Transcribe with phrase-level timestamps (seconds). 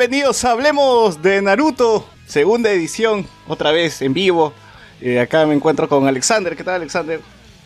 [0.00, 4.54] Bienvenidos, hablemos de Naruto, segunda edición, otra vez en vivo.
[4.98, 6.56] Eh, acá me encuentro con Alexander.
[6.56, 7.20] ¿Qué tal, Alexander?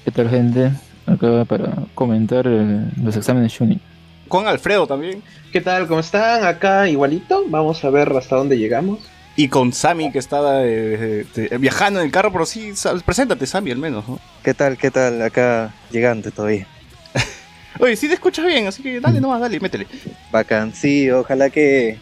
[0.05, 0.73] ¿Qué tal, gente?
[1.07, 3.81] Acá para comentar eh, los exámenes Shunin.
[4.27, 5.23] Con Alfredo también.
[5.53, 5.87] ¿Qué tal?
[5.87, 6.45] ¿Cómo están?
[6.45, 7.45] Acá igualito.
[7.47, 8.99] Vamos a ver hasta dónde llegamos.
[9.37, 12.73] Y con Sammy, que estaba eh, eh, viajando en el carro, pero sí,
[13.05, 14.09] preséntate, Sammy, al menos.
[14.09, 14.19] ¿no?
[14.43, 14.77] ¿Qué tal?
[14.77, 15.23] ¿Qué tal?
[15.23, 16.67] Acá llegante todavía.
[17.79, 19.87] Oye, sí te escuchas bien, así que dale nomás, dale, métele.
[20.33, 21.97] Bacán, sí, ojalá que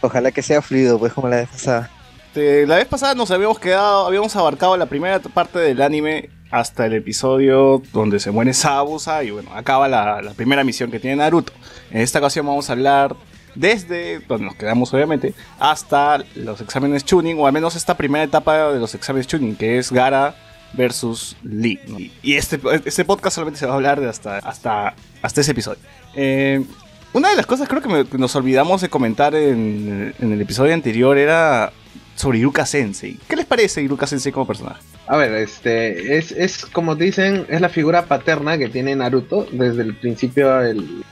[0.00, 1.90] ojalá que sea fluido, pues como la vez pasada.
[2.34, 6.94] la vez pasada nos habíamos quedado, habíamos abarcado la primera parte del anime hasta el
[6.94, 11.52] episodio donde se muere Sabusa y bueno, acaba la, primera misión que tiene Naruto.
[11.90, 13.16] En esta ocasión vamos a hablar
[13.54, 18.72] desde donde nos quedamos obviamente hasta los exámenes tuning o al menos esta primera etapa
[18.72, 20.34] de los exámenes tuning que es Gara
[20.74, 22.12] versus Lee.
[22.22, 25.80] Y este, este podcast solamente se va a hablar de hasta, hasta, hasta ese episodio.
[26.14, 26.64] Eh,
[27.12, 31.72] una de las cosas creo que, nos olvidamos de comentar en, el episodio anterior era
[32.14, 33.18] sobre Iruka Sensei.
[33.28, 34.80] ¿Qué les parece Iruka Sensei como personaje?
[35.06, 39.82] A ver, este es, es como dicen, es la figura paterna que tiene Naruto desde
[39.82, 41.04] el principio del,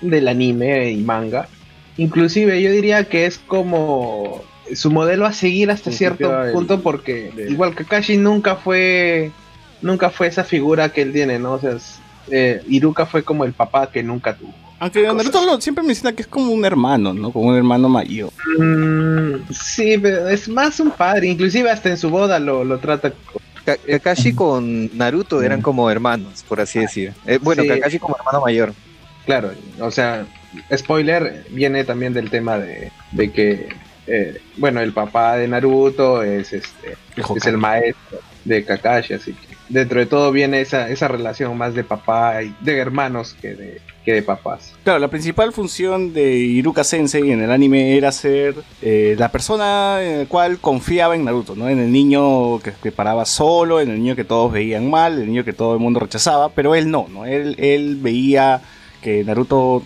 [0.00, 1.48] del anime y manga.
[1.96, 4.42] Inclusive yo diría que es como
[4.74, 9.32] su modelo a seguir hasta cierto punto porque igual Kakashi nunca fue
[9.82, 11.52] nunca fue esa figura que él tiene, ¿no?
[11.54, 11.76] O sea,
[12.30, 14.54] eh, Iruka fue como el papá que nunca tuvo.
[14.80, 17.30] Aunque Naruto siempre menciona que es como un hermano, ¿no?
[17.30, 18.32] Como un hermano mayor.
[18.58, 21.28] Mm, sí, pero es más un padre.
[21.28, 23.12] Inclusive hasta en su boda lo, lo trata.
[23.86, 27.12] Kakashi con Naruto eran como hermanos, por así decir.
[27.26, 28.72] Eh, bueno, Kakashi como hermano mayor.
[29.26, 30.26] Claro, o sea,
[30.74, 33.68] spoiler, viene también del tema de, de que,
[34.06, 36.96] eh, bueno, el papá de Naruto es, este,
[37.36, 41.74] es el maestro de Kakashi, así que dentro de todo viene esa, esa relación más
[41.74, 43.80] de papá y de hermanos que de,
[44.10, 44.72] que de papás.
[44.84, 50.02] Claro, la principal función de Iruka Sensei en el anime era ser eh, la persona
[50.02, 51.68] en la cual confiaba en Naruto, ¿no?
[51.68, 55.26] En el niño que, que, paraba solo, en el niño que todos veían mal, el
[55.26, 57.24] niño que todo el mundo rechazaba, pero él no, ¿no?
[57.24, 58.62] Él, él veía
[59.00, 59.82] que Naruto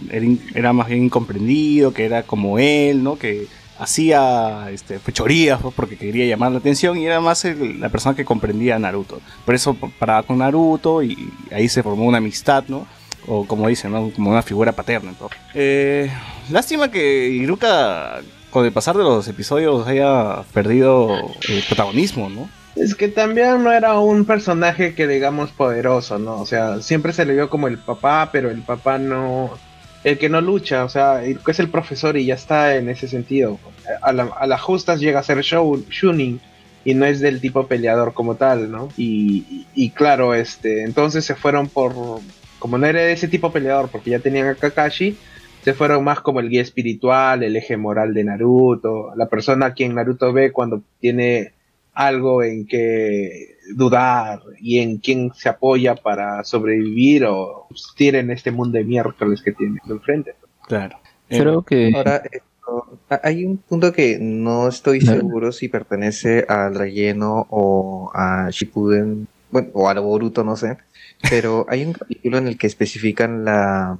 [0.54, 3.16] era, más bien incomprendido, que era como él, ¿no?
[3.16, 3.46] Que
[3.78, 8.76] hacía este, fechorías porque quería llamar la atención y era más la persona que comprendía
[8.76, 9.20] a Naruto.
[9.44, 12.86] Por eso paraba con Naruto y ahí se formó una amistad, ¿no?
[13.26, 14.10] O como dicen, ¿no?
[14.10, 15.12] Como una figura paterna.
[15.54, 16.10] Eh,
[16.50, 18.20] lástima que Iruka,
[18.50, 21.16] con el pasar de los episodios, haya perdido
[21.48, 22.48] el protagonismo, ¿no?
[22.76, 26.40] Es que también no era un personaje que digamos poderoso, ¿no?
[26.40, 29.50] O sea, siempre se le vio como el papá, pero el papá no...
[30.02, 33.08] El que no lucha, o sea, que es el profesor y ya está en ese
[33.08, 33.58] sentido.
[34.02, 36.40] A, las justas llega a ser Shunin
[36.84, 38.90] y no es del tipo peleador como tal, ¿no?
[38.98, 41.94] Y, y, claro, este, entonces se fueron por...
[42.64, 45.18] Como no era de ese tipo peleador, porque ya tenían a Kakashi,
[45.62, 49.74] se fueron más como el guía espiritual, el eje moral de Naruto, la persona a
[49.74, 51.52] quien Naruto ve cuando tiene
[51.92, 58.50] algo en que dudar y en quién se apoya para sobrevivir o subsistir en este
[58.50, 60.34] mundo de miércoles que tiene enfrente.
[60.66, 60.96] Claro.
[61.28, 62.22] Creo que ahora
[63.22, 69.68] hay un punto que no estoy seguro si pertenece al relleno o a Shippuden, bueno,
[69.74, 70.78] o a Boruto, no sé,
[71.30, 73.98] pero hay un capítulo en el que especifican la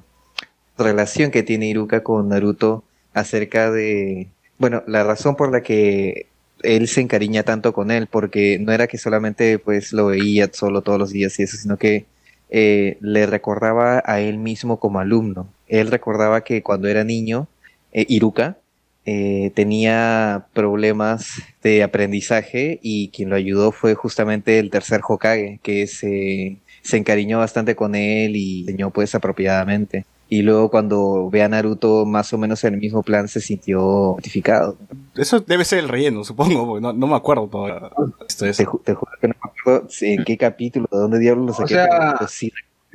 [0.77, 2.83] relación que tiene Iruka con Naruto
[3.13, 4.27] acerca de,
[4.57, 6.27] bueno, la razón por la que
[6.63, 10.81] él se encariña tanto con él, porque no era que solamente pues lo veía solo
[10.81, 12.05] todos los días y eso, sino que
[12.49, 15.47] eh, le recordaba a él mismo como alumno.
[15.67, 17.47] Él recordaba que cuando era niño,
[17.93, 18.57] eh, Iruka
[19.05, 25.87] eh, tenía problemas de aprendizaje y quien lo ayudó fue justamente el tercer Hokage, que
[25.87, 30.05] se, se encariñó bastante con él y enseñó pues apropiadamente.
[30.29, 34.13] Y luego cuando ve a Naruto más o menos en el mismo plan se sintió
[34.15, 34.77] notificado.
[35.15, 37.89] Eso debe ser el relleno, supongo, no, no me acuerdo todavía.
[38.27, 38.57] Esto es.
[38.57, 38.83] Te, juro
[39.19, 41.75] que no me acuerdo en qué capítulo, de dónde diablos lo saqué.
[41.75, 42.49] O sea,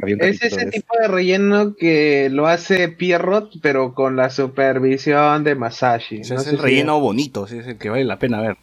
[0.06, 6.20] es ese tipo de relleno que lo hace Pierrot, pero con la supervisión de Masashi.
[6.20, 8.56] es el relleno bonito, es el que vale la pena ver.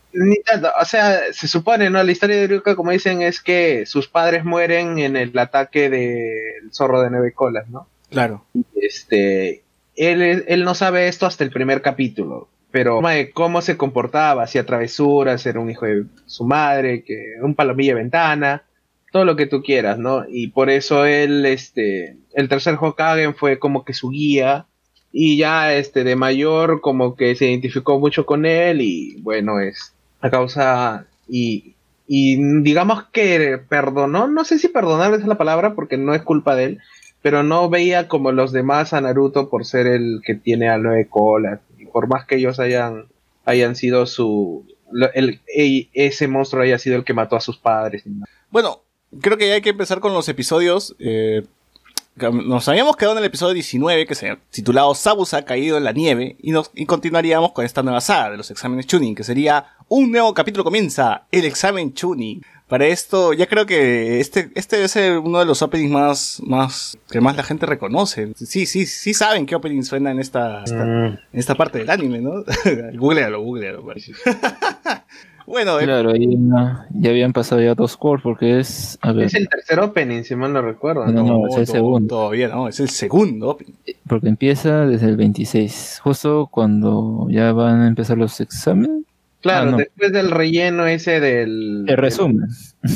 [0.80, 2.04] O sea, se supone, ¿no?
[2.04, 6.72] La historia de Ryuka, como dicen, es que sus padres mueren en el ataque del
[6.72, 7.88] zorro de nueve colas, ¿no?
[8.10, 8.45] Claro.
[8.75, 9.63] Este,
[9.95, 13.01] él, él no sabe esto hasta el primer capítulo, pero
[13.33, 18.01] cómo se comportaba, hacía travesuras, era un hijo de su madre, que un palomilla de
[18.01, 18.63] ventana,
[19.12, 20.25] todo lo que tú quieras, ¿no?
[20.30, 24.65] Y por eso él, este, el tercer Hokage fue como que su guía,
[25.12, 29.94] y ya este de mayor como que se identificó mucho con él y bueno es
[30.19, 31.75] a causa y,
[32.07, 36.56] y digamos que perdonó no sé si perdonar es la palabra porque no es culpa
[36.56, 36.81] de él
[37.21, 41.07] pero no veía como los demás a Naruto por ser el que tiene a nueve
[41.09, 41.59] colas.
[41.92, 43.07] por más que ellos hayan,
[43.44, 44.65] hayan sido su...
[45.13, 45.42] El,
[45.94, 48.06] ese monstruo haya sido el que mató a sus padres.
[48.50, 48.80] Bueno,
[49.21, 50.95] creo que ya hay que empezar con los episodios.
[51.00, 51.44] eh,
[52.31, 55.92] nos habíamos quedado en el episodio 19, que se titulado Sabus ha caído en la
[55.92, 59.68] nieve, y, nos, y continuaríamos con esta nueva saga de los exámenes Chunin, que sería
[59.88, 62.42] un nuevo capítulo comienza, el examen Chunin.
[62.68, 66.98] Para esto, ya creo que este, este debe ser uno de los openings más, más,
[67.09, 68.33] que más la gente reconoce.
[68.36, 71.06] Sí, sí, sí saben qué opening suena en esta, esta- Mm.
[71.06, 72.44] en esta parte del anime, ¿no?
[72.95, 73.86] googlealo, googlealo.
[75.48, 79.00] bueno, eh, Claro, ahí no- ya habían pasado ya dos cores porque es.
[79.02, 81.06] A ver, Es el tercer opening, si mal no recuerdo.
[81.08, 81.24] No, ¿no?
[81.40, 82.08] no, es el segundo.
[82.16, 83.74] Todavía no, es el segundo opening.
[84.08, 86.02] porque empieza desde el 26.
[86.04, 89.04] Justo cuando ya van a empezar los exámenes.
[89.42, 89.78] Claro, Ah, no.
[89.78, 91.86] después del relleno ese del...
[91.88, 92.48] El resumen.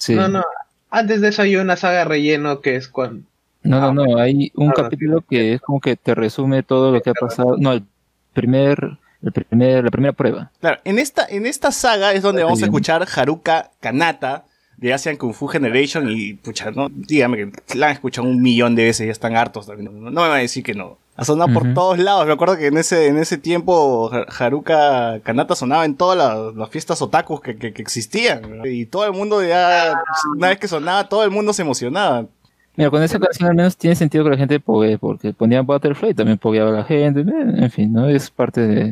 [0.00, 0.14] Sí.
[0.14, 0.44] No, no.
[0.90, 3.22] Antes de eso hay una saga de relleno que es cuando...
[3.64, 7.02] No, no, no, hay un Ah, capítulo que es como que te resume todo lo
[7.02, 7.56] que ha pasado.
[7.58, 7.82] No, el
[8.32, 10.50] primer, el primer, la primera prueba.
[10.60, 14.44] Claro, en esta, en esta saga es donde vamos a escuchar Haruka Kanata
[14.76, 18.76] de Asian Kung Fu Generation y, pucha, no, dígame que la han escuchado un millón
[18.76, 19.92] de veces y ya están hartos también.
[19.92, 20.98] No, no me van a decir que no.
[21.16, 22.24] Ha sonado por todos lados.
[22.28, 26.54] Me acuerdo que en ese, en ese tiempo Ha- Haruka Kanata sonaba en todas las,
[26.54, 28.60] las fiestas otakus que, que- que existían.
[28.64, 30.00] Y todo el mundo ya,
[30.36, 32.26] una vez que sonaba, todo el mundo se emocionaba.
[32.78, 36.14] Mira, con esa canción al menos tiene sentido que la gente pogue, porque ponían Butterfly,
[36.14, 37.24] también pogueaba la gente, eh,
[37.64, 38.08] en fin, ¿no?
[38.08, 38.84] Es parte de,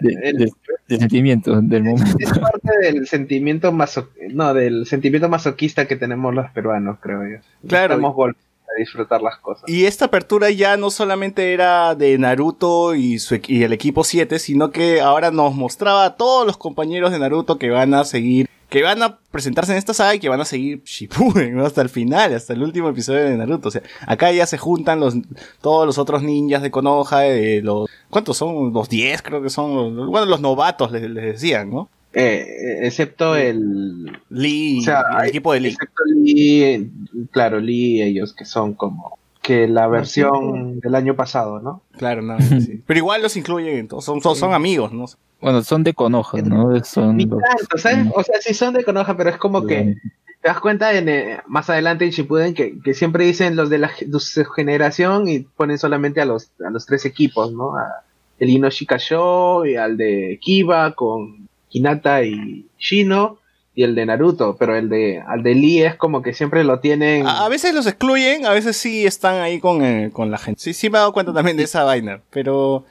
[0.00, 0.52] de- El- de-
[0.88, 2.16] del sentimiento del momento.
[2.18, 4.08] Es parte del sentimiento maso...
[4.32, 7.36] No, del sentimiento masoquista que tenemos los peruanos, creo yo.
[7.68, 7.94] Claro.
[7.94, 9.62] Estamos a disfrutar las cosas.
[9.68, 14.38] Y esta apertura ya no solamente era de Naruto y, su, y el equipo 7,
[14.40, 18.48] sino que ahora nos mostraba a todos los compañeros de Naruto que van a seguir,
[18.70, 21.66] que van a presentarse en esta saga y que van a seguir Shippuden ¿no?
[21.66, 23.68] hasta el final, hasta el último episodio de Naruto.
[23.68, 25.14] O sea, acá ya se juntan los,
[25.60, 28.72] todos los otros ninjas de Konoha, eh, los, ¿cuántos son?
[28.72, 31.90] Los 10 creo que son, los- bueno, los novatos les, les decían, ¿no?
[32.12, 34.18] Eh, eh, excepto el...
[34.30, 35.68] Lee, O sea, el equipo de Lee.
[35.68, 36.90] Excepto Lee, eh,
[37.30, 39.18] claro, Lee y ellos que son como...
[39.42, 41.82] Que la versión del año pasado, ¿no?
[41.96, 42.82] Claro, no, sí.
[42.86, 45.06] Pero igual los incluyen, en todo, son, son, son amigos, ¿no?
[45.40, 46.84] Bueno, son de Konoha, ¿no?
[46.84, 48.06] Son Ni los- tanto, ¿sabes?
[48.14, 49.96] O sea, sí son de Konoha, pero es como que...
[50.42, 53.78] te das cuenta en, eh, más adelante en Shippuden que, que siempre dicen los de
[53.78, 57.76] la de su generación y ponen solamente a los, a los tres equipos, ¿no?
[57.76, 58.02] A
[58.38, 63.38] el Inoshi Kasho y al de Kiba con Hinata y Shino
[63.74, 66.80] y el de Naruto, pero el de al de Lee es como que siempre lo
[66.80, 70.38] tienen A, a veces los excluyen, a veces sí están ahí con, eh, con la
[70.38, 70.58] gente.
[70.58, 72.84] Sí, sí me he dado cuenta también de esa vaina, pero...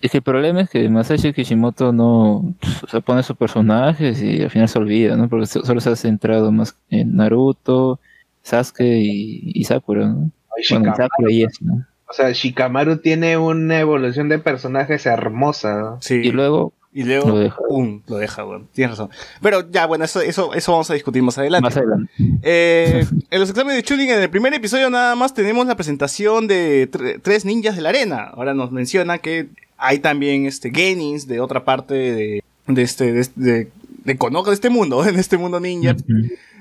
[0.00, 4.42] Es que el problema es que Masashi Kishimoto no o sea, pone sus personajes y
[4.42, 5.28] al final se olvida, ¿no?
[5.28, 8.00] Porque so- solo se ha centrado más en Naruto,
[8.42, 10.30] Sasuke y, y Sakura, ¿no?
[10.56, 10.94] Ay, Bueno.
[10.96, 11.86] Sakura y eso, ¿no?
[12.08, 15.98] O sea, Shikamaru tiene una evolución de personajes hermosa, ¿no?
[16.00, 16.14] Sí.
[16.14, 17.56] Y luego, Y luego, Lo deja.
[17.68, 19.10] pum, lo deja, bueno, tienes razón.
[19.42, 21.64] Pero ya, bueno, eso, eso, eso vamos a discutir más adelante.
[21.64, 22.10] más adelante.
[22.42, 26.46] Eh, en los exámenes de Chunin, en el primer episodio nada más tenemos la presentación
[26.46, 28.30] de tre- tres ninjas de la arena.
[28.32, 33.28] Ahora nos menciona que hay también este Genins de otra parte de, de este, de,
[33.34, 33.70] de,
[34.04, 35.96] de Konoha, de este mundo, en este mundo ninja,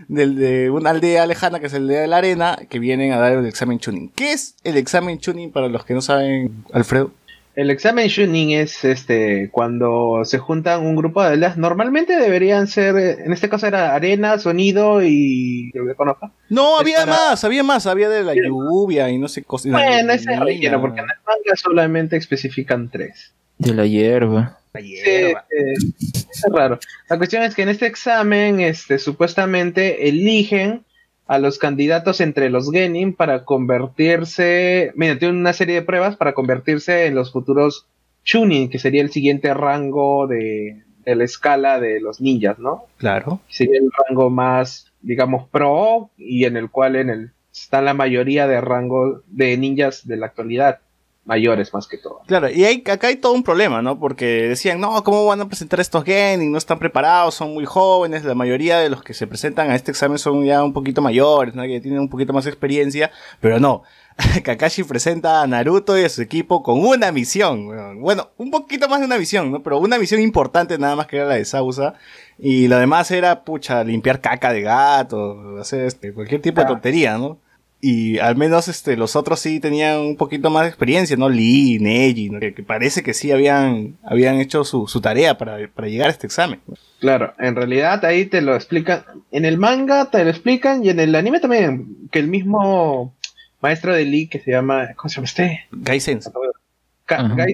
[0.08, 3.18] del, de una aldea lejana que es el aldea de la arena, que vienen a
[3.18, 4.10] dar el examen Chunin.
[4.10, 7.12] ¿Qué es el examen Chunin para los que no saben, Alfredo?
[7.56, 11.56] El examen Shunin es este cuando se juntan un grupo de aldeas.
[11.58, 16.32] Normalmente deberían ser, en este caso era arena, sonido y que Konoha.
[16.50, 19.72] No, había para- más, había más, había de la lluvia y no sé cosas.
[19.72, 23.32] Bueno, ese es relleno, porque en el manga solamente especifican tres.
[23.58, 24.60] De la hierba.
[24.74, 25.46] La Sí, hierba.
[25.50, 26.78] eh, es raro.
[27.10, 30.84] La cuestión es que en este examen, este, supuestamente eligen
[31.28, 37.08] a los candidatos entre los Genin para convertirse, mediante una serie de pruebas, para convertirse
[37.08, 37.88] en los futuros
[38.24, 42.86] Chunin, que sería el siguiente rango de, de la escala de los ninjas, ¿no?
[42.98, 43.40] Claro.
[43.48, 48.48] Sería el rango más, digamos, pro y en el cual en el, está la mayoría
[48.48, 50.80] de rangos de ninjas de la actualidad,
[51.26, 52.22] mayores más que todo.
[52.28, 54.00] Claro, y hay, acá hay todo un problema, ¿no?
[54.00, 56.52] Porque decían, no, ¿cómo van a presentar estos Genin?
[56.52, 58.24] No están preparados, son muy jóvenes.
[58.24, 61.56] La mayoría de los que se presentan a este examen son ya un poquito mayores,
[61.56, 61.64] ¿no?
[61.64, 63.12] Que tienen un poquito más de experiencia.
[63.42, 63.84] Pero no,
[64.44, 68.00] Kakashi presenta a Naruto y a su equipo con una misión.
[68.00, 69.64] Bueno, un poquito más de una misión, ¿no?
[69.64, 71.96] Pero una misión importante nada más que era la de Sausa.
[72.38, 77.18] Y lo demás era, pucha, limpiar caca de gato, hacer este, cualquier tipo de tontería,
[77.18, 77.40] ¿no?
[77.88, 81.30] Y al menos este, los otros sí tenían un poquito más de experiencia, ¿no?
[81.30, 82.40] Lee, Neji, ¿no?
[82.40, 86.12] que, que parece que sí habían, habían hecho su, su tarea para, para llegar a
[86.12, 86.60] este examen.
[87.00, 89.04] Claro, en realidad ahí te lo explican.
[89.32, 91.86] En el manga te lo explican y en el anime también.
[92.12, 93.14] Que el mismo
[93.62, 94.90] maestro de Lee que se llama.
[94.96, 95.66] ¿Cómo se llama este?
[95.72, 96.20] Gaisen.
[96.22, 96.32] Ka-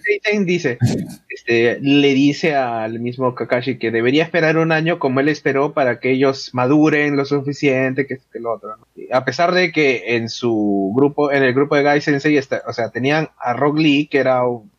[0.03, 0.77] Seiten dice,
[1.29, 5.99] este, le dice al mismo Kakashi que debería esperar un año como él esperó para
[5.99, 8.75] que ellos maduren lo suficiente, que, que lo otro.
[9.11, 12.73] A pesar de que en su grupo, en el grupo de Gai Sensei, está- o
[12.73, 14.71] sea, tenían a Rock Lee, que era un-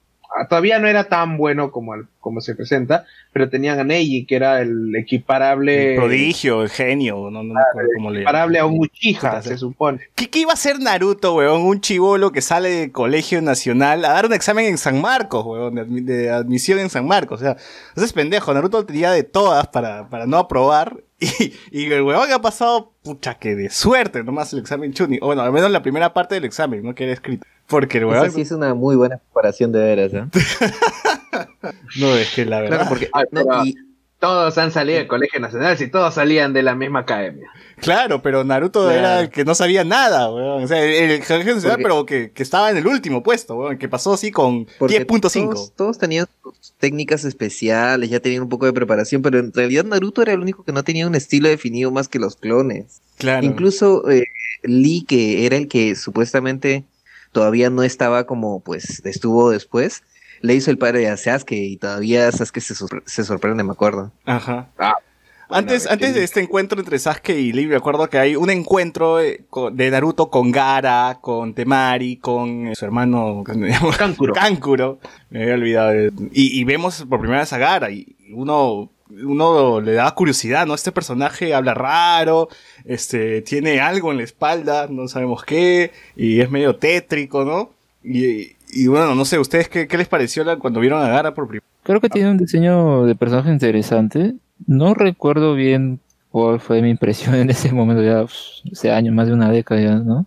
[0.49, 4.37] todavía no era tan bueno como, el- como se presenta, pero tenían a Neji, que
[4.37, 8.67] era el equiparable, El prodigio, el genio, no, no me acuerdo cómo le equiparable a
[8.67, 10.01] un Uchiha, se supone.
[10.15, 11.62] ¿Qué, qué iba a hacer Naruto, weón?
[11.62, 15.75] Un chivolo que sale del colegio nacional a dar un examen en San Marcos, weón,
[15.75, 15.85] de,
[16.15, 17.41] de admisión en San Marcos.
[17.41, 17.57] O sea,
[17.97, 18.53] ese es pendejo.
[18.55, 20.97] Naruto tenía de todas para, para no aprobar.
[21.23, 25.18] Y, y el weón ha pasado, pucha, que de suerte nomás el examen Chuni.
[25.21, 26.94] O bueno, al menos la primera parte del examen, ¿no?
[26.94, 27.47] Que era escrito.
[27.66, 28.25] Porque el weón.
[28.26, 30.25] Esa sí es una muy buena comparación de veras, ¿eh?
[31.99, 32.76] No, es que la verdad.
[32.78, 33.76] Claro, porque no, y-
[34.23, 37.50] Todos han salido del colegio nacional, si todos salían de la misma academia.
[37.81, 38.97] Claro, pero Naruto Claro.
[38.97, 40.62] era el que no sabía nada, weón.
[40.62, 43.79] O sea, el, colegio nacional, Porque- pero que, que estaba en el último puesto, weón.
[43.79, 45.52] Que pasó así con porque 10.5.
[45.55, 49.83] Todos, todos tenían sus técnicas especiales, ya tenían un poco de preparación, pero en realidad
[49.85, 53.00] Naruto era el único que no tenía un estilo definido más que los clones.
[53.19, 53.45] Claro.
[53.45, 54.23] Incluso eh,
[54.62, 56.85] Lee, que era el que supuestamente
[57.33, 60.05] todavía no estaba como, pues, estuvo después,
[60.43, 64.13] le hizo el padre a Sasuke y todavía Sasuke se, sor- se sorprende, me acuerdo.
[64.27, 64.69] Ajá.
[64.79, 64.95] Ah,
[65.49, 68.49] Antes, antes que- de este encuentro entre Sasuke y Lee, me acuerdo que hay un
[68.51, 73.43] encuentro eh, de Naruto con Gara, con Temari, con eh, su hermano.
[73.99, 74.33] Kankuro.
[74.35, 74.99] Kankuro.
[75.31, 75.91] Me había olvidado.
[75.91, 80.67] de- Y, y vemos por primera vez a Gara y uno, uno le da curiosidad,
[80.67, 80.75] ¿no?
[80.75, 82.49] Este personaje habla raro,
[82.87, 87.71] este, tiene algo en la espalda, no sabemos qué, y es medio tétrico, ¿no?
[88.03, 91.35] Y, y bueno, no sé, ¿ustedes qué, qué les pareció la- cuando vieron a Gara
[91.35, 94.35] por primera Creo que tiene un diseño de personaje interesante.
[94.67, 96.00] No recuerdo bien
[96.31, 98.25] cuál fue mi impresión en ese momento, ya
[98.73, 100.26] hace años, más de una década ya, ¿no?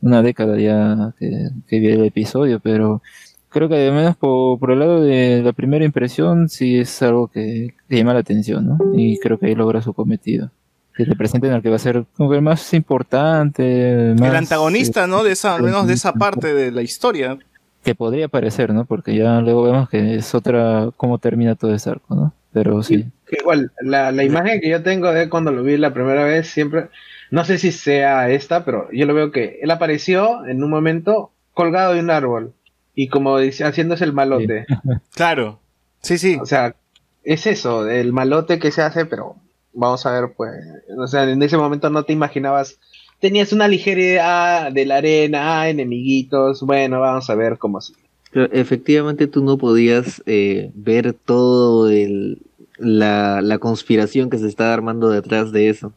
[0.00, 3.00] Una década ya que, que vi el episodio, pero
[3.48, 7.28] creo que al menos por, por el lado de la primera impresión sí es algo
[7.28, 8.78] que, que llama la atención, ¿no?
[8.94, 10.50] Y creo que ahí logra su cometido.
[10.96, 15.06] Que te presenten al que va a ser como que el más importante, El antagonista,
[15.06, 15.22] ¿no?
[15.24, 17.38] De esa, al menos de esa parte de la historia.
[17.84, 18.84] Que podría parecer, ¿no?
[18.84, 22.34] Porque ya luego vemos que es otra, cómo termina todo ese arco, ¿no?
[22.52, 23.06] Pero sí.
[23.26, 26.48] Que igual, la, la imagen que yo tengo de cuando lo vi la primera vez,
[26.48, 26.88] siempre,
[27.30, 31.30] no sé si sea esta, pero yo lo veo que él apareció en un momento
[31.52, 32.54] colgado de un árbol
[32.94, 34.66] y como dice, haciéndose el malote.
[35.14, 35.60] Claro.
[36.00, 36.38] Sí, sí.
[36.40, 36.74] O sea,
[37.22, 39.36] es eso, el malote que se hace, pero
[39.72, 40.52] vamos a ver, pues,
[40.96, 42.78] o sea, en ese momento no te imaginabas,
[43.24, 47.94] tenías una ligera idea de la arena, ah, enemiguitos, bueno, vamos a ver cómo se...
[48.30, 52.42] Pero efectivamente tú no podías eh, ver todo el,
[52.76, 55.94] la, la conspiración que se estaba armando detrás de eso.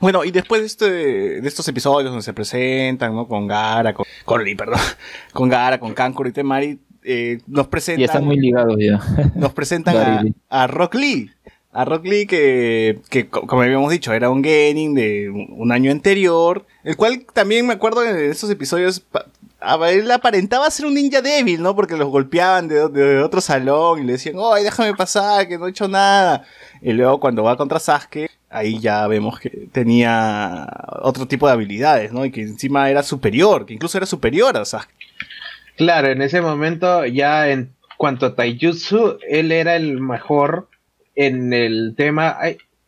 [0.00, 3.28] Bueno, y después de, este, de estos episodios donde se presentan, ¿no?
[3.28, 4.80] Con Gara, con, con Lee, perdón,
[5.32, 9.00] con Gara, con Kankuro y Temari, eh, nos presentan, Y están muy ligados ya.
[9.36, 11.30] nos presentan a Rock Lee.
[11.74, 15.90] A Rock Lee que, que, co- como habíamos dicho, era un Genin de un año
[15.90, 19.02] anterior, el cual también me acuerdo en estos episodios,
[19.88, 21.74] él aparentaba ser un ninja débil, ¿no?
[21.74, 25.66] Porque los golpeaban de, de otro salón y le decían, ¡ay, déjame pasar, que no
[25.66, 26.44] he hecho nada!
[26.80, 30.66] Y luego cuando va contra Sasuke, ahí ya vemos que tenía
[31.02, 32.24] otro tipo de habilidades, ¿no?
[32.24, 34.94] Y que encima era superior, que incluso era superior a Sasuke.
[35.76, 40.68] Claro, en ese momento ya en cuanto a Taijutsu, él era el mejor
[41.16, 42.36] en el tema.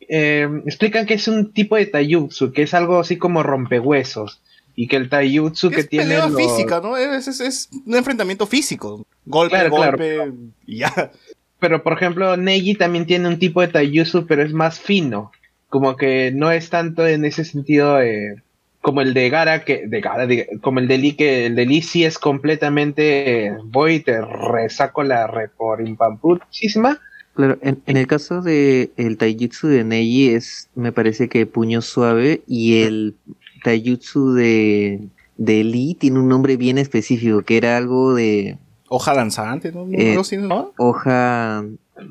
[0.08, 4.40] eh, explican que es un tipo de Taijutsu, que es algo así como rompehuesos.
[4.76, 6.04] Y que el Taijutsu que es tiene.
[6.14, 6.96] pelea los- física, ¿no?
[6.96, 9.06] Es, es- es un enfrentamiento físico.
[9.24, 9.98] Golpe, Claro, claro.
[9.98, 10.32] golpe,
[10.66, 11.10] y ya.
[11.58, 15.32] Pero por ejemplo, Neji también tiene un tipo de Taijutsu, pero es más fino.
[15.68, 18.36] Como que no es tanto en ese sentido eh,
[18.82, 21.66] como el de Gara, que de Gara, de- como el de Lee, que el de
[21.66, 23.46] Lee sí es completamente.
[23.46, 27.00] eh, voy y te resaco la re por impamputísima.
[27.36, 31.82] Claro, en, en el caso de el taijutsu de Neji es, me parece que puño
[31.82, 33.14] suave y el
[33.62, 35.00] taijutsu de,
[35.36, 38.56] de Lee tiene un nombre bien específico, que era algo de
[38.88, 39.86] Hoja danzante, ¿no?
[39.92, 40.72] Eh, ¿no?
[40.76, 41.64] hoja,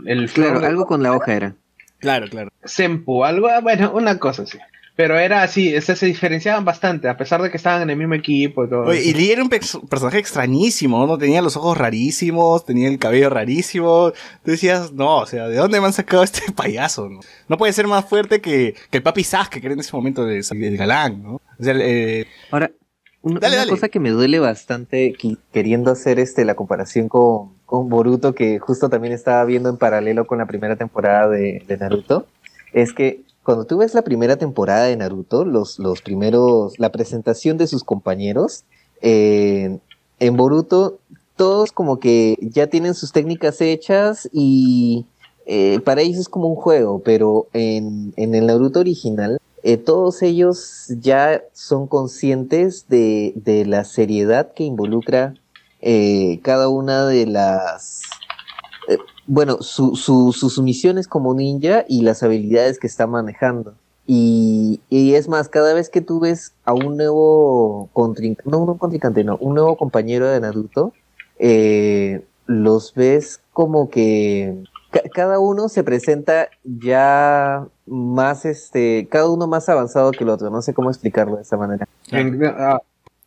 [0.05, 1.55] El claro, algo con la hoja era.
[1.99, 2.51] Claro, claro.
[2.63, 4.57] Senpu, algo, ah, bueno, una cosa así.
[4.97, 7.97] Pero era así, o sea, se diferenciaban bastante, a pesar de que estaban en el
[7.97, 8.83] mismo equipo y todo.
[8.83, 11.17] Oye, y Lee era un pers- personaje extrañísimo, ¿no?
[11.17, 14.11] Tenía los ojos rarísimos, tenía el cabello rarísimo.
[14.45, 17.09] Tú decías, no, o sea, ¿de dónde me han sacado este payaso?
[17.09, 19.93] No, No puede ser más fuerte que, que el papi Sasuke, que era en ese
[19.93, 21.33] momento de, del galán, ¿no?
[21.59, 22.71] O sea, eh, Ahora,
[23.21, 23.71] un- Dale, una dale.
[23.71, 25.13] cosa que me duele bastante
[25.51, 30.25] queriendo hacer este la comparación con, con Boruto, que justo también estaba viendo en paralelo
[30.25, 32.27] con la primera temporada de, de Naruto,
[32.71, 37.57] es que cuando tú ves la primera temporada de Naruto, los, los primeros, la presentación
[37.57, 38.65] de sus compañeros,
[39.01, 39.77] eh,
[40.19, 40.97] en Boruto
[41.35, 45.05] todos como que ya tienen sus técnicas hechas y
[45.45, 50.21] eh, para ellos es como un juego, pero en, en el Naruto original eh, todos
[50.21, 55.33] ellos ya son conscientes de, de la seriedad que involucra
[55.81, 58.01] eh, cada una de las...
[59.27, 63.73] bueno, su, su, sus misiones como ninja y las habilidades que está manejando.
[64.07, 68.77] Y, y es más, cada vez que tú ves a un nuevo contrincante, no un
[68.77, 70.93] contrincante, no, un nuevo compañero de Naruto,
[71.39, 79.47] eh, los ves como que ca- cada uno se presenta ya más, este, cada uno
[79.47, 81.87] más avanzado que el otro, no sé cómo explicarlo de esa manera.
[82.57, 82.79] Ah,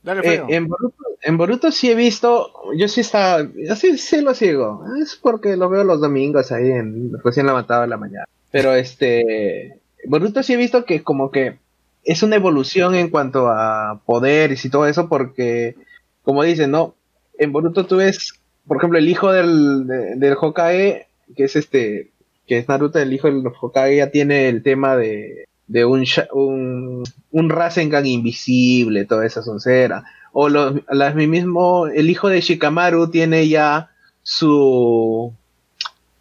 [0.03, 4.21] Dale, eh, en, Boruto, en Boruto sí he visto, yo sí estaba, yo sí, sí
[4.21, 4.85] lo sigo.
[5.03, 8.25] Es porque lo veo los domingos ahí en recién levantado de la mañana.
[8.51, 11.59] Pero este, Boruto sí he visto que como que
[12.05, 15.75] es una evolución en cuanto a poderes y todo eso porque,
[16.23, 16.95] como dicen, ¿no?
[17.39, 18.35] En Boruto tú ves,
[18.67, 22.11] por ejemplo, el hijo del, de- del Hokage, que es este,
[22.47, 27.05] que es Naruto, el hijo del Hokage ya tiene el tema de, de un, un,
[27.31, 30.05] un Rasengan invisible, toda esa soncera.
[30.33, 33.91] O los, las mismo, el hijo de Shikamaru tiene ya
[34.23, 35.33] su,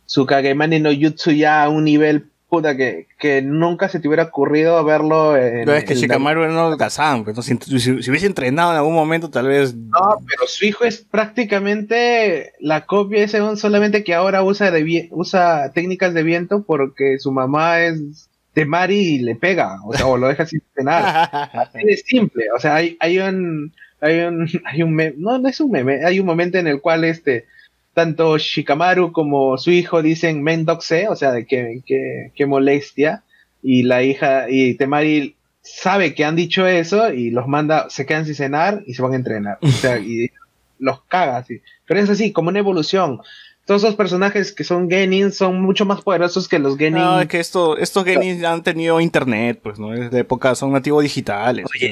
[0.06, 4.24] su Kagemani no Jutsu ya a un nivel puta que, que nunca se te hubiera
[4.24, 5.66] ocurrido verlo en.
[5.66, 8.96] No, es que Shikamaru era un holgazán, pues, si, si- si hubiese entrenado en algún
[8.96, 9.76] momento, tal vez.
[9.76, 15.72] No, pero su hijo es prácticamente la copia de solamente que ahora usa, de usa
[15.74, 20.30] técnicas de viento porque su mamá es de Mari le pega, o sea, o lo
[20.30, 21.06] deja sin cenar.
[21.54, 25.48] Así de simple, o sea, hay, hay un, hay un, hay un meme, no, no
[25.48, 27.46] es un meme, hay un momento en el cual este,
[27.94, 33.24] tanto Shikamaru como su hijo dicen Mendoxe, o sea, de que, que, que molestia,
[33.62, 38.26] y la hija, y Temari sabe que han dicho eso y los manda, se quedan
[38.26, 40.32] sin cenar y se van a entrenar, o sea, y
[40.80, 43.20] los caga así, pero es así, como una evolución.
[43.68, 47.04] Todos esos personajes que son Genin son mucho más poderosos que los Genin.
[47.04, 49.94] No, es que esto, estos gaming han tenido internet, pues, ¿no?
[49.94, 51.66] Es de época, son nativos digitales.
[51.66, 51.90] o Oye,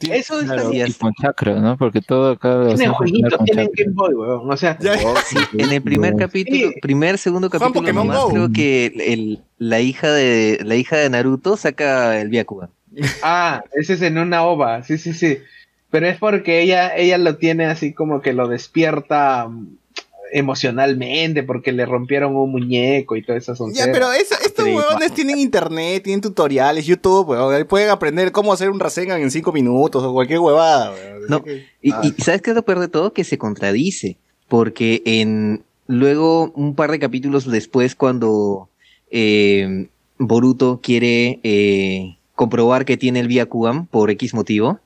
[0.00, 1.76] sea, Eso está Claro, y con chakra, ¿no?
[1.76, 3.84] Porque todo acá Tienen jueguitos, tienen chakra.
[3.84, 4.50] Game Boy, weón.
[4.50, 6.80] O sea, Ya- Oh, sí, en el primer capítulo, Sí.
[6.80, 8.30] primer, segundo capítulo Pokémon nomás, Go.
[8.30, 12.70] creo que el, la hija de la hija de Naruto saca el Byakugan.
[13.22, 15.38] Ah, ese es en una ova, sí, sí, sí.
[15.90, 19.48] Pero es porque ella, ella lo tiene así como que lo despierta
[20.32, 25.12] emocionalmente, porque le rompieron un muñeco y toda esa Ya, pero eso- estos Sí, huevones
[25.14, 27.54] tienen internet, tienen tutoriales, YouTube, weón.
[27.54, 31.22] ahí Pueden aprender cómo hacer un Rasengan en 5 minutos o cualquier huevada, weón.
[31.28, 32.00] No, Así que- Y, Ah.
[32.02, 33.12] y ¿sabes qué es lo peor de todo?
[33.12, 34.16] Que se contradice.
[34.48, 38.68] Porque en luego, un par de capítulos después, cuando
[39.10, 39.88] eh,
[40.18, 44.80] Boruto quiere eh, comprobar que tiene el Byakugan por X motivo,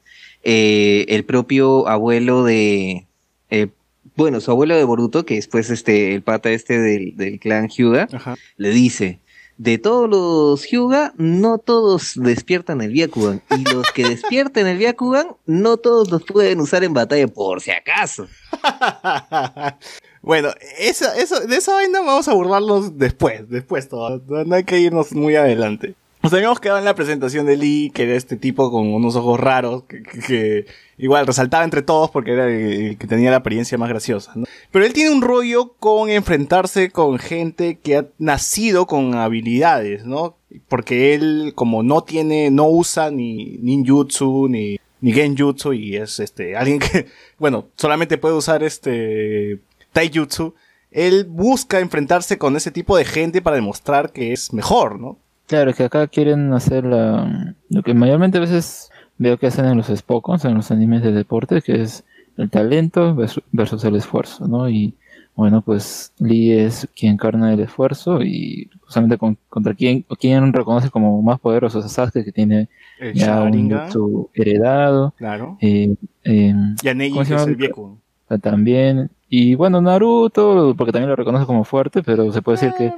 [0.45, 3.07] eh, el propio abuelo de.
[3.51, 3.69] eh,
[4.17, 8.09] bueno, su abuelo de Boruto, que después este, el pata este del, del clan Hyuga,
[8.13, 8.37] Ajá.
[8.57, 9.21] le dice,
[9.59, 13.43] de todos los Hyuga, no todos despiertan el Byakugan.
[13.57, 17.71] Y los que despierten el Byakugan, no todos los pueden usar en batalla por si
[17.71, 18.27] acaso.
[20.23, 20.49] bueno,
[20.79, 24.21] esa, eso, de esa vaina vamos a burlarnos después, después todo.
[24.45, 25.95] No hay que irnos muy adelante.
[26.23, 29.41] Nos habíamos quedado en la presentación de Lee, que era este tipo con unos ojos
[29.41, 33.77] raros, que, que- que igual resaltaba entre todos porque era el, que tenía la apariencia
[33.77, 34.31] más graciosa.
[34.37, 34.45] ¿no?
[34.71, 40.37] Pero él tiene un rollo con enfrentarse con gente que ha nacido con habilidades, ¿no?
[40.69, 46.57] Porque él, como no tiene, no usa ni ninjutsu, ni, ni genjutsu, y es este,
[46.57, 47.07] alguien que,
[47.41, 49.59] bueno, solamente puede usar este,
[49.93, 50.55] taijutsu,
[50.93, 55.19] él busca enfrentarse con ese tipo de gente para demostrar que es mejor, ¿no?
[55.53, 59.77] Claro, que acá quieren hacer la, lo que mayormente a veces veo que hacen en
[59.77, 62.05] los Spokons, en los animes de deporte, que es
[62.39, 64.67] el talento versus, el esfuerzo, ¿no?
[64.71, 64.95] Y
[65.35, 70.89] bueno, pues Lee es quien encarna el esfuerzo y justamente con- contra quien, quien reconoce
[70.89, 75.59] como más poderoso a Sasuke, que tiene El ya un jutsu heredado, claro.
[75.61, 77.99] eh, eh, Y a Neji, ¿Cómo se que es el viejo.
[78.41, 82.93] también, y bueno, Naruto, porque también lo reconoce como fuerte, pero se puede decir que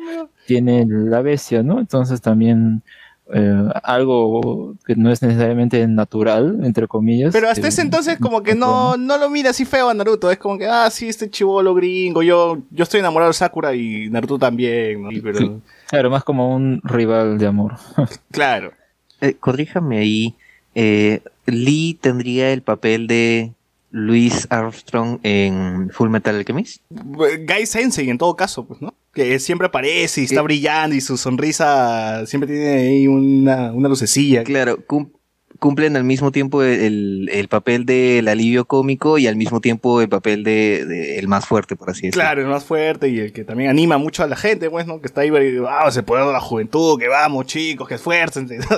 [0.47, 1.79] tiene la bestia, ¿no?
[1.79, 2.83] Entonces también
[3.33, 7.33] eh, algo que no es necesariamente natural, entre comillas.
[7.33, 10.29] Pero hasta que- ese entonces como que no, no lo mira así feo a Naruto,
[10.29, 14.11] es como que, ah, sí, este chivolo gringo, yo, yo estoy enamorado de Sakura y
[14.11, 15.11] Naruto también, ¿no?
[15.23, 15.53] Pero, Sí.
[15.89, 17.75] Claro, más como un rival de amor.
[18.33, 18.73] claro.
[19.21, 20.35] Eh, corríjame ahí,
[20.75, 23.53] eh, Lee tendría el papel de
[23.97, 26.83] Louis Armstrong en Full Metal Alchemist.
[26.91, 28.93] Guy Sensei en todo caso, pues, ¿no?
[29.15, 30.43] Que siempre aparece y está Eh.
[30.43, 34.43] brillando y su sonrisa siempre tiene ahí una, una lucecilla.
[34.43, 35.11] Claro, cum-
[35.61, 40.09] cumplen al mismo tiempo el, el papel del alivio cómico y al mismo tiempo el
[40.09, 42.21] papel de, de el más fuerte, por así decirlo.
[42.23, 45.01] Claro, el más fuerte y el que también anima mucho a la gente, pues, ¿no?
[45.01, 45.31] Que está ahí,
[45.69, 48.59] ah, se puede la juventud, que vamos, chicos, que esfuércense.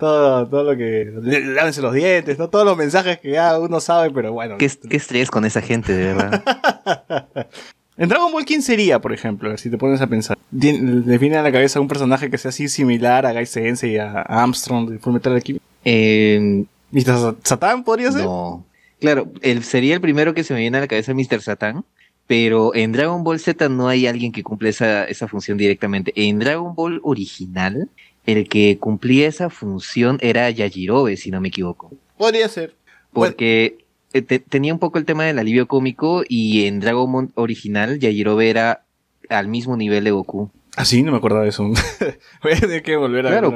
[0.00, 1.12] todo, todo lo que.
[1.22, 2.48] Lávense los dientes, ¿no?
[2.48, 4.58] Todos los mensajes que ya uno sabe, pero bueno.
[4.58, 6.42] ¿Qué, qué estrés con esa gente, de verdad?
[7.96, 9.56] en Dragon Ball, ¿quién sería, por ejemplo?
[9.56, 10.36] Si te pones a pensar.
[10.50, 14.22] Define a la cabeza un personaje que sea así similar a Gai Sensei y a
[14.22, 15.64] Armstrong de Fullmetal Alchemist.
[15.84, 17.36] Eh, ¿Mr.
[17.44, 18.24] Satan podría ser?
[18.24, 18.64] no.
[19.00, 21.40] Claro, él sería el primero que se me viene a la cabeza Mr.
[21.40, 21.84] Satan,
[22.26, 26.12] pero en Dragon Ball Z no hay alguien que cumple esa, esa función directamente.
[26.14, 27.88] En Dragon Ball original,
[28.36, 31.92] el que cumplía esa función era Yajirobe, si no me equivoco.
[32.16, 32.74] Podría ser.
[33.12, 33.78] Porque
[34.12, 37.98] eh, te- tenía un poco el tema del alivio cómico y en Dragon Ball original
[37.98, 38.84] Yajirobe era
[39.28, 40.50] al mismo nivel de Goku.
[40.76, 41.64] Ah, sí, no me acordaba de eso.
[42.42, 43.52] Voy a tener que volver a Claro,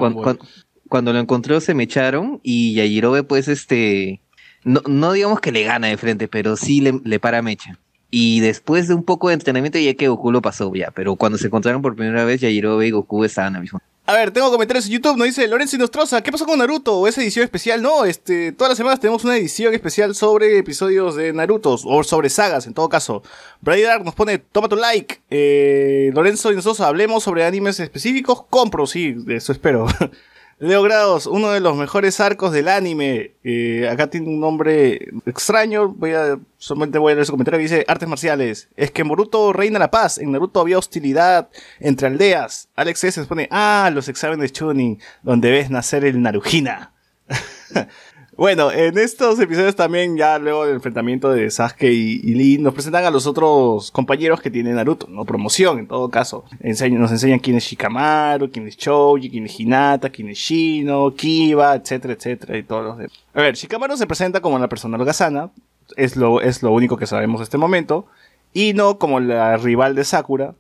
[0.89, 4.21] cuando lo encontró se me echaron y Yajirobe pues este,
[4.65, 7.79] no, no digamos que le gana de frente, pero sí le, le para mecha.
[8.11, 11.37] Y después de un poco de entrenamiento ya que Goku lo pasó ya, pero cuando
[11.39, 13.81] se encontraron por primera vez Yajirobe y Goku estaban al mismo.
[14.07, 16.99] A ver, tengo comentarios en YouTube, nos dice Lorenzo Inostroza, ¿qué pasó con Naruto?
[16.99, 17.81] ¿O esa edición especial?
[17.81, 22.29] No, este, todas las semanas tenemos una edición especial sobre episodios de Naruto, o sobre
[22.29, 23.23] sagas, en todo caso.
[23.63, 25.23] Brady Dark nos pone, toma tu like.
[25.31, 29.87] Eh, Lorenzo Inostroza, hablemos sobre animes específicos, compro, sí, eso espero.
[30.59, 33.33] Leo Grados, uno de los mejores arcos del anime.
[33.43, 35.89] Eh, acá tiene un nombre extraño.
[35.89, 37.59] Voy a, solamente voy a leer su comentario.
[37.59, 38.69] Dice artes marciales.
[38.77, 40.19] Es que en Boruto reina la paz.
[40.19, 41.49] En Naruto había hostilidad
[41.81, 42.69] entre aldeas.
[42.77, 43.21] Alex S.
[43.21, 46.93] se pone, ah, los exámenes Chunin, donde ves nacer el Narujina.
[48.37, 53.05] Bueno, en estos episodios también, ya luego del enfrentamiento de Sasuke y, Lee, nos presentan
[53.05, 55.25] a los otros compañeros que tiene Naruto, ¿no?
[55.25, 56.45] Promoción, en todo caso.
[56.61, 61.77] Nos enseñan quién es Shikamaru, quién es Choji, quién es Hinata, quién es Shino, Kiba,
[61.77, 63.13] etcétera, etcétera, y todos los demás.
[63.35, 65.51] A ver, Shikamaru se presenta como la persona holgazana,
[65.97, 68.07] es lo, es lo único que sabemos hasta este momento,
[68.53, 70.55] y no como la rival de Sakura.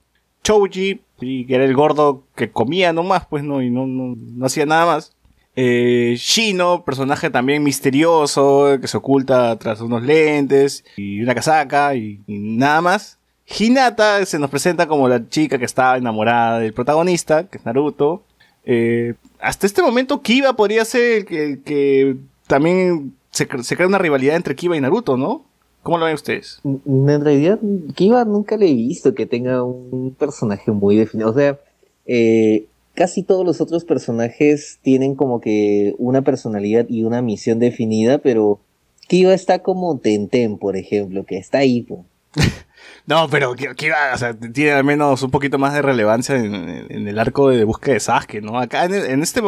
[0.45, 4.65] Choji, que era el gordo que comía nomás, pues no, y no, no, no hacía
[4.65, 5.17] nada más.
[5.57, 12.21] Eh, Shino, personaje también misterioso, que se oculta tras unos lentes y una casaca y,
[12.27, 13.19] nada más.
[13.47, 18.23] Hinata se nos presenta como la chica que estaba enamorada del protagonista, que es Naruto.
[18.64, 23.87] Eh, hasta este momento Kiba podría ser el que, el que también se, se crea
[23.87, 25.45] una rivalidad entre Kiba y Naruto, ¿no?
[25.85, 26.61] ¿Cómo lo ven ustedes?
[26.64, 27.59] En realidad,
[27.95, 31.29] Kiba nunca le he visto que tenga un personaje muy definido.
[31.29, 31.61] O sea,
[32.07, 38.18] eh, casi todos los otros personajes tienen como que una personalidad y una misión definida,
[38.18, 38.61] pero
[39.09, 41.83] Kiba está como Tenten, por ejemplo, que está ahí.
[41.83, 42.04] po.
[43.07, 47.07] No, pero Ki- Kiba, o sea, tiene al menos un poquito más de relevancia en,
[47.09, 48.59] el arco de búsqueda de Sasuke, ¿no?
[48.59, 49.42] Acá en, en este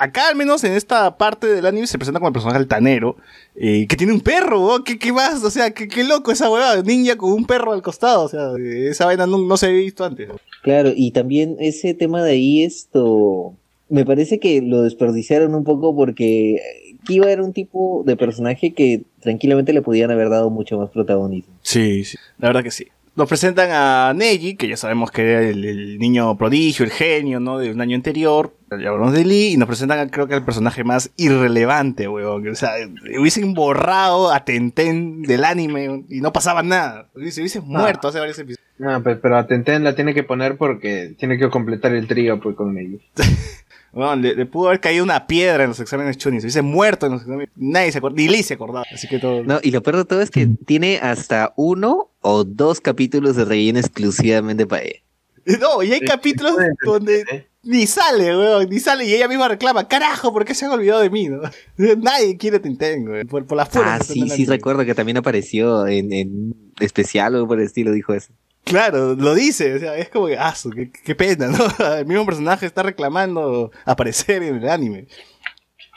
[0.00, 3.16] acá al menos en esta parte del anime se presenta como el personaje altanero,
[3.54, 4.82] eh, que tiene un perro, ¿no?
[4.82, 5.44] ¿Qué, qué más?
[5.44, 8.52] O sea, qué, qué loco esa huevada, ninja con un perro al costado, o sea,
[8.58, 10.30] esa vaina no, no se había visto antes.
[10.62, 13.54] Claro, y también ese tema de ahí, esto,
[13.90, 16.60] me parece que lo desperdiciaron un poco porque
[17.04, 21.52] Kiba era un tipo de personaje que tranquilamente le podían haber dado mucho más protagonismo.
[21.60, 22.86] Sí, sí, la verdad que sí.
[23.16, 27.40] Nos presentan a Neji, que ya sabemos que era el, el niño prodigio, el genio,
[27.40, 27.58] ¿no?
[27.58, 28.54] De un año anterior.
[28.70, 29.52] Hablamos de Lee.
[29.52, 32.46] Y nos presentan, a, creo que, al personaje más irrelevante, weón.
[32.48, 32.72] O sea,
[33.18, 37.08] hubiesen borrado a Tenten del anime y no pasaba nada.
[37.30, 38.64] Se hubiese muerto hace varios episodios.
[38.78, 42.40] No, pero, pero a Tenten la tiene que poner porque tiene que completar el trío
[42.40, 43.02] pues, con ellos.
[43.92, 46.40] Weón, le, le pudo haber caído una piedra en los exámenes Chunin.
[46.40, 47.48] Se hubiese muerto en los exámenes.
[47.56, 48.16] Nadie se acordaba.
[48.20, 48.86] Ni Lee se acordaba.
[48.92, 49.42] Así que todo.
[49.42, 53.44] No, y lo peor de todo es que tiene hasta uno o dos capítulos de
[53.44, 55.00] relleno exclusivamente para ella.
[55.60, 57.46] No, y hay capítulos donde ¿eh?
[57.62, 59.04] Ni sale, weón, ni sale.
[59.04, 61.28] Y ella misma reclama, carajo, ¿por qué se han olvidado de mí?
[61.28, 61.40] no?
[61.96, 63.26] Nadie quiere Tinten, weón.
[63.26, 63.74] Por, por las.
[63.76, 68.14] Ah, sí, sí recuerdo que también apareció en, en especial o por el estilo, dijo
[68.14, 68.32] eso.
[68.64, 69.74] Claro, lo dice.
[69.74, 71.58] O sea, es como que, ah, qué, qué pena, ¿no?
[71.98, 75.06] El mismo personaje está reclamando aparecer en el anime.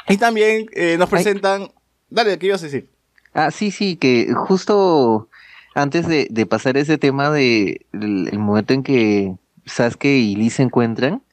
[0.08, 1.71] Y también eh, nos presentan.
[2.10, 2.89] Dale, ¿qué ibas a decir?
[3.34, 5.30] Ah, sí, sí, que justo
[5.73, 10.49] antes de, de pasar ese tema de el, el momento en que Sasuke y Lee
[10.52, 11.23] se encuentran,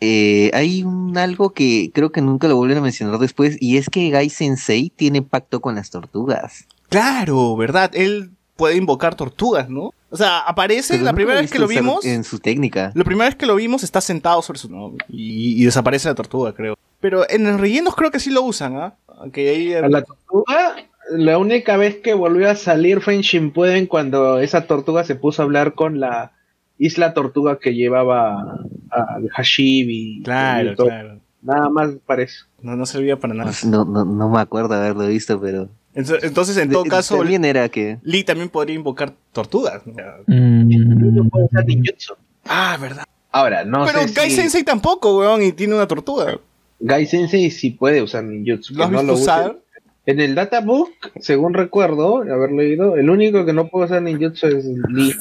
[0.00, 3.90] eh, hay un algo que creo que nunca lo vuelven a mencionar después, y es
[3.90, 6.66] que Gai Sensei tiene pacto con las tortugas.
[6.88, 7.90] Claro, ¿verdad?
[7.94, 9.92] Él puede invocar tortugas, ¿no?
[10.10, 12.04] O sea, aparece Pero la primera vez que lo vimos.
[12.04, 12.92] En su técnica.
[12.94, 14.94] La primera vez que lo vimos está sentado sobre su ¿no?
[15.08, 16.76] y, y desaparece la tortuga, creo.
[17.00, 18.94] Pero en los rellenos creo que sí lo usan, ¿ah?
[19.32, 20.76] Que ahí, A la tortuga,
[21.10, 25.42] la única vez que volvió a salir fue en Shippuden cuando esa tortuga se puso
[25.42, 26.32] a hablar con la
[26.78, 28.58] isla tortuga que llevaba
[28.90, 30.22] al Hashibi.
[30.24, 30.86] Claro, y todo.
[30.86, 31.20] claro.
[31.42, 32.46] Nada más para eso.
[32.60, 33.52] No, no servía para nada.
[33.64, 35.68] No, no, no me acuerdo haberlo visto, pero.
[35.94, 37.98] Entonces, en todo De- caso, También era que.
[38.02, 39.82] Lee también podría invocar tortugas.
[39.86, 39.94] ¿no?
[40.26, 42.14] Mm, Puede usar ninjutsu.
[42.44, 43.04] Ah, verdad.
[43.32, 46.38] Ahora, no Pero sé Kai si Sensei tampoco, weón, y tiene una tortuga.
[46.80, 48.74] Gai Sensei sí puede usar ninjutsu.
[48.74, 49.22] ¿Lo has que no visto use.
[49.22, 49.58] usar?
[50.06, 54.64] En el databook, según recuerdo haber leído, el único que no puede usar ninjutsu es
[54.88, 55.14] Lee.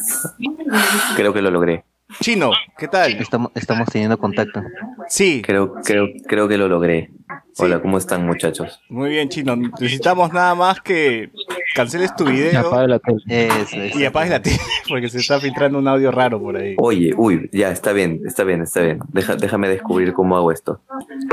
[1.16, 1.84] Creo que lo logré.
[2.22, 3.12] Chino, ¿qué tal?
[3.14, 4.64] Estamos, estamos teniendo contacto.
[5.08, 7.12] Sí, Creo, creo, creo que lo logré.
[7.60, 8.80] Hola, ¿cómo están muchachos?
[8.90, 9.56] muy bien, Chino.
[9.56, 11.30] Necesitamos nada más que
[11.76, 13.20] canceles tu video apaga la tele.
[13.28, 14.00] Eso, eso.
[14.00, 14.58] y apagues la tele,
[14.90, 16.76] porque se está filtrando un audio raro por ahí.
[16.78, 19.00] Oye, uy, ya, está bien, está bien, está bien.
[19.10, 20.82] Deja, déjame descubrir cómo hago esto.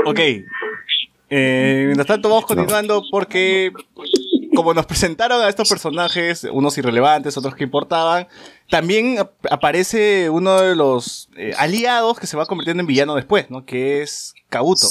[0.05, 0.19] Ok.
[1.29, 3.71] Eh, mientras tanto, vamos continuando porque,
[4.55, 8.27] como nos presentaron a estos personajes, unos irrelevantes, otros que importaban,
[8.69, 13.49] también ap- aparece uno de los eh, aliados que se va convirtiendo en villano después,
[13.51, 13.65] ¿no?
[13.65, 14.87] Que es Kabuto.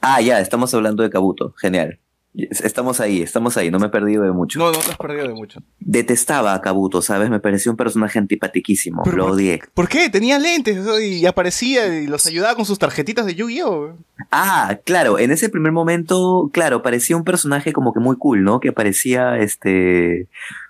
[0.00, 1.54] Ah, ya, estamos hablando de Kabuto.
[1.58, 1.98] Genial.
[2.36, 4.58] Estamos ahí, estamos ahí, no me he perdido de mucho.
[4.58, 5.60] No, no te has perdido de mucho.
[5.78, 7.30] Detestaba a Kabuto, ¿sabes?
[7.30, 9.04] Me pareció un personaje antipatiquísimo.
[9.06, 9.60] Lo por- odié.
[9.72, 10.10] ¿Por qué?
[10.10, 13.92] Tenía lentes y aparecía y los ayudaba con sus tarjetitas de Yu-Gi-Oh!
[14.32, 18.58] Ah, claro, en ese primer momento, claro, parecía un personaje como que muy cool, ¿no?
[18.58, 20.26] Que parecía, este,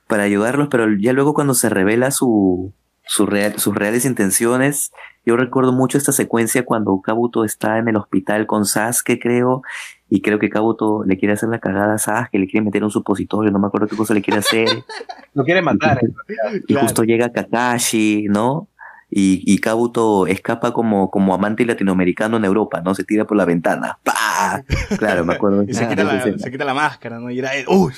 [0.06, 2.74] para ayudarlos, pero ya luego cuando se revela su,
[3.06, 4.92] su real- sus reales intenciones,
[5.26, 9.62] yo recuerdo mucho esta secuencia cuando Kabuto está en el hospital con Sasuke, creo,
[10.10, 12.90] y creo que Kabuto le quiere hacer la cagada a Sasuke, le quiere meter un
[12.90, 14.68] supositorio, no me acuerdo qué cosa le quiere hacer.
[15.34, 15.98] Lo quiere matar.
[16.04, 16.60] ¿eh?
[16.68, 16.86] Y Claro.
[16.86, 18.68] justo llega Kakashi, ¿no?
[19.10, 22.94] Y, y Kabuto escapa como, como amante latinoamericano en Europa, ¿no?
[22.94, 23.98] Se tira por la ventana.
[24.02, 24.62] ¡Pah!
[24.98, 25.62] Claro, me acuerdo.
[25.62, 26.38] Y se, quita la, escena.
[26.38, 27.30] se quita la máscara, ¿no?
[27.30, 27.64] Y era él.
[27.68, 27.92] ¡Uy!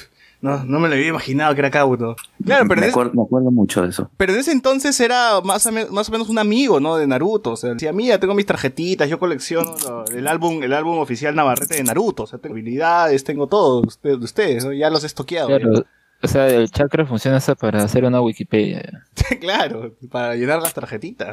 [0.46, 2.16] No, no me lo había imaginado que era Kabuto.
[2.44, 4.10] Claro, pero me, en, ese, acuerdo, me acuerdo mucho de eso.
[4.16, 6.96] pero en ese entonces era más o, me- más o menos un amigo, ¿no?
[6.96, 7.52] De Naruto.
[7.52, 11.34] O sea, decía, mira, tengo mis tarjetitas, yo colecciono lo- el álbum, el álbum oficial
[11.34, 12.22] Navarrete de Naruto.
[12.22, 14.72] O sea, tengo habilidades, tengo todo de ustedes, de ustedes ¿no?
[14.72, 15.48] Ya los he estoqueado.
[15.48, 15.84] Claro,
[16.22, 19.04] o sea, el chakra funciona hasta para hacer una Wikipedia.
[19.40, 21.28] claro, para llenar las tarjetitas.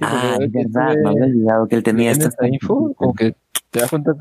[0.00, 3.36] ah, porque es que verdad, me había olvidado que él tenía esta info, como que
[3.70, 4.12] te das cuenta,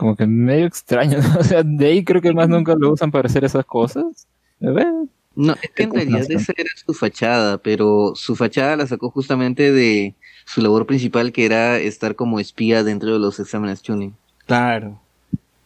[0.00, 1.40] como que medio extraño, ¿no?
[1.40, 4.26] O sea, de ahí creo que más nunca lo usan para hacer esas cosas.
[4.62, 4.88] A ver,
[5.36, 9.70] No, es que en realidad esa era su fachada, pero su fachada la sacó justamente
[9.72, 10.14] de
[10.46, 14.14] su labor principal, que era estar como espía dentro de los exámenes tuning.
[14.46, 14.98] Claro.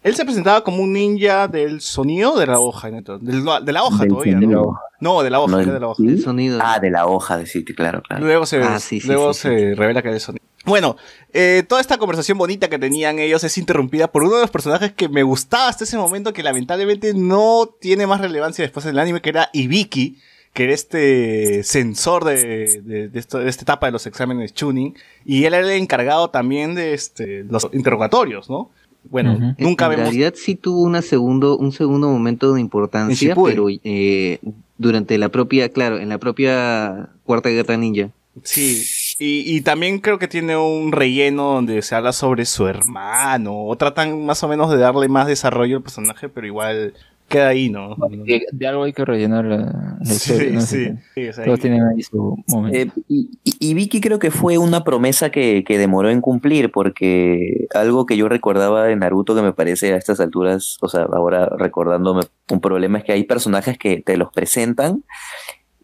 [0.03, 3.18] Él se presentaba como un ninja del sonido de la hoja, neto.
[3.18, 4.38] Del- de la hoja Del todavía.
[4.38, 4.79] ¿no?
[5.01, 5.97] No, de la hoja, No, de la hoja.
[6.03, 6.09] ¿sí?
[6.09, 6.59] El sonido.
[6.62, 8.23] Ah, de la hoja de sitio, claro, claro.
[8.23, 10.44] Luego se, Ah, sí, sí, luego sí, se revela que es sonido.
[10.64, 10.96] Bueno,
[11.33, 14.92] eh, toda esta conversación bonita que tenían ellos es interrumpida por uno de los personajes
[14.92, 19.20] que me gustaba hasta ese momento, que lamentablemente no tiene más relevancia después del anime,
[19.20, 20.18] que era Ibiki,
[20.55, 24.94] que era este sensor de, de, de esto- de esta etapa de los exámenes tuning,
[25.24, 28.70] y él era el encargado también de este, los interrogatorios, ¿no?
[29.11, 30.05] Bueno, nunca en vemos...
[30.07, 34.38] realidad sí tuvo una segundo, un segundo momento de En importancia, pero eh,
[34.79, 38.09] durante la propia, claro, en la propia Cuarta Guerra Ninja.
[38.42, 38.83] Sí,
[39.18, 43.77] y, y también creo que tiene un relleno donde se habla sobre su hermano, o
[43.77, 46.94] tratan más o menos de darle más desarrollo al personaje, pero igual
[47.27, 47.96] queda ahí, ¿no?
[47.96, 50.61] de, de algo hay que rellenar la, la historia, Sí, ¿no?
[50.61, 52.77] sí, sí, Todos tienen ahí su momento.
[52.79, 56.70] Eh, y, y- y Vicky creo que fue una promesa que, que demoró en cumplir,
[56.70, 61.05] porque algo que yo recordaba de Naruto que me parece a estas alturas, o sea,
[61.12, 65.03] ahora recordándome un problema es que hay personajes que te los presentan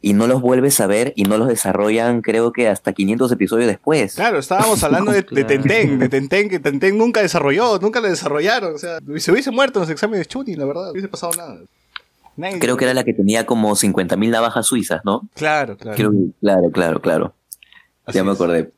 [0.02, 3.68] y no los vuelves a ver y no los desarrollan creo que hasta 500 episodios
[3.68, 4.14] después.
[4.14, 5.46] Claro, estábamos hablando de, de Claro.
[5.46, 9.78] Tenten, de Tenten, que Tenten nunca desarrolló, nunca le desarrollaron, o sea, se hubiese muerto
[9.78, 11.58] en los exámenes de Chunin, la verdad, no hubiese pasado nada.
[12.36, 15.28] Nadie- Creo que era la que tenía como 50.000 navajas suizas, ¿no?
[15.34, 15.96] Claro, claro.
[15.96, 17.34] Creo claro, claro, claro.
[18.06, 18.36] Así ya me es.
[18.36, 18.70] acordé.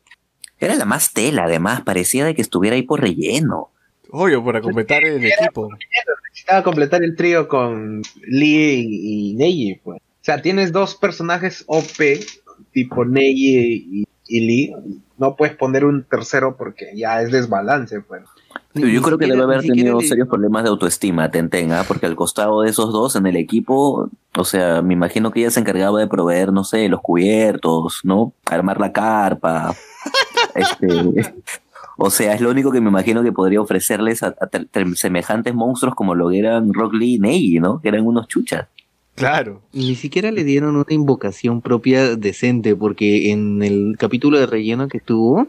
[0.58, 3.70] Era la más tela, además, parecía de que estuviera ahí por relleno.
[4.10, 5.68] Obvio, para completar el equipo.
[6.30, 10.00] Necesitaba completar el trío con Lee y, y Neji, pues.
[10.22, 12.20] O sea, tienes dos personajes OP,
[12.72, 13.58] tipo Neji
[13.90, 14.72] y, y Lee.
[15.18, 18.22] No puedes poner un tercero porque ya es desbalance, pues.
[18.74, 21.84] Yo Ni- creo que debe haber tenido le- serios problemas de autoestima, Tenten, ¿ah?
[21.88, 25.50] porque al costado de esos dos en el equipo, o sea, me imagino que ella
[25.50, 28.32] se encargaba de proveer, no sé, los cubiertos, ¿no?
[28.46, 29.74] Armar la carpa.
[30.54, 31.34] este,
[31.96, 34.48] o sea, es lo único que me imagino que podría ofrecerles a, a
[34.94, 37.80] semejantes monstruos como lo que eran Rock Lee y Neji, ¿no?
[37.80, 38.68] Que eran unos chuchas.
[39.14, 39.62] Claro.
[39.72, 45.00] Ni siquiera le dieron una invocación propia decente, porque en el capítulo de relleno que
[45.00, 45.48] tuvo,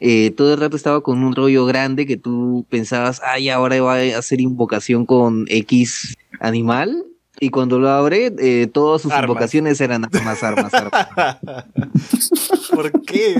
[0.00, 3.94] eh, todo el rato estaba con un rollo grande que tú pensabas, ay, ahora va
[3.94, 7.04] a hacer invocación con X animal,
[7.44, 9.28] y cuando lo abre, eh, todas sus Armas.
[9.30, 11.36] invocaciones eran armas, armas, armas.
[12.74, 13.34] ¿Por qué?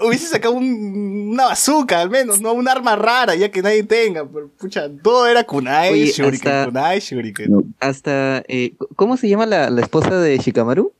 [0.00, 4.24] Hubiese sacado un- una bazooka al menos, no un arma rara, ya que nadie tenga.
[4.26, 7.74] Pero, pucha, todo era kunai, Oye, shuriken, hasta- kunai, shuriken.
[7.80, 10.92] Hasta, eh, ¿cómo se llama la, la esposa de Shikamaru?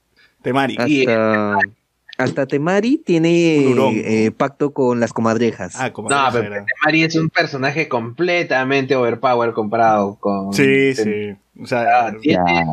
[0.43, 0.77] Temari.
[0.79, 1.59] Hasta,
[2.23, 5.75] hasta Temari tiene eh, pacto con las comadrejas.
[5.77, 6.65] Ah, como No, pero era.
[6.85, 10.53] Mari es un personaje completamente overpower comparado con.
[10.53, 11.35] Sí, sí.
[11.61, 12.65] O sea, Ah, tiene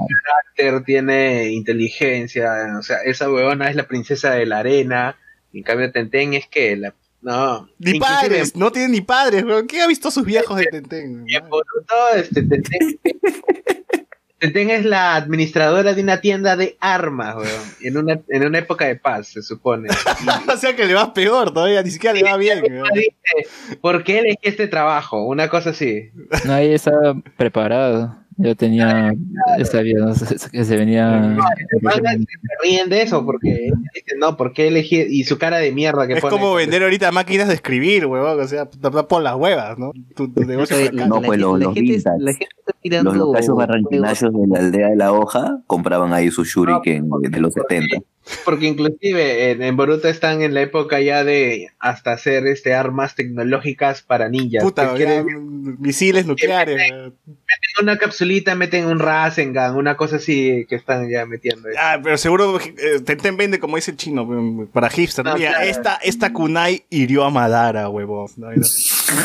[0.55, 5.17] carácter, tiene inteligencia, o sea, esa huevona es la princesa de la arena.
[5.53, 6.93] En cambio, Tenten es que la.
[7.19, 7.67] No.
[7.79, 9.65] ni padres, no tienen ni padres, weón.
[9.65, 11.25] ¿Quién ha visto a sus viejos de Tenten?
[11.27, 12.99] En Boruto, este, Tenten,
[14.39, 18.85] Tenten es la administradora de una tienda de armas, weón, en una, en una época
[18.85, 19.89] de paz, se supone.
[19.89, 22.61] Y- o sea que le va peor todavía, ni siquiera le va bien.
[22.61, 22.87] weón.
[22.93, 25.25] dice, ¿por qué elegí este trabajo?
[25.25, 26.11] Una cosa así.
[26.45, 28.15] Nadie estaba preparado.
[28.39, 29.11] Ya tenía,
[29.57, 30.13] ya sabía ¿no?
[30.51, 31.35] Que se venía.
[31.81, 33.49] Se ríen de eso porque
[33.95, 35.01] dicen, no, ¿por qué elegí?
[35.09, 36.31] Y su cara de mierda que Es pone.
[36.31, 38.39] como vender ahorita máquinas de escribir, weón.
[38.39, 39.91] O sea, por las huevas, ¿no?
[40.15, 41.07] Tu, tu negocio fracasa.
[41.07, 42.47] No, pues, gente- los- los gente, la gente
[42.81, 43.67] tirando los locachos juegos.
[43.67, 47.97] barranquinayos de la aldea de la hoja compraban ahí su shuriken de los 70.
[48.43, 53.15] Porque inclusive en, en Boruto están en la época ya de hasta hacer este armas
[53.15, 54.63] tecnológicas para ninjas.
[54.65, 56.75] Puta, que quieren- ya, misiles nucleares.
[56.91, 57.15] weón.
[57.25, 61.69] meten una capsulita, meten un Rasengan, una cosa así que están ya metiendo.
[61.79, 65.23] Ah, pero seguro eh, Tenten vende como dice el chino, weón, para hipster.
[65.23, 65.31] ¿no?
[65.31, 65.65] No, Mira, claro.
[65.65, 68.27] esta, esta kunai hirió a Madara, huevón.
[68.35, 68.61] No, no.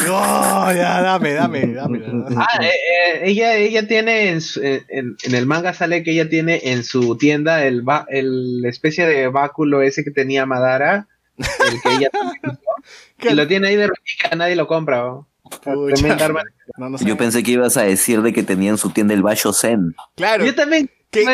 [0.07, 1.99] No, ya, dame, dame, dame.
[1.99, 2.37] dame.
[2.39, 6.61] Ah, eh, eh, ella, ella tiene en, su- en, el manga sale que ella tiene
[6.65, 11.95] en su tienda el, ba- el especie de báculo ese que tenía Madara, el que
[11.97, 12.11] ella
[13.31, 14.99] y lo tiene ahí de réplica, nadie lo compra.
[15.03, 15.29] ¿no?
[15.43, 15.95] Pucha.
[15.95, 16.43] Tremenda arma.
[16.77, 17.05] No, no sé.
[17.05, 19.95] Yo pensé que ibas a decir de que tenía en su tienda el Basho Zen.
[20.17, 20.45] Claro.
[20.47, 21.25] Yo también Que,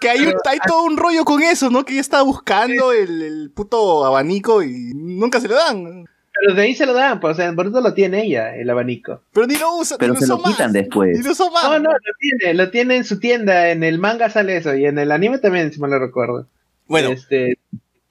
[0.00, 1.84] que- hay, un- pero- hay todo un rollo con eso, ¿no?
[1.84, 6.04] Que ella estaba buscando el, el puto abanico y nunca se lo dan.
[6.40, 8.68] Pero de ahí se lo dan, pues o sea, en Boruto lo tiene ella, el
[8.70, 9.22] abanico.
[9.32, 10.72] Pero ni lo usa, Pero ni se lo quitan más.
[10.72, 11.18] después.
[11.18, 11.64] Ni lo usó más.
[11.64, 14.86] No, no, lo tiene, lo tiene en su tienda, en el manga sale eso, y
[14.86, 16.46] en el anime también, si me lo recuerdo.
[16.86, 17.58] Bueno, Este,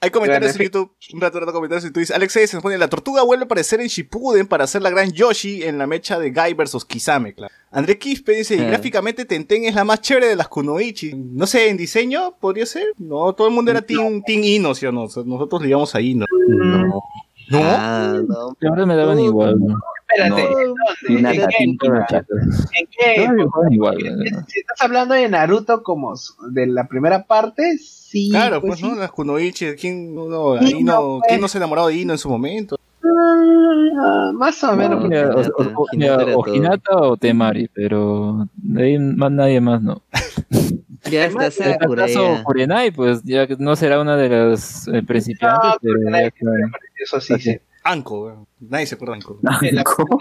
[0.01, 0.91] hay comentarios bueno, en YouTube.
[1.13, 2.15] Un rato, un rato comentarios en YouTube.
[2.15, 2.55] Alex S.
[2.55, 5.77] nos pone, la tortuga vuelve a aparecer en Shippuden para hacer la gran Yoshi en
[5.77, 7.53] la mecha de Guy versus Kisame, claro.
[7.71, 8.65] André Quispe dice, y Ah.
[8.67, 11.13] gráficamente Tenten es la más chévere de las Kunoichi.
[11.13, 12.85] No sé, en diseño podría ser.
[12.97, 15.01] No, todo el mundo era Team, team Ino, ¿sí o no?
[15.03, 16.25] Nosotros le íbamos a Ino.
[16.47, 17.03] No.
[17.49, 17.59] ¿No?
[17.61, 18.55] Ah, no.
[18.59, 19.59] Siempre me daban igual.
[19.59, 19.77] ¿no?
[20.11, 20.47] espérate.
[21.09, 21.27] ¿en
[22.89, 23.27] qué?
[24.47, 26.13] Si estás hablando de Naruto como
[26.51, 28.29] de la primera parte, sí.
[28.31, 28.87] Claro, pues pues, sí.
[28.89, 28.95] ¿no?
[28.95, 31.29] Las Kunoichi, ¿quién no, ahí no, pues.
[31.29, 32.77] ¿quién no se enamoró de Ino en su momento?
[34.01, 35.03] Ah, más o menos.
[35.05, 36.55] Mira, o, Hinata, o- o- Hinata mira, era o todo.
[36.55, 40.01] Hinata o Temari, pero de ahí más nadie más no.
[41.09, 42.07] Ya está Sakura.
[42.07, 42.43] ya.
[42.43, 46.31] Kurenai, pues ya que no será una de las eh, principiantes, No, pero Kurenai ya,
[46.31, 46.67] claro.
[47.01, 47.59] Eso sí, sí.
[47.83, 49.39] Anko, nadie se acuerda de Anko.
[49.43, 50.19] Anko.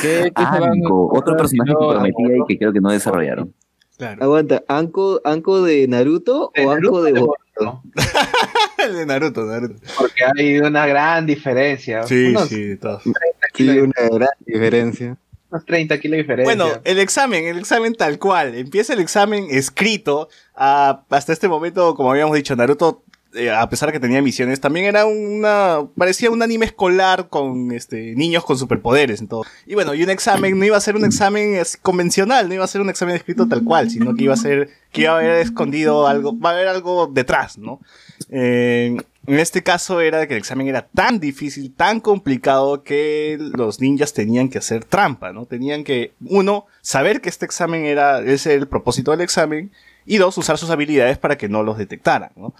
[0.00, 3.52] ¿Qué- qué a Anko, otro personaje que prometía y que creo que no desarrollaron.
[3.98, 4.24] Claro.
[4.24, 7.36] Aguanta, ¿Anko, ¿Anko de Naruto de o Anko Naruto de de Boruto?
[7.56, 7.82] Boruto,
[8.86, 9.74] El de Naruto, Naruto.
[9.98, 12.02] Porque hay una gran diferencia.
[12.04, 13.02] Sí, unos, sí, de todos.
[13.02, 15.16] 30 Sí, kilos, una gran diferencia.
[15.52, 16.54] Unos 30 kilos de diferencia.
[16.54, 18.54] Bueno, el examen, el examen tal cual.
[18.54, 20.28] Empieza el examen escrito.
[20.56, 24.60] ah, hasta este momento, como habíamos dicho, Naruto, eh, a pesar de que tenía misiones,
[24.60, 25.86] también era una.
[25.96, 29.28] parecía un anime escolar con este niños con superpoderes en.
[29.66, 32.68] Y bueno, y un examen no iba a ser un examen convencional, no iba a
[32.68, 34.68] ser un examen escrito tal cual, sino que iba a ser.
[34.90, 37.80] que iba a haber escondido algo, va a haber algo detrás, ¿no?
[38.28, 43.80] Eh, en este caso era que el examen era tan difícil, tan complicado que los
[43.80, 45.46] ninjas tenían que hacer trampa, ¿no?
[45.46, 49.70] Tenían que, uno, saber que este examen era, ese era el propósito del examen,
[50.04, 52.52] y dos, usar sus habilidades para que no los detectaran, ¿no?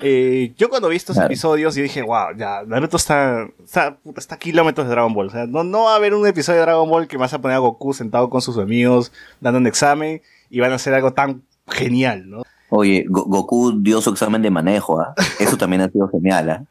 [0.00, 1.26] Eh, yo cuando vi estos Claro.
[1.26, 5.26] episodios, yo dije, wow, ya, Naruto está, está, puta, está a kilómetros de Dragon Ball.
[5.26, 7.40] O sea, no, no va a haber un episodio de Dragon Ball que vas a
[7.40, 9.10] poner a Goku sentado con sus amigos,
[9.40, 12.42] dando un examen, y van a hacer algo tan genial, ¿no?
[12.70, 15.14] Oye, Go- Goku dio su examen de manejo, ¿ah?
[15.38, 16.64] Eso también ha sido genial, ¿ah?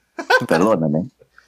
[0.48, 1.06] Perdóname.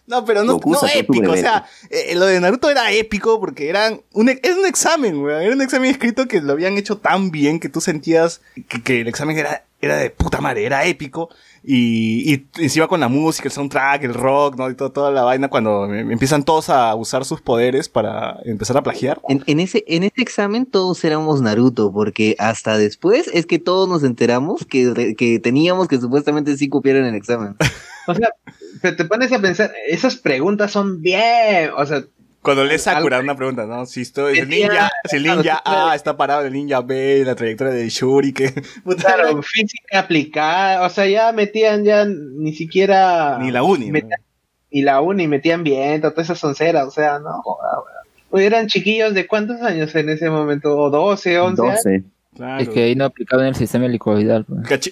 [0.07, 4.01] No, pero no, no épico, o sea, eh, lo de Naruto era épico porque eran
[4.13, 7.59] un, era un examen, weón, era un examen escrito que lo habían hecho tan bien
[7.61, 11.29] que tú sentías que, que el examen era, era de puta madre, era épico
[11.63, 14.69] y, y encima con la música, el soundtrack, el rock, ¿no?
[14.69, 18.77] Y todo- toda la vaina cuando em- empiezan todos a usar sus poderes para empezar
[18.77, 19.21] a plagiar.
[19.29, 23.87] En, en ese, en ese examen todos éramos Naruto, porque hasta después es que todos
[23.89, 27.55] nos enteramos que, que teníamos que supuestamente sí copiaron el examen.
[28.07, 28.29] O sea,
[28.81, 32.03] te, te pones a pensar, esas preguntas son bien, o sea,
[32.41, 33.85] Cuando lees Sakura, una pregunta, ¿no?
[33.85, 37.35] Si, estoy, el Metía- ninja, si el ninja A está parado, el ninja B, la
[37.35, 38.51] trayectoria de Shuri, que...
[38.99, 43.37] Claro, física aplicada, o sea, ya metían ya ni siquiera...
[43.39, 43.91] Ni la uni.
[43.91, 44.21] Metían-
[44.71, 47.79] Y la uni, metían viento, todas esas sonceras, o sea, no, joda,
[48.31, 48.43] weón.
[48.43, 51.75] Eran chiquillos de cuántos años en ese momento, o 12, 11 años.
[51.83, 52.03] 12.
[52.33, 52.61] Claro.
[52.63, 54.45] Es que ahí no aplicaban el sistema helicoidal.
[54.45, 54.89] pues.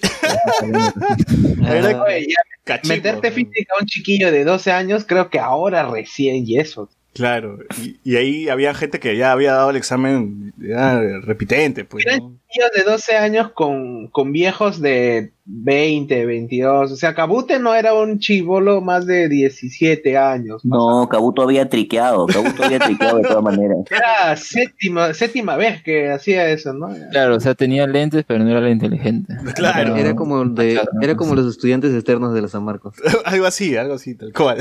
[2.86, 6.88] Meterte física a un chiquillo de 12 años, creo que ahora recién y eso.
[7.12, 12.06] Claro, y, y ahí había gente que ya había dado el examen ya, repitente, pues.
[12.06, 12.36] Eran ¿no?
[12.48, 16.92] chiquillos de 12 años con, con viejos de 20, 22.
[16.92, 20.64] O sea, Kabute no era un chivolo más de 17 años.
[20.64, 23.78] No, Kabuto había triqueado, Kabuto había triqueado de todas maneras.
[23.90, 26.90] Era séptima, séptima vez que hacía eso, ¿no?
[27.10, 29.34] Claro, o sea, tenía lentes, pero no era la inteligente.
[29.56, 29.96] Claro.
[29.96, 32.94] Era como de, era como los estudiantes externos de la San Marcos.
[33.24, 34.58] algo así, algo así, tal cual.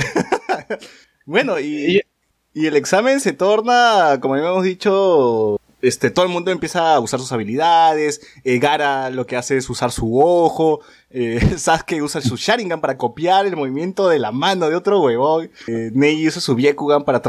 [1.25, 2.01] bueno, y, Y-
[2.62, 6.99] y el examen se torna, como ya hemos dicho, este, todo el mundo empieza a
[6.99, 12.20] usar sus habilidades, eh, Gara lo que hace es usar su ojo, eh, Sasuke usa
[12.22, 16.41] su Sharingan para copiar el movimiento de la mano de otro huevón, eh, Neji usa
[16.41, 17.20] su Byakugan para,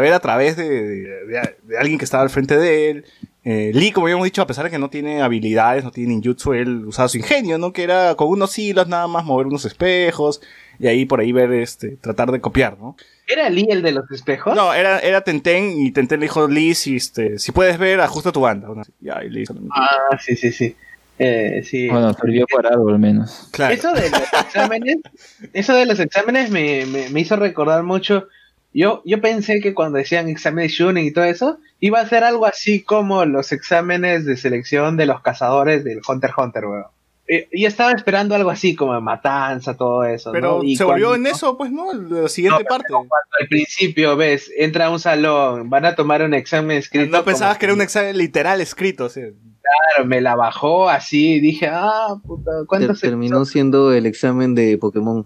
[0.00, 3.04] ver a través de, de- de- de alguien que estaba al frente de él,
[3.44, 6.52] eh, Lee, como habíamos dicho, a pesar de que no tiene habilidades, no tiene ninjutsu,
[6.54, 7.72] él usaba su ingenio, ¿no?
[7.72, 10.40] Que era con unos hilos nada más mover unos espejos
[10.78, 12.96] y ahí por ahí ver, este, tratar de copiar, ¿no?
[13.26, 14.54] ¿Era Lee el de los espejos?
[14.54, 18.32] No, era, era Tenten y Tenten le dijo, Lee, si, este, si puedes ver, ajusta
[18.32, 18.68] tu banda.
[19.00, 20.76] Ya, y le hizo- Ah, sí, sí, sí.
[21.18, 21.88] Eh, sí.
[21.88, 23.48] Bueno, sirvió para algo al menos.
[23.52, 23.72] Claro.
[23.74, 24.96] Eso de los exámenes,
[25.52, 28.28] eso de los exámenes me, me, me hizo recordar mucho.
[28.74, 32.46] Yo, yo pensé que cuando decían exámenes Shunin y todo eso, iba a ser algo
[32.46, 36.84] así como los exámenes de selección de los cazadores del Hunter x Hunter, weón.
[37.28, 40.32] Eh, Y estaba esperando algo así como matanza, todo eso.
[40.32, 40.64] Pero ¿no?
[40.64, 41.92] Y se volvió cuando- en eso, pues, ¿no?
[41.92, 42.88] La siguiente No, parte.
[42.90, 43.08] Cuando
[43.40, 47.16] al principio, ves, entra a un salón, van a tomar un examen escrito.
[47.16, 49.26] No pensabas que era un examen literal escrito, o sea.
[49.26, 54.76] Claro, me la bajó así, dije, ah, puta, Ter- ¿cuántos terminó siendo el examen de
[54.76, 55.24] Pokémon.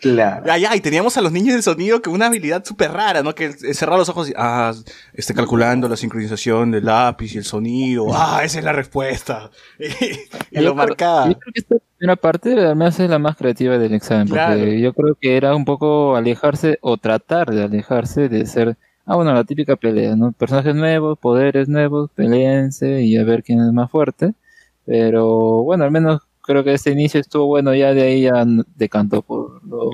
[0.00, 0.44] Claro.
[0.56, 3.34] Ya, y teníamos a los niños del sonido con una habilidad súper rara, ¿no?
[3.34, 4.72] Que cerrar los ojos y, ah,
[5.14, 8.06] esté calculando la sincronización del lápiz y el sonido.
[8.14, 9.50] Ah, esa es la respuesta.
[9.78, 11.28] y, y lo Yo creo- marcaba.
[11.28, 14.80] Yo creo que esta primera parte al menos es la más creativa del examen, porque
[14.80, 19.34] yo creo que era un poco alejarse o tratar de alejarse de ser, ah, bueno,
[19.34, 20.32] la típica pelea, ¿no?
[20.32, 24.34] Personajes nuevos, poderes nuevos, peleense y a ver quién es más fuerte.
[24.86, 28.44] Pero bueno, al menos creo que este inicio estuvo bueno, ya de ahí ya
[28.74, 29.90] decantó por lo,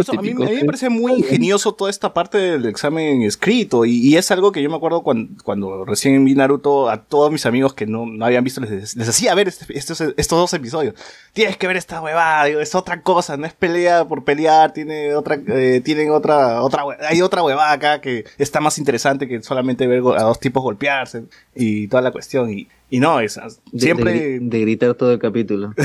[0.00, 3.22] eso, a, mí, típico, a mí me parece muy ingenioso toda esta parte del examen
[3.22, 3.84] escrito.
[3.84, 7.32] Y, y es algo que yo me acuerdo cuando, cuando recién vi Naruto, a todos
[7.32, 10.52] mis amigos que no, no habían visto, les, les hacía ver este- estos, estos dos
[10.52, 10.94] episodios.
[11.32, 15.14] Tienes que ver esta huevada, digo, es otra cosa, no es pelea por pelear, tiene
[15.14, 19.86] otra, eh, tienen otra, otra, hay otra huevada acá que está más interesante que solamente
[19.86, 21.24] ver a dos tipos golpearse
[21.54, 22.52] y toda la cuestión.
[22.52, 23.38] Y, y no, es,
[23.72, 24.12] De, siempre...
[24.12, 25.74] de gri- de gritar todo el capítulo.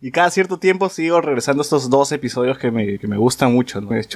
[0.00, 3.54] Y cada cierto tiempo sigo regresando a estos dos episodios que me, que me gustan
[3.54, 3.94] mucho, ¿no?
[3.96, 4.06] Es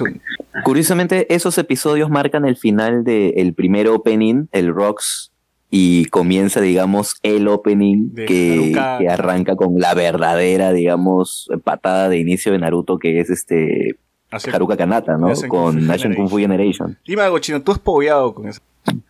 [0.63, 5.31] Curiosamente, esos episodios marcan el final del primer opening, el Rocks,
[5.71, 8.75] y comienza, digamos, el opening De que
[9.09, 13.95] arranca con la verdadera, digamos, patada de inicio de Naruto, que es este
[14.31, 15.31] Hacia- Haruka Kanata, ¿no?
[15.47, 16.97] Con Asian Kung Fu Generation.
[17.05, 18.61] Dime algo, chino, tú has pogueado con eso.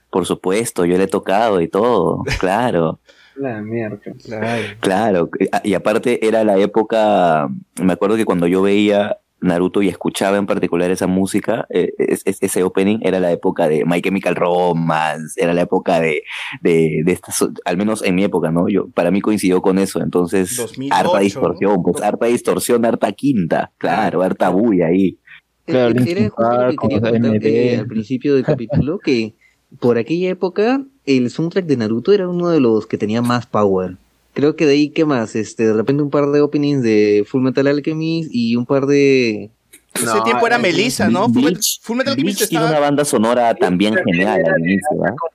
[0.09, 2.99] Por supuesto, yo le he tocado y todo, claro.
[3.35, 3.99] La mierda.
[4.25, 4.63] Claro.
[4.81, 5.29] Claro,
[5.63, 7.47] y aparte era la época,
[7.81, 12.21] me acuerdo que cuando yo veía Naruto y escuchaba en particular esa música, eh, es-
[12.25, 16.23] es- ese opening era la época de My Chemical Romance, era la época de,
[16.61, 18.67] de, de estas, al menos en mi época, ¿no?
[18.69, 23.71] Yo, para mí coincidió con eso, entonces 2008, harta distorsión, pues harta distorsión, harta quinta,
[23.77, 25.17] claro, harta bulla ahí.
[25.65, 27.45] Claro, Eh, Era justo lo que Park, quería con contar AMD.
[27.73, 29.35] eh, al principio del capítulo, que
[29.79, 33.97] por aquella época el soundtrack de Naruto era uno de los que tenía más power.
[34.39, 35.35] Creo que de ahí, ¿qué más?
[35.35, 39.51] Este, de repente un par de openings de Full Metal Alchemist y un par de...
[39.93, 41.25] Ese No, tiempo era eh, Melissa, ¿no?
[41.25, 44.59] Full, Metal- Bleach, Full Metal Alchemist Bleach tiene estaba- una banda sonora también genial al
[44.61, 44.87] inicio,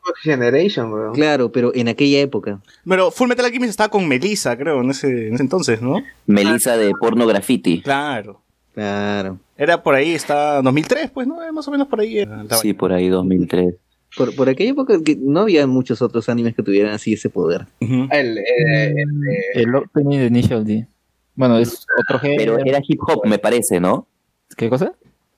[0.02, 1.12] Fu Generation, weón.
[1.12, 2.60] Claro, pero en aquella época.
[2.88, 6.02] Pero Full Metal Alchemist estaba con Melissa, creo, en ese, en ese entonces, ¿no?
[6.26, 7.82] Melissa de Porno Graffiti.
[7.82, 8.40] Claro.
[8.74, 9.38] Claro.
[9.56, 11.36] Era por ahí, está 2003, pues, ¿no?
[11.52, 12.24] Más o menos por ahí.
[12.62, 13.74] Sí, por ahí 2003.
[14.16, 17.66] Por, por aquella época que no había muchos otros animes que tuvieran así ese poder.
[17.80, 20.86] El, eh, el de- El opening de Initial D.
[21.34, 22.56] Bueno, es otro género.
[22.56, 24.06] Pero era hip hop, me parece, ¿no?
[24.56, 24.92] ¿Qué cosa?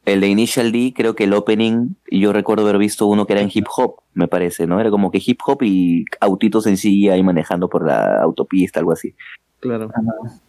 [0.04, 3.42] El de Initial D, creo que el opening, yo recuerdo haber visto uno que era
[3.42, 4.78] en hip hop, me parece, ¿no?
[4.78, 8.92] Era como que hip hop y autitos en sí ahí manejando por la autopista, algo
[8.92, 9.14] así.
[9.58, 9.90] Claro.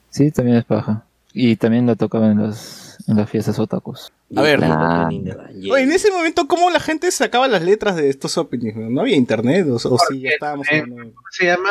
[0.10, 1.06] Sí, también es paja.
[1.34, 4.12] Y también lo tocaban en las, en las fiestas otakus.
[4.36, 4.60] A ver.
[4.62, 8.76] Oye, en ese momento, ¿cómo la gente sacaba las letras de estos openings?
[8.76, 11.70] No había internet, o, o sí, Porque, ya estábamos eh, hablando- se llama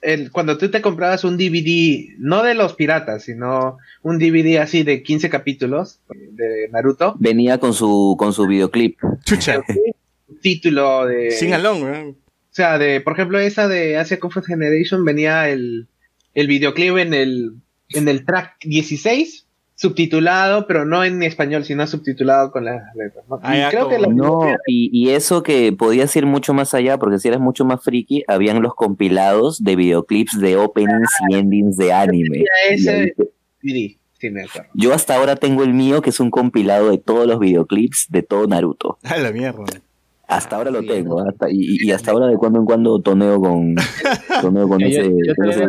[0.00, 4.84] el, cuando tú te comprabas un DVD, no de los piratas, sino un DVD así
[4.84, 6.00] de 15 capítulos
[6.32, 8.98] de Naruto, Venía con su, con su videoclip.
[9.24, 9.60] Chucha,
[10.40, 11.32] título de...
[11.32, 12.08] sin along, weón.
[12.10, 15.86] O sea, de, por ejemplo, esa de Asia Comfort Generation venía el,
[16.34, 17.52] el videoclip en el,
[17.90, 19.46] en el track 16,
[19.80, 23.24] subtitulado, pero no en español, sino subtitulado con las letras.
[23.28, 23.38] ¿no?
[23.42, 26.98] Ah, Y creo que la No, y, y eso que podías ir mucho más allá,
[26.98, 31.76] porque si eras mucho más friki, habían los compilados de videoclips de openings y endings
[31.76, 32.44] de anime.
[32.68, 33.14] Ese
[33.62, 34.68] sí me acuerdo.
[34.74, 38.22] Yo hasta ahora tengo el mío, que es un compilado de todos los videoclips de
[38.22, 38.98] todo Naruto.
[39.04, 39.62] A la mierda.
[40.26, 43.74] Hasta ahora lo tengo, hasta, y, y hasta ahora de cuando en cuando toneo con,
[44.42, 45.64] toneo con Yo- ese, yo con ese-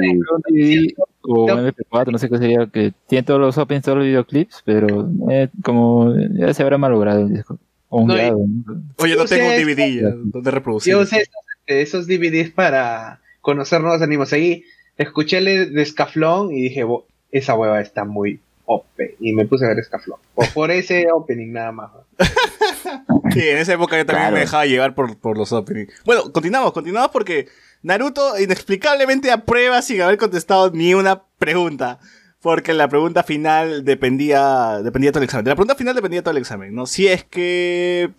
[1.24, 4.62] o un MP4, no sé qué sería, que tiene todos los opens, todos los videoclips,
[4.66, 7.58] pero eh, como ya se habrá malogrado el disco.
[7.90, 8.84] O un No, grado, ¿no?
[8.98, 10.92] Oye, no Yo tengo un DVD ya, donde reproducir.
[10.94, 14.32] Yo usé esos, esos DVDs para conocer nuevos animes.
[14.34, 14.64] Ahí
[14.98, 18.86] escuché el de Scaflón y dije, "Bo- esa hueva está muy OP.
[19.20, 20.20] Y me puse a ver Scaflón.
[20.36, 21.90] Por, por ese opening nada más.
[21.94, 23.22] ¿no?
[23.32, 24.34] Sí, en esa época yo también Claro.
[24.36, 25.92] me dejaba llevar por, por los openings.
[26.06, 27.48] Bueno, continuamos, continuamos porque
[27.82, 32.00] Naruto inexplicablemente aprueba sin haber contestado ni una pregunta.
[32.42, 35.44] Porque la pregunta final dependía, dependía todo el examen.
[35.44, 36.86] De la pregunta final dependía todo el examen, ¿no?
[36.86, 38.12] Si es que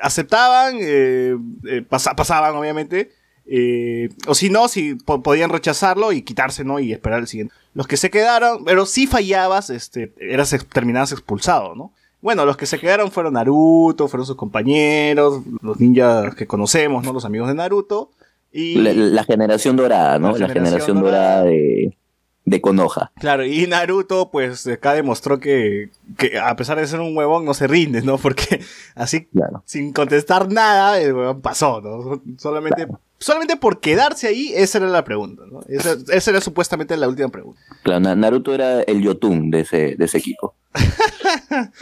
[0.00, 1.36] aceptaban, eh,
[1.68, 3.12] eh, pasa- pasaban obviamente.
[3.50, 6.80] eh, o si no, si po- podían rechazarlo y quitarse, ¿no?
[6.80, 7.54] Y esperar el siguiente.
[7.72, 11.92] Los que se quedaron, pero si fallabas, este, eras terminabas expulsado, ¿no?
[12.20, 17.14] Bueno, los que se quedaron fueron Naruto, fueron sus compañeros, los ninjas que conocemos, ¿no?
[17.14, 18.10] Los amigos de Naruto.
[18.52, 20.32] Y, la, la generación dorada, ¿no?
[20.32, 21.42] La La, generación generación, dorada.
[21.44, 21.96] de,
[22.44, 23.12] de Konoha.
[23.20, 27.52] claro, y Naruto, pues, acá demostró que, que a pesar de ser un huevón, no
[27.54, 28.16] se rinde, ¿no?
[28.22, 28.60] Porque
[28.94, 29.62] así, Claro.
[29.66, 32.22] sin contestar nada, el huevón pasó, ¿no?
[32.38, 32.86] Solamente,
[33.18, 35.60] solamente por quedarse ahí, esa era la pregunta, ¿no?
[35.68, 37.60] Esa, esa era supuestamente la última pregunta.
[37.82, 40.54] Claro, Na- Naruto era el Yotun de ese, de ese equipo.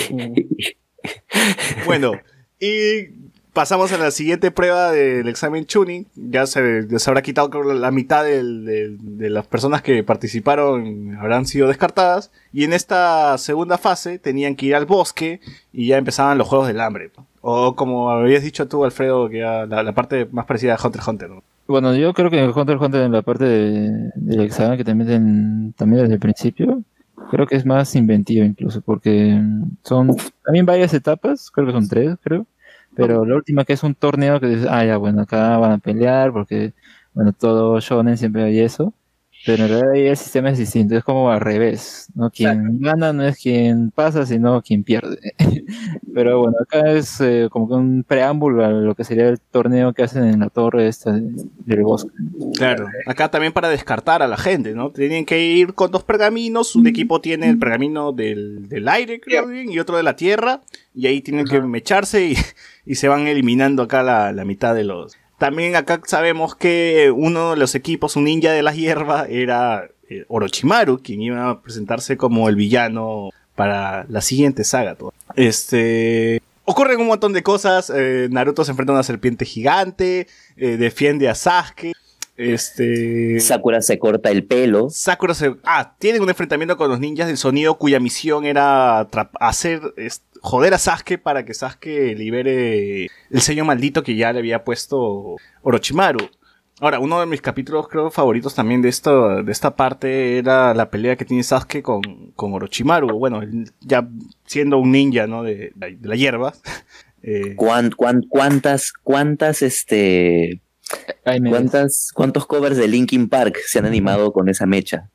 [1.86, 2.12] Bueno,
[2.58, 6.06] y pasamos a la siguiente prueba del examen Chunin.
[6.14, 8.96] Ya se, ya habrá quitado la mitad de
[9.30, 12.30] las personas que participaron, habrán sido descartadas.
[12.52, 15.40] Y en esta segunda fase tenían que ir al bosque
[15.72, 17.10] y ya empezaban los juegos del hambre.
[17.40, 21.08] O como habías dicho tú, Alfredo, que era la, parte más parecida a Hunter x
[21.08, 21.30] Hunter.
[21.30, 21.42] ¿no?
[21.66, 24.84] Bueno, yo creo que en Hunter x Hunter en la parte de- del examen que
[24.84, 26.82] te meten también desde el principio,
[27.30, 29.40] creo que es más inventivo incluso, porque
[29.82, 32.46] son también varias etapas, creo que son tres, creo,
[32.98, 35.78] pero la última que es un torneo que dices, ah, ya, bueno, acá van a
[35.78, 36.74] pelear, porque,
[37.14, 38.92] bueno, todo shonen siempre hay eso,
[39.46, 42.30] pero en realidad ahí el sistema es distinto, es como al revés, ¿no?
[42.30, 45.34] Quien gana no es quien pasa, sino quien pierde.
[46.14, 49.92] Pero bueno, acá es eh, como que un preámbulo a lo que sería el torneo
[49.92, 52.10] que hacen en la torre esta de- del bosque.
[52.56, 52.88] Claro.
[53.06, 54.90] Acá también para descartar a la gente, ¿no?
[54.90, 56.74] Tienen que ir con dos pergaminos.
[56.74, 60.60] Un equipo tiene el pergamino del, del aire, creo bien, y otro de la tierra.
[60.94, 62.34] Y ahí tienen que mecharse y,
[62.86, 65.16] y se van eliminando acá la, la mitad de los.
[65.38, 70.24] También acá sabemos que uno de los equipos, un ninja de la hierba, era eh,
[70.28, 74.94] Orochimaru, quien iba a presentarse como el villano para la siguiente saga.
[74.96, 75.12] todo.
[75.36, 76.42] Este.
[76.64, 77.90] Ocurren un montón de cosas.
[77.94, 80.26] eh, Naruto se enfrenta a una serpiente gigante.
[80.56, 81.92] eh, defiende a Sasuke.
[82.36, 83.40] Este.
[83.40, 84.90] Sakura se corta el pelo.
[84.90, 85.54] Sakura se.
[85.64, 89.00] Ah, tienen un enfrentamiento con los ninjas del sonido cuya misión era
[89.40, 89.80] hacer.
[89.96, 94.64] es- joder a Sasuke para que Sasuke libere el sello maldito que ya le había
[94.64, 96.28] puesto Orochimaru.
[96.80, 100.90] Ahora, uno de mis capítulos, creo, favoritos también de, esto, de esta parte era la
[100.90, 102.00] pelea que tiene Sasuke con,
[102.36, 103.18] con Orochimaru.
[103.18, 103.40] Bueno,
[103.80, 104.08] ya
[104.44, 105.42] siendo un ninja, ¿no?
[105.42, 106.52] De, de la hierba.
[107.20, 110.60] Eh, ¿Cuán- cuán- cuántas, cuántas, este,
[111.50, 115.10] cuántas, cuántos covers de Linkin Park se han animado con esa mecha?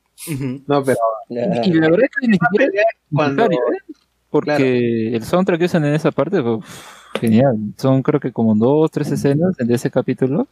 [0.67, 0.97] No, pero
[1.63, 3.47] Y la verdad es que ni siquiera cuando ¿eh?
[4.34, 6.65] Porque el soundtrack que usan en esa parte, uf,
[7.21, 7.55] genial.
[7.77, 10.47] Son creo que como dos, tres escenas de ese capítulo.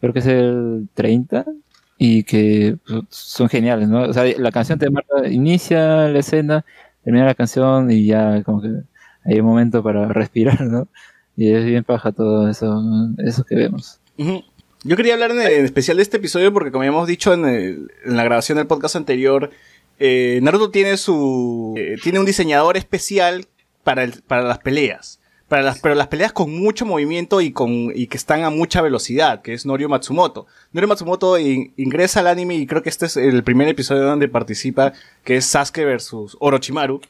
[0.00, 1.44] Creo que es el 30.
[1.98, 4.02] Y que pues, son geniales, ¿no?
[4.02, 6.64] O sea, la canción te marca, inicia la escena,
[7.04, 8.68] termina la canción y ya como que
[9.24, 10.88] hay un momento para respirar, ¿no?
[11.36, 12.82] Y es bien paja todo eso,
[13.18, 14.00] eso que vemos.
[14.18, 14.42] Ujú.
[14.82, 17.90] Yo quería hablar en, en especial de este episodio porque como habíamos dicho en, el-
[18.04, 19.50] en la grabación del podcast anterior,
[19.98, 23.46] eh, Naruto tiene su eh, tiene un diseñador especial
[23.82, 25.20] para, el- para las peleas.
[25.48, 28.80] Para las, pero las peleas con mucho movimiento y, con, y que están a mucha
[28.80, 30.46] velocidad, que es Norio Matsumoto.
[30.72, 34.26] Norio Matsumoto in- ingresa al anime y creo que este es el primer episodio donde
[34.26, 37.02] participa, que es Sasuke versus Orochimaru.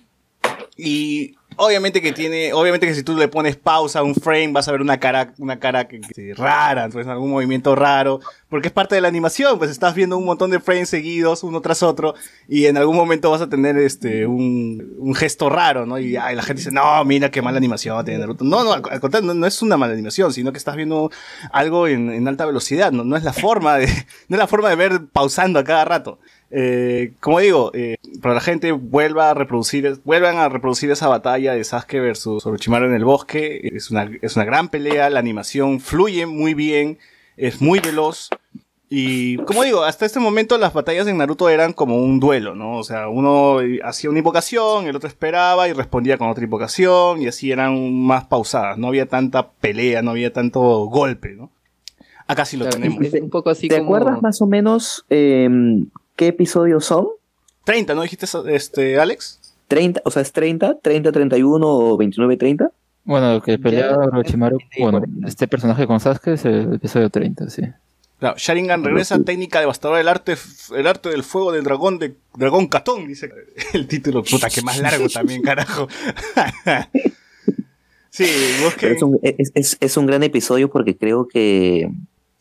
[0.76, 4.66] Y Obviamente que tiene, obviamente que si tú le pones pausa a un frame vas
[4.66, 8.18] a ver una cara, una cara que, que- rara, entonces algún movimiento raro,
[8.48, 11.60] porque es parte de la animación, pues estás viendo un montón de frames seguidos uno
[11.60, 12.14] tras otro
[12.48, 15.98] y en algún momento vas a tener este un, un gesto raro, ¿no?
[15.98, 18.82] Y ay, la gente dice, "No, mira qué mala animación tiene Naruto." No, no, al,
[18.82, 21.10] contrario, no, no es una mala animación, sino que estás viendo
[21.52, 23.86] algo en, en alta velocidad, no, no es la forma de
[24.28, 26.18] no es la forma de ver pausando a cada rato.
[26.56, 31.52] Eh, como digo, eh, para la gente vuelva a reproducir, vuelvan a reproducir esa batalla
[31.52, 33.70] de Sasuke versus Orochimaru en el bosque.
[33.74, 36.98] Es una, es una gran pelea, la animación fluye muy bien,
[37.36, 38.28] es muy veloz.
[38.88, 42.78] Y como digo, hasta este momento las batallas en Naruto eran como un duelo, ¿no?
[42.78, 47.26] O sea, uno hacía una invocación, el otro esperaba y respondía con otra invocación y
[47.26, 48.78] así eran más pausadas.
[48.78, 51.50] No había tanta pelea, no había tanto golpe, ¿no?
[52.28, 53.04] Acá sí lo Claro, tenemos.
[53.04, 53.96] es un poco así ¿Te como...
[53.96, 55.48] acuerdas más o menos eh,
[56.16, 57.08] qué episodios son?
[57.64, 59.40] 30, ¿no dijiste, este, Alex?
[59.68, 62.70] 30, o sea, es 30, 30, 31 o 29, 30.
[63.04, 67.50] Bueno, el que pelea Ya, Orochimaru, bueno, este personaje con Sasuke es el episodio 30,
[67.50, 67.62] sí.
[68.18, 70.36] Claro, Sharingan regresa, técnica devastadora del arte,
[70.74, 73.30] el arte del fuego del dragón de dragón Catón, dice
[73.74, 75.88] el título, puta, que más largo también, carajo.
[78.10, 78.26] sí,
[78.62, 78.92] busquen.
[78.96, 81.90] Es, un, es, es- es un gran episodio porque creo que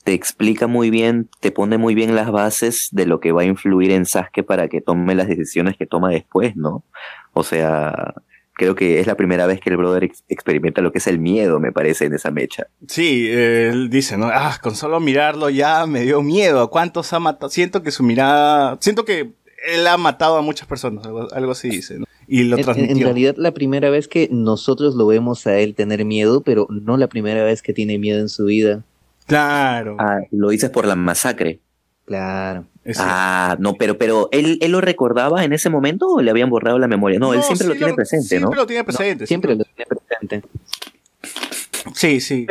[0.04, 3.46] te explica muy bien, te pone muy bien las bases de lo que va a
[3.46, 6.84] influir en Sasuke para que tome las decisiones que toma después, ¿no?
[7.34, 8.14] O sea,
[8.54, 11.20] creo que es la primera vez que el brother ex- experimenta lo que es el
[11.20, 12.68] miedo, me parece, en esa mecha.
[12.88, 14.28] Sí, eh, él dice, ¿no?
[14.28, 16.62] Ah, con solo mirarlo ya me dio miedo.
[16.62, 17.50] ¿A cuántos ha matado?
[17.50, 19.32] Siento que su mirada, siento que
[19.74, 22.06] él ha matado a muchas personas, algo, algo así dice, ¿no?
[22.28, 23.06] Y lo En, en transmitió.
[23.06, 27.08] realidad la primera vez que nosotros lo vemos a él tener miedo, pero no la
[27.08, 28.84] primera vez que tiene miedo en su vida.
[29.26, 29.98] Claro.
[30.00, 31.60] Ah, lo dices por la masacre.
[32.06, 32.66] Claro.
[32.98, 36.78] Ah, no, pero, pero ¿él, ¿él lo recordaba en ese momento o le habían borrado
[36.80, 37.18] la memoria?
[37.18, 38.56] No, él siempre sí lo tiene presente, Siempre ¿no?
[38.56, 39.28] lo tiene presente.
[39.28, 40.48] Siempre lo tiene presente.
[41.94, 42.48] Sí, sí.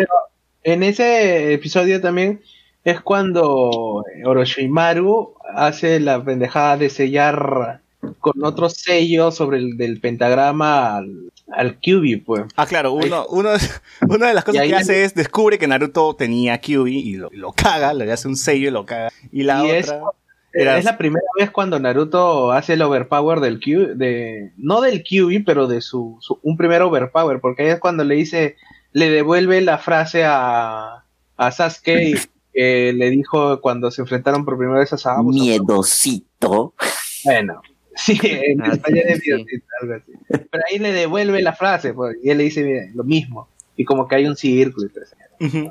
[0.62, 2.40] En ese episodio también
[2.84, 7.80] es cuando Orochimaru hace la pendejada de sellar
[8.18, 12.44] con otro sello sobre el del pentagrama al, al Kyuubi, pues.
[12.56, 13.50] Ah, claro, uno, uno,
[14.08, 17.28] una de las cosas que le- hace es descubre que Naruto tenía Kyuubi y lo,
[17.32, 19.10] lo caga, le hace un sello y lo caga.
[19.30, 20.00] Y la Y es- otra
[20.54, 20.76] era...
[20.78, 25.40] Es la primera vez cuando Naruto hace el overpower del Q, de no del Kyuubi,
[25.40, 28.56] pero de su, su- un primer overpower, porque ahí es cuando le dice,
[28.92, 31.04] le devuelve la frase a,
[31.38, 32.18] a Sasuke
[32.54, 35.32] que le dijo cuando se enfrentaron por primera vez a Sasuke.
[35.32, 36.74] Miedosito.
[37.24, 37.62] Bueno,
[37.94, 39.62] sí, en Ah, español sí, es sí.
[39.80, 40.12] algo así.
[40.28, 43.48] Pero ahí le devuelve la frase, pues, y él le dice lo mismo.
[43.76, 44.86] Y como que hay un círculo.
[44.88, 45.16] eso.
[45.40, 45.70] Ujú.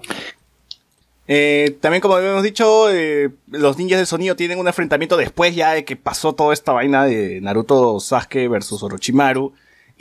[1.28, 5.74] Eh, también como habíamos dicho, eh, los ninjas de sonido tienen un enfrentamiento después ya
[5.74, 9.54] de que pasó toda esta vaina de Naruto Sasuke versus Orochimaru.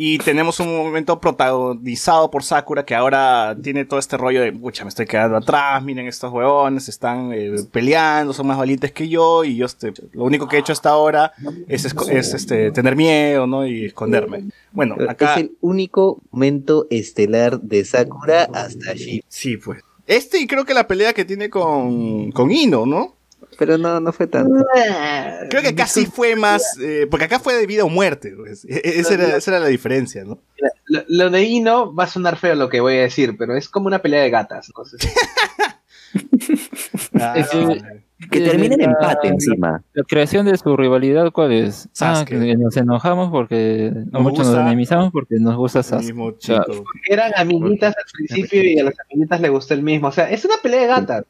[0.02, 4.82] Y tenemos un momento protagonizado por Sakura que ahora tiene todo este rollo de, pucha,
[4.82, 9.44] me estoy quedando atrás, miren estos huevones, están eh, peleando, son más valientes que yo
[9.44, 11.34] y yo este, lo único que he hecho hasta ahora
[11.68, 13.66] es, este, tener miedo, ¿no?
[13.66, 14.44] Y esconderme.
[14.72, 15.34] Bueno, acá...
[15.34, 19.22] Es el único momento estelar de Sakura hasta allí.
[19.28, 19.82] Sí, pues.
[20.06, 23.16] Este y creo que la pelea que tiene con, con Ino, ¿no?
[23.60, 24.64] Pero no, no fue tanto.
[25.50, 28.32] Creo que acá sí fue más, eh, porque acá fue de vida o muerte.
[28.36, 28.64] pues.
[28.64, 30.38] E- e- Esa era, esa era la diferencia, ¿no?
[30.86, 33.68] Lo, lo de Ino va a sonar feo lo que voy a decir, pero es
[33.68, 34.72] como una pelea de gatas.
[37.20, 38.00] Ah, Es que-
[38.30, 39.82] Que termine en La- empate encima.
[39.94, 41.88] La creación de su rivalidad, ¿cuál es?
[42.00, 46.04] Ah, que nos enojamos porque no Nos mucho nos enemizamos porque nos gusta el Sasuke.
[46.06, 46.84] mismo O sea, chico.
[47.08, 50.08] Eran amiguitas al principio y a las amiguitas les gustó el mismo.
[50.08, 51.24] O sea, es una pelea de gatas.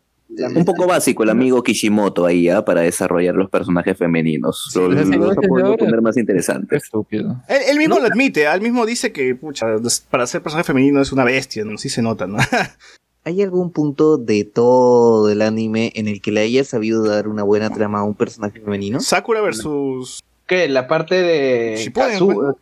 [0.57, 2.65] Un poco básico el amigo Kishimoto ahí, ¿ah?
[2.65, 4.71] Para desarrollar los personajes femeninos.
[4.73, 6.85] Sí, lo- sí, los poner más interesantes.
[6.85, 7.43] estúpido.
[7.49, 9.67] Él, él mismo lo admite, él mismo dice que, pucha,
[10.11, 11.77] para ser personaje femenino es una bestia, ¿no?
[11.79, 12.37] Sí se nota, ¿no?
[13.25, 17.43] ¿Hay algún punto de todo el anime en el que le haya sabido dar una
[17.43, 19.01] buena trama a un personaje femenino?
[19.01, 20.23] Sakura versus...
[20.47, 20.69] ¿Qué?
[20.69, 22.57] La parte de Shippuden, Kazu-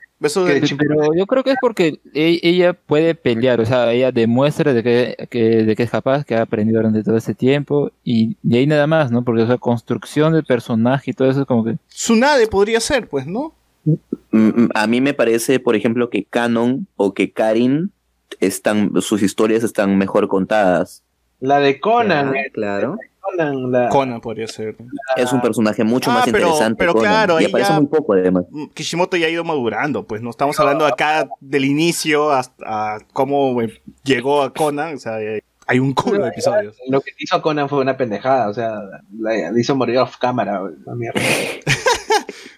[0.44, 4.72] de- Pero yo creo que es porque e- ella puede pelear, o sea, ella demuestra
[4.74, 8.36] de que, que- de que es capaz, que ha aprendido durante todo ese tiempo, y
[8.42, 9.22] de ahí nada más, ¿no?
[9.22, 11.76] Porque, o sea, construcción del personaje y todo eso es como que...
[11.88, 13.54] Tsunade podría ser, pues, ¿no?
[13.84, 13.94] Mm,
[14.32, 17.92] mm, A mí me parece, por ejemplo, que Canon o que Karin
[18.40, 21.02] están, sus historias están mejor contadas.
[21.40, 22.32] la de Conan.
[22.34, 22.98] Ah, eh, claro.
[23.30, 24.76] Conan, la- Conan podría ser.
[25.16, 26.76] Es un personaje mucho Ah, más pero- interesante.
[26.78, 28.44] pero Conan, claro, y aparece ya- muy poco además.
[28.50, 33.56] Mm, Kishimoto ya ha ido madurando, pues no estamos hablando acá del inicio hasta cómo
[34.04, 36.76] llegó a Conan, o sea, eh, hay un culo de episodios.
[36.88, 38.48] Lo que hizo Conan fue una pendejada.
[38.48, 38.78] O sea,
[39.18, 40.62] la, hizo morir off cámara.
[40.96, 41.20] mierda.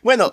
[0.03, 0.31] Bueno,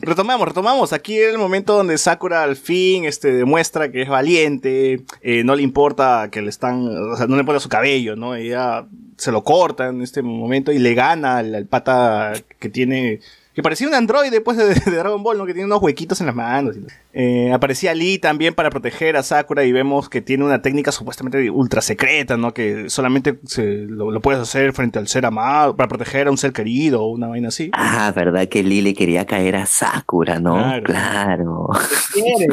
[0.00, 0.92] retomamos, retomamos.
[0.92, 5.54] Aquí es el momento donde Sakura al fin este, demuestra que es valiente, eh, no
[5.56, 8.34] le importa que le están, o sea, no le importa su cabello, ¿no?
[8.34, 8.86] Ella
[9.16, 13.20] se lo corta en este momento y le gana al, al pata que tiene
[13.54, 15.46] que parecía un androide después de, de Dragon Ball, ¿no?
[15.46, 16.76] Que tiene unos huequitos en las manos.
[17.12, 21.48] Eh, aparecía Lee también para proteger a Sakura y vemos que tiene una técnica supuestamente
[21.50, 22.52] ultra secreta, ¿no?
[22.52, 26.36] Que solamente se, lo, lo puedes hacer frente al ser amado, para proteger a un
[26.36, 27.70] ser querido o una vaina así.
[27.74, 30.54] Ah, verdad que Lee le quería caer a Sakura, ¿no?
[30.54, 30.82] Claro.
[30.82, 31.68] Claro.
[32.12, 32.48] Quiere,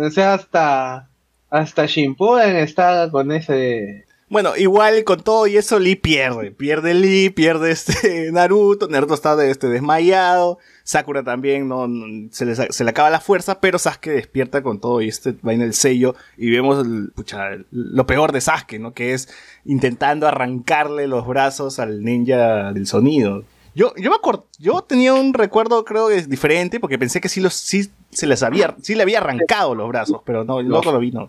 [0.00, 1.08] o sea, hasta,
[1.50, 4.04] hasta Shippuden está con ese...
[4.30, 6.50] Bueno, igual con todo y eso Lee pierde.
[6.50, 8.86] Pierde Lee, pierde este Naruto.
[8.88, 10.58] Naruto está este, desmayado.
[10.84, 14.80] Sakura también no, no- se, le, se le acaba la fuerza, pero Sasuke despierta con
[14.80, 18.40] todo y este va en el sello y vemos el- pucha, el- lo peor de
[18.42, 18.92] Sasuke, ¿no?
[18.92, 19.28] Que es
[19.64, 23.44] intentando arrancarle los brazos al ninja del sonido.
[23.74, 27.28] Yo, yo me acuerdo, yo tenía un recuerdo creo que es diferente porque pensé que
[27.28, 30.90] sí los sí se les había sí le había arrancado los brazos, pero no, luego
[30.90, 31.28] lo vi, no.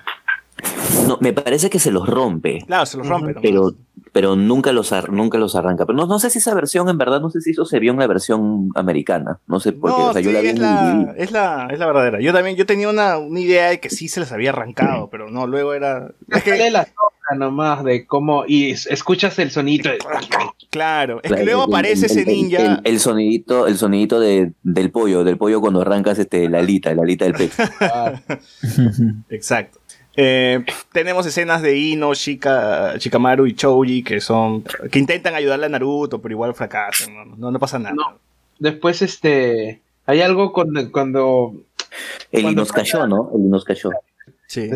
[1.08, 2.64] No, me parece que se los rompe.
[2.68, 3.42] Claro, se los rompe, ¿no?
[3.42, 3.74] Pero,
[4.12, 5.86] pero nunca los ar- nunca los arranca.
[5.86, 7.92] Pero no, no sé si esa versión, en verdad, no sé si eso se vio
[7.92, 9.40] en la versión americana.
[9.48, 10.02] No sé por qué.
[10.02, 12.20] No, o sea, yo la vi es en la, es, la, es la verdadera.
[12.22, 15.30] Yo también, yo tenía una, una idea de que sí se les había arrancado, pero
[15.32, 16.12] no, luego era...
[16.30, 18.44] Es que, la sombra nomás de cómo...
[18.48, 20.00] Y es- escuchas el sonito de...
[20.70, 22.58] claro, es que luego aparece el- ese el- ninja...
[22.64, 26.94] El, el sonidito, el sonidito de, del pollo, del pollo cuando arrancas este, la alita,
[26.94, 27.64] la alita del pecho.
[27.82, 28.14] Ah,
[29.30, 29.79] Exacto.
[30.22, 34.66] Eh, tenemos escenas de Ino, Shika, Shikamaru y Chouji que son...
[34.92, 37.96] que intentan ayudarle a Naruto, pero igual fracasan, no, no, no pasa nada.
[37.96, 38.20] No.
[38.60, 39.80] Después, este...
[40.06, 40.92] Hay algo cuando...
[40.92, 41.54] cuando
[42.32, 43.32] El Cuando Inos cayó, ¿no?
[43.34, 43.92] El Inos cayó.
[44.46, 44.70] Sí.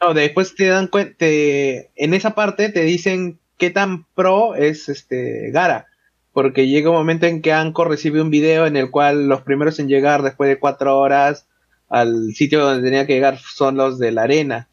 [0.00, 1.16] no, después te dan cuenta...
[1.18, 5.86] En esa parte te dicen qué tan pro es este Gara.
[6.32, 9.80] Porque llega un momento en que Anko recibe un video en el cual los primeros
[9.80, 11.48] en llegar después de cuatro horas
[11.88, 14.68] al sitio donde tenía que llegar son los de la arena.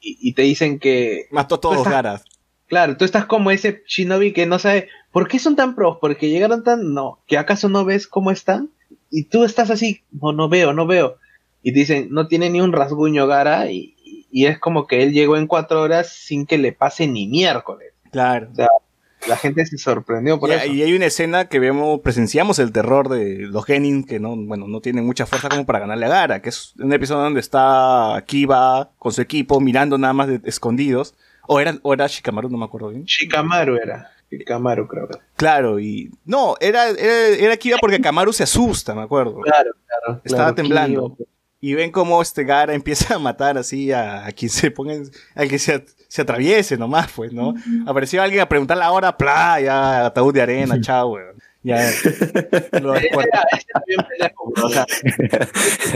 [0.00, 2.24] Y, y te dicen que Mató todos ah, garas.
[2.66, 6.30] Claro, tú estás como ese shinobi que no sabe por qué son tan pros, porque
[6.30, 8.70] llegaron tan, no, que acaso no ves cómo están
[9.10, 11.18] y tú estás así, no, no veo, no veo.
[11.62, 13.96] Y te dicen, no tiene ni un rasguño Gara y,
[14.30, 17.92] y es como que él llegó en cuatro horas sin que le pase ni miércoles.
[18.10, 18.48] Claro.
[19.28, 20.66] La gente se sorprendió por Y, eso.
[20.72, 24.68] y hay una escena que vemos, presenciamos el terror de los Genin, que no, bueno,
[24.68, 28.22] no tienen mucha fuerza como para ganarle a Gara, que es un episodio donde está
[28.26, 31.14] Kiba con su equipo mirando nada más de- escondidos.
[31.48, 33.04] O era, o era Shikamaru, no me acuerdo bien.
[33.04, 34.10] Shikamaru era.
[34.30, 35.18] Shikamaru creo que.
[35.36, 36.10] Claro, y.
[36.24, 39.40] No, era, era, era Kiba porque Kamaru se asusta, me acuerdo.
[39.42, 40.20] Claro, claro.
[40.24, 41.14] Estaba claro, temblando.
[41.16, 41.26] Kiyo.
[41.60, 45.10] Y ven cómo este Gara empieza a matar así a, a quien se ponga, en-
[45.34, 47.54] al que se, at- se atraviese nomás, pues, ¿no?
[47.86, 51.36] Apareció alguien a preguntar la hora, plá, ya, ataúd de arena, chao, weón.
[51.62, 51.78] Ya.
[52.80, 52.94] lo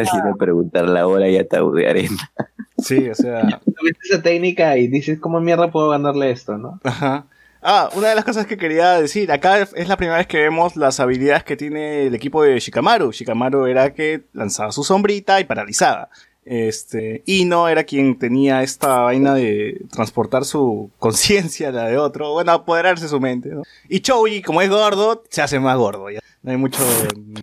[0.00, 2.30] Así de preguntar la hora y ataúd de arena.
[2.78, 3.42] Sí, o sea.
[3.64, 6.80] tuviste esa técnica y dices, ¿cómo mierda puedo ganarle esto, no?
[6.82, 7.26] Ajá.
[7.62, 10.76] Ah, una de las cosas que quería decir, acá es la primera vez que vemos
[10.76, 13.12] las habilidades que tiene el equipo de Shikamaru.
[13.12, 16.08] Shikamaru era que lanzaba su sombrita y paralizaba.
[16.46, 22.32] Este, Ino era quien tenía esta vaina de transportar su conciencia a la de otro,
[22.32, 23.62] bueno, apoderarse de su mente, ¿no?
[23.88, 26.20] Y Chouji, como es gordo, se hace más gordo, ya.
[26.42, 26.82] No hay mucho,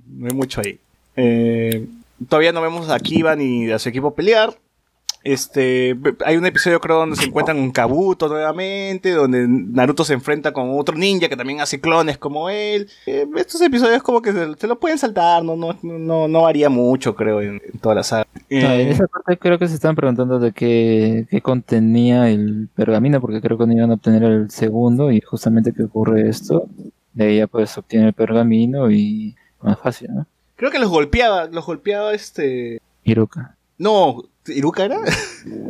[0.07, 0.79] no hay mucho ahí.
[1.15, 1.85] Eh,
[2.27, 4.57] todavía no vemos a Kiba ni a su equipo pelear.
[5.27, 10.53] Este, hay un episodio creo donde se encuentran con Kabuto nuevamente, donde Naruto se enfrenta
[10.53, 12.89] con otro ninja que también hace clones como él.
[13.05, 16.69] Eh, estos episodios como que se, se lo pueden saltar, no, no, no, no varía
[16.69, 18.25] mucho creo en, en toda la saga.
[18.49, 22.69] No, en Eh, esa parte creo que se están preguntando de qué, qué contenía el
[22.73, 26.69] pergamino, porque creo que no iban a obtener el segundo y justamente que ocurre esto,
[27.11, 30.25] de ya pues obtiene el pergamino y más fácil, ¿no?
[30.55, 32.81] creo que los golpeaba, los golpeaba este...
[33.03, 33.55] Hiruka.
[33.77, 34.99] No, ¿Iruka era?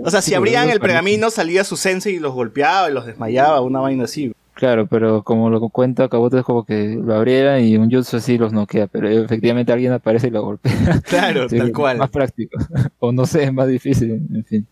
[0.04, 3.06] o sea, si abrían el no pergamino salía su sensei y los golpeaba y los
[3.06, 4.34] desmayaba, una vaina así.
[4.58, 8.40] Claro, pero como lo cuenta Kabuto es como que lo abriera y un jutsu así
[8.40, 11.00] los noquea, pero efectivamente alguien aparece y lo golpea.
[11.04, 11.98] Claro, Sí, tal cual.
[11.98, 12.58] Más práctico.
[13.00, 14.68] o no sé, es más difícil, en fin.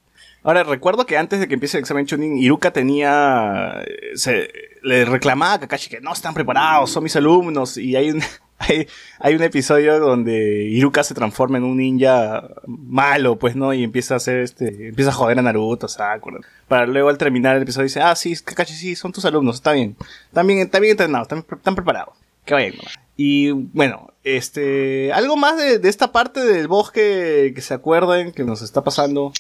[0.46, 3.82] Ahora, recuerdo que antes de que empiece el examen Chunin, Iruka tenía.
[3.84, 4.48] eh, Se,
[4.84, 7.78] le reclamaba a Kakashi que no están preparados, son mis alumnos.
[7.80, 8.22] Y hay un,
[8.60, 8.88] hay,
[9.20, 13.74] hay un episodio donde Iruka se transforma en un ninja malo, pues, ¿no?
[13.74, 14.90] Y empieza a hacer este.
[14.90, 16.38] Empieza a joder a Naruto, Sakura.
[16.68, 19.72] Para luego al terminar el episodio dice, ah, sí, Kakashi, sí, son tus alumnos, está
[19.72, 19.96] bien.
[20.28, 22.14] Están bien, bien entrenados, están, preparados.
[22.46, 22.76] Que vayan.
[23.18, 25.12] Y bueno, este.
[25.12, 29.34] Algo más de, de esta parte del bosque que se acuerden que nos está pasando.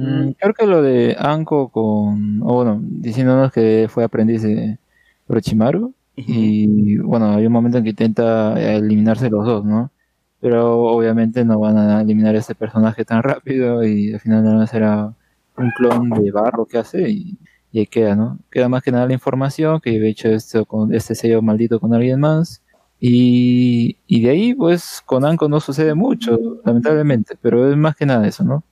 [0.00, 4.78] Mm, creo que lo de Anko con, o bueno, diciéndonos que fue aprendiz de
[5.28, 9.90] Orochimaru y bueno, hay un momento en que intenta eliminarse los dos, ¿no?
[10.40, 14.70] pero obviamente no van a eliminar ese personaje tan rápido y al final nada más
[14.70, 15.14] será
[15.56, 17.38] un clon de barro que hace y,
[17.72, 18.38] y ahí queda, ¿no?
[18.50, 21.94] Queda más que nada la información que he hecho esto con este sello maldito con
[21.94, 22.62] alguien más
[23.00, 28.06] y, y de ahí pues con Anko no sucede mucho, lamentablemente, pero es más que
[28.06, 28.62] nada eso, ¿no?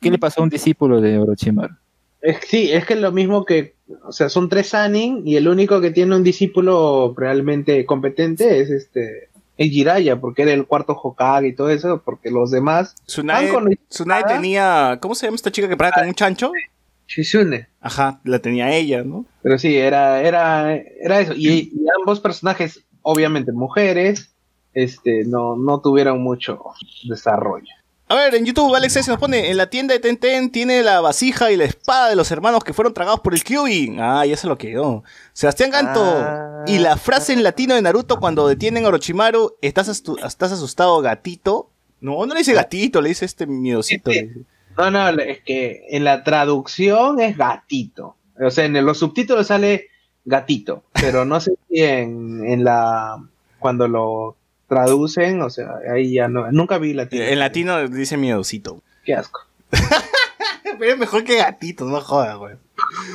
[0.00, 1.74] ¿Qué le pasó a un discípulo de Orochimaru?
[2.20, 5.48] Es, sí, es que es lo mismo que, o sea, son tres Sanin y el
[5.48, 10.98] único que tiene un discípulo realmente competente es este es Jiraiya, porque era el cuarto
[11.00, 13.52] Hokage y todo eso, porque los demás Tsunade
[14.06, 14.26] nada.
[14.26, 14.98] tenía.
[15.00, 16.50] ¿Cómo se llama esta chica que paraba con un chancho?
[17.06, 17.68] Shizune.
[17.80, 19.26] Ajá, la tenía ella, ¿no?
[19.42, 21.34] Pero sí, era, era, era eso.
[21.36, 24.34] Y, y ambos personajes, obviamente mujeres,
[24.72, 26.62] este, no, no tuvieron mucho
[27.08, 27.72] desarrollo.
[28.06, 31.00] A ver, en YouTube Alex S nos pone, en la tienda de Tenten tiene la
[31.00, 33.98] vasija y la espada de los hermanos que fueron tragados por el Kyubin.
[33.98, 35.04] Ah, ya se lo quedó.
[35.32, 36.02] Sebastián Ganto.
[36.04, 36.64] Ah.
[36.66, 41.70] Y la frase en latino de Naruto cuando detienen a Orochimaru, ¿estás, estás asustado, gatito?
[42.00, 44.10] No, no le dice gatito, le dice este miedosito.
[44.10, 44.32] Dice.
[44.76, 48.16] No, no, es que en la traducción es gatito.
[48.38, 49.88] O sea, en los subtítulos sale
[50.26, 53.22] gatito, pero no sé si en, en la
[53.58, 54.36] cuando lo
[54.68, 57.22] traducen, o sea, ahí ya no, nunca vi latino.
[57.24, 58.82] En latino dice miedosito.
[59.04, 59.40] Qué asco.
[60.78, 62.56] Pero es mejor que gatito, no jodas, güey.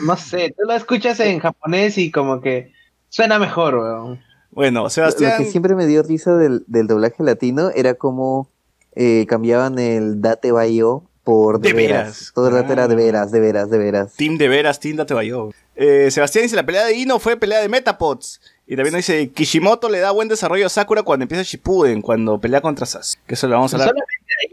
[0.06, 2.72] No sé, tú lo escuchas en japonés y como que
[3.10, 4.22] suena mejor, weón.
[4.52, 5.38] Bueno, Lo lo Sebastián...
[5.38, 8.50] que siempre me dio risa del, del doblaje latino era como
[8.96, 11.98] eh, cambiaban el date bayo por de, De veras.
[12.04, 12.32] veras.
[12.34, 12.98] Todo el rato era de Ah.
[12.98, 14.14] veras, de veras, de veras.
[14.16, 15.52] Team de veras, Team Date Bayo.
[15.76, 18.42] Eh, Sebastián dice, la pelea de Ino fue pelea de Metapods.
[18.72, 22.62] Y también dice, Kishimoto le da buen desarrollo a Sakura cuando empieza Shippuden, cuando pelea
[22.62, 23.20] contra Sasuke.
[23.26, 23.96] Que eso lo vamos a hablar.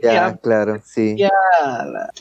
[0.03, 1.17] Ya, ya, claro, sí.
[1.19, 1.31] ya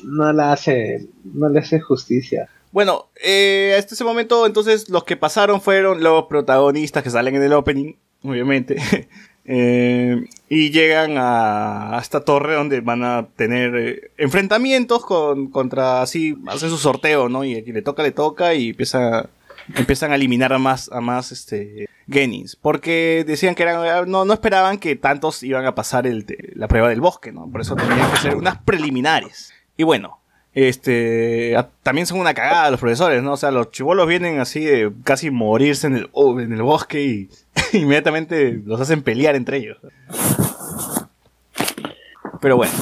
[0.04, 2.50] no la hace, no le hace justicia.
[2.74, 7.44] Bueno, eh, hasta ese momento, entonces, los que pasaron fueron los protagonistas que salen en
[7.44, 7.94] el opening,
[8.24, 8.76] obviamente.
[9.48, 16.02] Eh, y llegan a, a esta torre donde van a tener eh, enfrentamientos con, contra,
[16.02, 17.44] así, hacen su sorteo, ¿no?
[17.44, 19.30] Y a quien le toca, le toca y empieza,
[19.76, 22.56] empiezan a eliminar a más, a más, este, Genins.
[22.56, 26.90] Porque decían que eran, no, no esperaban que tantos iban a pasar el, la prueba
[26.90, 27.50] del bosque, ¿no?
[27.50, 29.54] Por eso tenían que ser unas preliminares.
[29.78, 30.20] Y bueno,
[30.54, 33.34] este a- también son una cagada los profesores, ¿no?
[33.34, 37.04] O sea, los chivolos vienen así de casi morirse en el, oh, en el bosque
[37.04, 37.30] y
[37.78, 39.78] inmediatamente los hacen pelear entre ellos.
[42.42, 42.74] Pero bueno,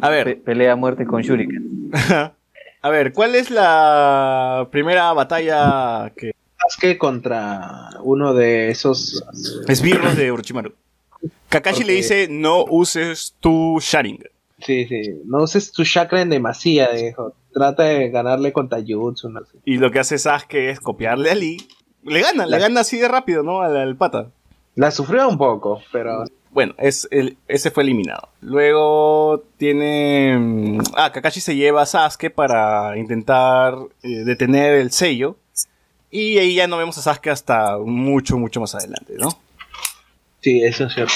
[0.00, 1.90] a Pe- ver, pelea a muerte con Shuriken.
[2.82, 9.24] a ver, ¿cuál es la primera batalla que Sasuke contra uno de esos
[9.68, 10.74] esbirros de Orochimaru?
[11.48, 14.28] Kakashi Porque- le dice, no uses tu Sharingan.
[14.60, 15.02] Sí, sí.
[15.24, 17.34] No uses tu chakra en demasía, dijo.
[17.52, 18.68] Trata de ganarle con
[19.28, 19.58] no sé.
[19.64, 21.58] Y lo que hace Sasuke es copiarle a Lee.
[22.04, 23.60] Le gana, le La- gana así de rápido, ¿no?
[23.60, 24.30] Al, al pata.
[24.74, 28.28] La sufrió un poco, pero Bueno, es el, ese fue eliminado.
[28.42, 30.36] Luego tiene...
[30.38, 35.36] mm, Ah, Kakashi se lleva a Sasuke para intentar eh, detener el sello.
[36.10, 39.28] Y ahí ya no vemos a Sasuke hasta mucho, mucho más adelante, ¿no?
[40.42, 41.14] sí, eso es cierto.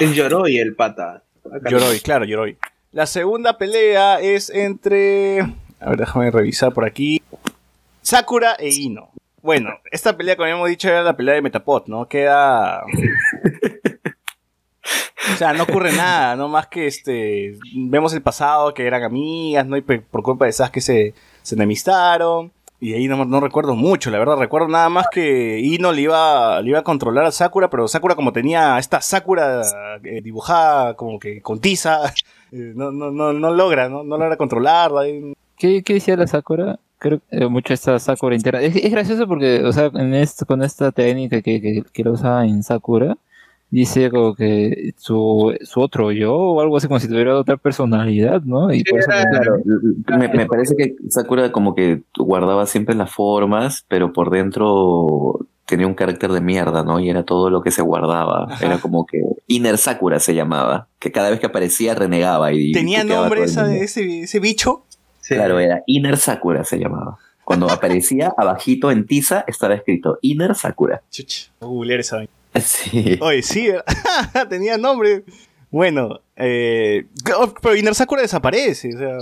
[0.00, 1.22] Es Yoroi el pata.
[1.70, 2.56] Yoroi, claro, Yoroi.
[2.90, 5.40] La segunda pelea es entre...
[5.78, 7.22] A ver, déjame revisar por aquí.
[8.02, 9.10] Sakura e Ino.
[9.42, 12.08] Bueno, esta pelea, como habíamos dicho, era la pelea de Metapod, ¿no?
[12.08, 12.82] Queda...
[15.32, 19.66] O sea, no ocurre nada, no más que este vemos el pasado que eran amigas,
[19.66, 19.76] ¿no?
[19.76, 22.52] Y por culpa de Sasuke se, se enemistaron.
[22.82, 24.36] Y ahí no, no recuerdo mucho, la verdad.
[24.36, 28.16] Recuerdo nada más que Ino le iba, le iba a controlar a Sakura, pero Sakura
[28.16, 29.62] como tenía esta Sakura
[30.02, 32.00] eh, dibujada como que con tiza,
[32.52, 34.02] eh, no, no, no, no logra, ¿no?
[34.02, 35.02] No logra controlarla.
[35.56, 36.80] ¿Qué, qué decía la Sakura?
[36.98, 38.60] Creo que eh, mucho esta Sakura interna.
[38.60, 42.10] Es, es gracioso porque, o sea, en esto, con esta técnica que, que, que lo
[42.10, 43.16] usa en Sakura,
[43.72, 48.42] dice como que su, su otro yo o algo así como si tuviera otra personalidad,
[48.42, 48.72] ¿no?
[48.72, 49.62] Y Sí, por eso era- Claro,
[50.18, 55.86] me, me parece que Sakura como que guardaba siempre las formas, pero por dentro tenía
[55.86, 57.00] un carácter de mierda, ¿no?
[57.00, 58.46] Y era todo lo que se guardaba.
[58.50, 58.66] Ajá.
[58.66, 63.04] Era como que Inner Sakura se llamaba, que cada vez que aparecía renegaba y ¿Tenía
[63.04, 64.84] nombre esa- ese, ese bicho?
[65.20, 65.34] Sí.
[65.34, 67.16] Claro, era Inner Sakura se llamaba.
[67.44, 71.00] Cuando aparecía abajito en tiza estaba escrito Inner Sakura.
[71.10, 72.30] Chuch, voy a googlear esa vaina.
[72.60, 73.18] Sí.
[73.20, 73.70] Oye, sí,
[74.48, 75.24] tenía nombre.
[75.70, 77.06] Bueno, eh,
[77.62, 79.16] pero Inner Sakura desaparece, o sea,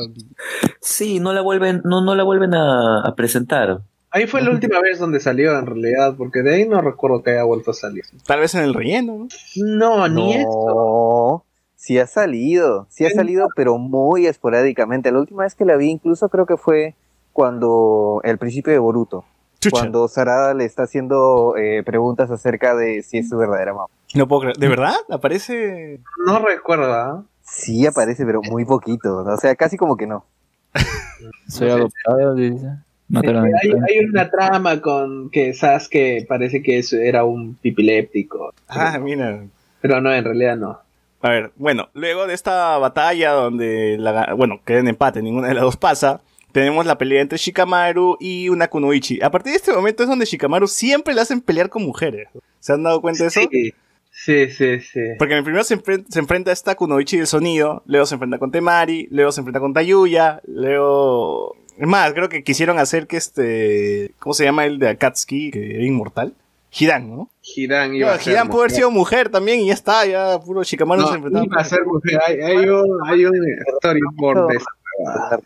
[0.81, 3.83] Sí, no la vuelven, no, no la vuelven a, a presentar.
[4.11, 7.31] Ahí fue la última vez donde salió en realidad, porque de ahí no recuerdo que
[7.31, 8.03] haya vuelto a salir.
[8.27, 9.29] tal vez en el relleno, ¿no?
[9.55, 10.49] No, ni eso.
[10.67, 11.45] No,
[11.77, 15.13] sí ha salido, sí ha salido, pero muy esporádicamente.
[15.13, 16.97] La última vez que la vi incluso creo que fue
[17.33, 19.25] cuando el principio de Boruto,
[19.61, 19.79] Chucha.
[19.79, 23.87] cuando Sarada le está haciendo eh, preguntas acerca de si es su verdadera mamá.
[24.15, 24.57] No puedo creer.
[24.57, 24.97] ¿De verdad?
[25.11, 26.01] ¿Aparece?
[26.27, 27.25] No recuerdo, ¿ah?
[27.43, 29.23] Sí aparece, pero muy poquito.
[29.23, 29.35] ¿no?
[29.35, 30.25] O sea, casi como que no.
[31.49, 32.67] Soy adoptado, dice.
[33.09, 38.55] Mataron hay, una trama con que Sasuke parece que eso era un pipiléptico.
[38.69, 39.45] Ah, mira.
[39.81, 40.79] Pero no, en realidad no.
[41.23, 45.55] A ver, bueno, luego de esta batalla donde, la, bueno, queda en empate, ninguna de
[45.55, 46.21] las dos pasa,
[46.53, 49.21] tenemos la pelea entre Shikamaru y una Kunoichi.
[49.23, 52.29] A partir de este momento es donde Shikamaru siempre le hacen pelear con mujeres.
[52.59, 53.41] ¿Se han dado cuenta de eso?
[53.51, 53.73] Sí,
[54.11, 54.81] sí, sí.
[54.81, 55.01] sí.
[55.19, 58.15] Porque en el primero se, enfren- se enfrenta a esta Kunoichi del sonido, luego se
[58.17, 61.57] enfrenta con Temari, luego se enfrenta con Tayuya, luego...
[61.79, 64.13] Es más, creo que quisieron hacer que este...
[64.19, 65.51] ¿Cómo se llama el de Akatsuki?
[65.51, 66.35] Que era inmortal.
[66.79, 67.31] Hidan, ¿no?
[67.43, 70.39] Hidan iba Claro, a ser Hidan pudo haber sido mujer también y ya está, ya
[70.39, 71.45] puro Shikamaru se No, enfrentaba.
[71.47, 72.21] iba a ser mujer.
[72.27, 73.35] Hay, hay un, hay un
[73.79, 75.41] storyboard de esa.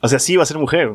[0.00, 0.94] O sea, sí iba a ser mujer.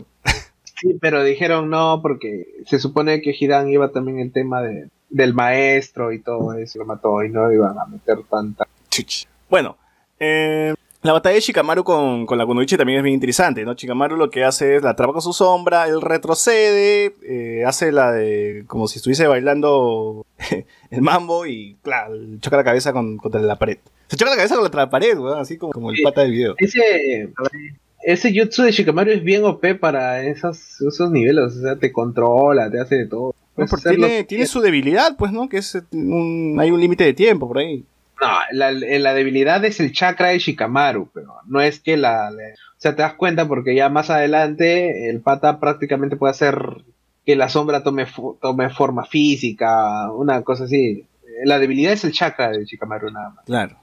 [0.64, 5.34] Sí, pero dijeron no porque se supone que Hidan iba también el tema de, del
[5.34, 8.68] maestro y todo eso, lo mató y no iban a meter tanta.
[8.90, 9.26] Chuch.
[9.50, 9.78] Bueno,
[10.20, 10.74] eh,
[11.04, 13.74] la batalla de Shikamaru con, con la Kunoichi también es bien interesante, ¿no?
[13.74, 18.12] Shikamaru lo que hace es la atrapa con su sombra, él retrocede, eh, hace la
[18.12, 18.64] de.
[18.68, 20.26] como si estuviese bailando
[20.90, 23.80] el mambo y, claro, choca la cabeza con, contra la pared.
[24.08, 26.56] Se choca la cabeza contra la pared, weón, así como, como el pata del video.
[26.58, 27.30] Ese,
[28.06, 32.70] ese jutsu de Shikamaru es bien OP para esos, esos niveles, o sea, te controla,
[32.70, 33.34] te hace de todo.
[33.56, 33.66] No,
[34.08, 35.48] tiene, tiene su debilidad, pues, ¿no?
[35.48, 37.86] Que es un, hay un límite de tiempo por ahí.
[38.22, 42.32] No, la, la debilidad es el chakra de Shikamaru, pero no es que la...
[42.32, 46.58] le- o sea, te das cuenta porque ya más adelante el pata prácticamente puede hacer
[47.26, 48.06] que la sombra tome,
[48.42, 51.06] tome forma física, una cosa así.
[51.46, 53.46] La debilidad es el chakra de Shikamaru nada más.
[53.46, 53.78] Claro.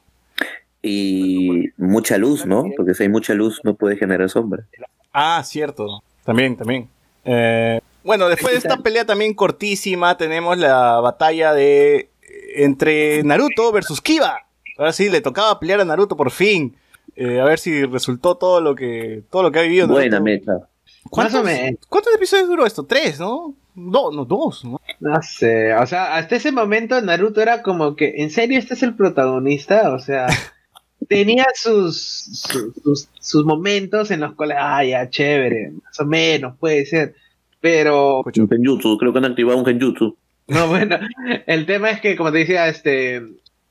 [0.83, 2.65] Y mucha luz, ¿no?
[2.77, 4.65] Porque si hay mucha luz no puede generar sombra.
[5.13, 6.03] Ah, cierto.
[6.25, 6.89] También, también.
[7.25, 12.11] Eh, bueno, después de esta pelea también cortísima, tenemos la batalla de
[12.55, 14.47] entre Naruto versus Kiba.
[14.79, 16.77] Ahora sí, le tocaba pelear a Naruto por fin.
[17.17, 19.87] Eh, a ver si resultó todo lo que todo lo que ha vivido.
[19.89, 20.25] Buena Naruto.
[20.25, 20.69] meta.
[21.11, 21.43] ¿Cuántos.
[21.89, 22.85] ¿Cuántos episodios duró esto?
[22.85, 23.55] Tres, ¿no?
[23.75, 24.65] No, no, dos.
[24.65, 24.81] ¿no?
[24.99, 28.83] No sé, o sea, hasta ese momento Naruto era como que, ¿en serio este es
[28.83, 29.93] el protagonista?
[29.95, 30.27] O sea,
[31.09, 36.57] tenía sus, sus, sus- sus momentos en los cuales, ah, ya, chévere, más o menos,
[36.59, 37.15] puede ser.
[37.61, 40.17] Pero, Un genjutsu, creo que han activado un genjutsu.
[40.49, 40.99] no, bueno,
[41.47, 43.23] el tema es que, como te decía, este,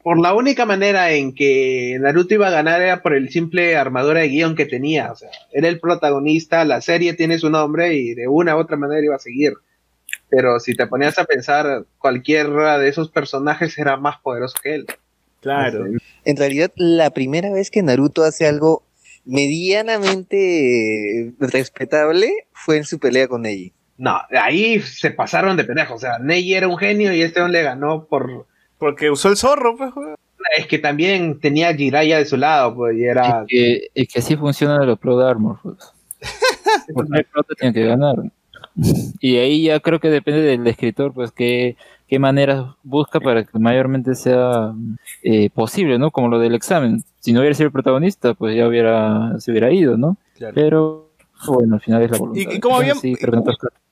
[0.03, 4.19] por la única manera en que Naruto iba a ganar era por el simple armadura
[4.21, 5.11] de guion que tenía.
[5.11, 8.77] O sea, era el protagonista, la serie tiene su nombre y de una u otra
[8.77, 9.53] manera iba a seguir.
[10.29, 14.85] Pero si te ponías a pensar, cualquiera de esos personajes era más poderoso que él.
[15.41, 15.85] Claro.
[16.25, 18.83] En realidad, la primera vez que Naruto hace algo
[19.25, 23.73] medianamente respetable fue en su pelea con Neji.
[23.97, 25.95] No, ahí se pasaron de pendejo.
[25.95, 28.47] O sea, Neji era un genio y este hombre le ganó por.
[28.77, 29.91] Porque usó el zorro, pues.
[30.57, 33.41] Es que también tenía a Jiraiya de su lado, pues, y era.
[33.41, 35.59] Es que, es que así funciona los Pro Armor.
[35.61, 35.77] Pues.
[36.93, 38.15] Porque el prota tiene que ganar.
[39.19, 41.75] Y ahí ya creo que depende del escritor, pues qué,
[42.09, 44.73] qué maneras busca para que mayormente sea
[45.23, 46.11] eh, posible, ¿no?
[46.11, 47.03] Como lo del examen.
[47.19, 50.17] Si no hubiera sido el protagonista, pues ya hubiera, se hubiera ido, ¿no?
[50.35, 50.55] Claro.
[50.55, 51.09] Pero
[51.47, 52.51] bueno, al final es la voluntad.
[52.51, 53.15] Y- y como habíamos- Sí,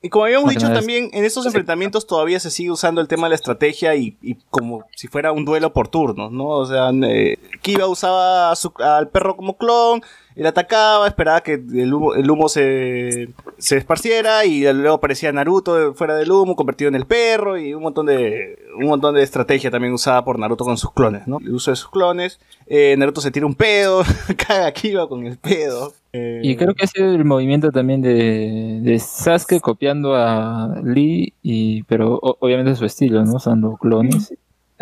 [0.02, 3.30] Y como habíamos dicho también, en estos enfrentamientos todavía se sigue usando el tema de
[3.30, 6.44] la estrategia y, y como si fuera un duelo por turnos, ¿no?
[6.46, 10.02] O sea, eh, Kiba usaba a su- al perro como clon,
[10.38, 13.28] él atacaba, esperaba que el humo, el humo se,
[13.58, 17.82] se esparciera y luego aparecía Naruto fuera del humo, convertido en el perro y un
[17.82, 21.38] montón de un montón de estrategia también usada por Naruto con sus clones, ¿no?
[21.40, 24.02] El uso de sus clones, eh, Naruto se tira un pedo,
[24.48, 25.92] caga a Kiba con el pedo.
[26.12, 31.82] eh, Y creo que sido el movimiento también de, de Sasuke copiando a Lee, y,
[31.84, 33.34] pero o- obviamente su estilo, ¿no?
[33.34, 34.32] Usando clones.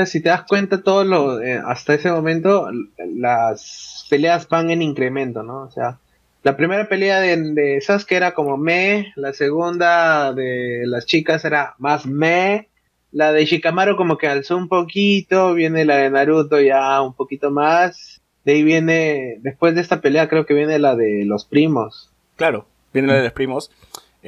[0.05, 2.69] Si te das cuenta, todo lo, eh, hasta ese momento,
[3.15, 5.63] las peleas van en incremento, ¿no?
[5.63, 5.99] O sea,
[6.43, 11.75] la primera pelea de, de Sasuke era como me, la segunda de las chicas era
[11.79, 12.69] más me,
[13.11, 17.51] la de Shikamaru como que alzó un poquito, viene la de Naruto ya un poquito
[17.51, 22.11] más, de ahí viene, después de esta pelea creo que viene la de los primos.
[22.37, 23.71] Claro, viene la de los primos.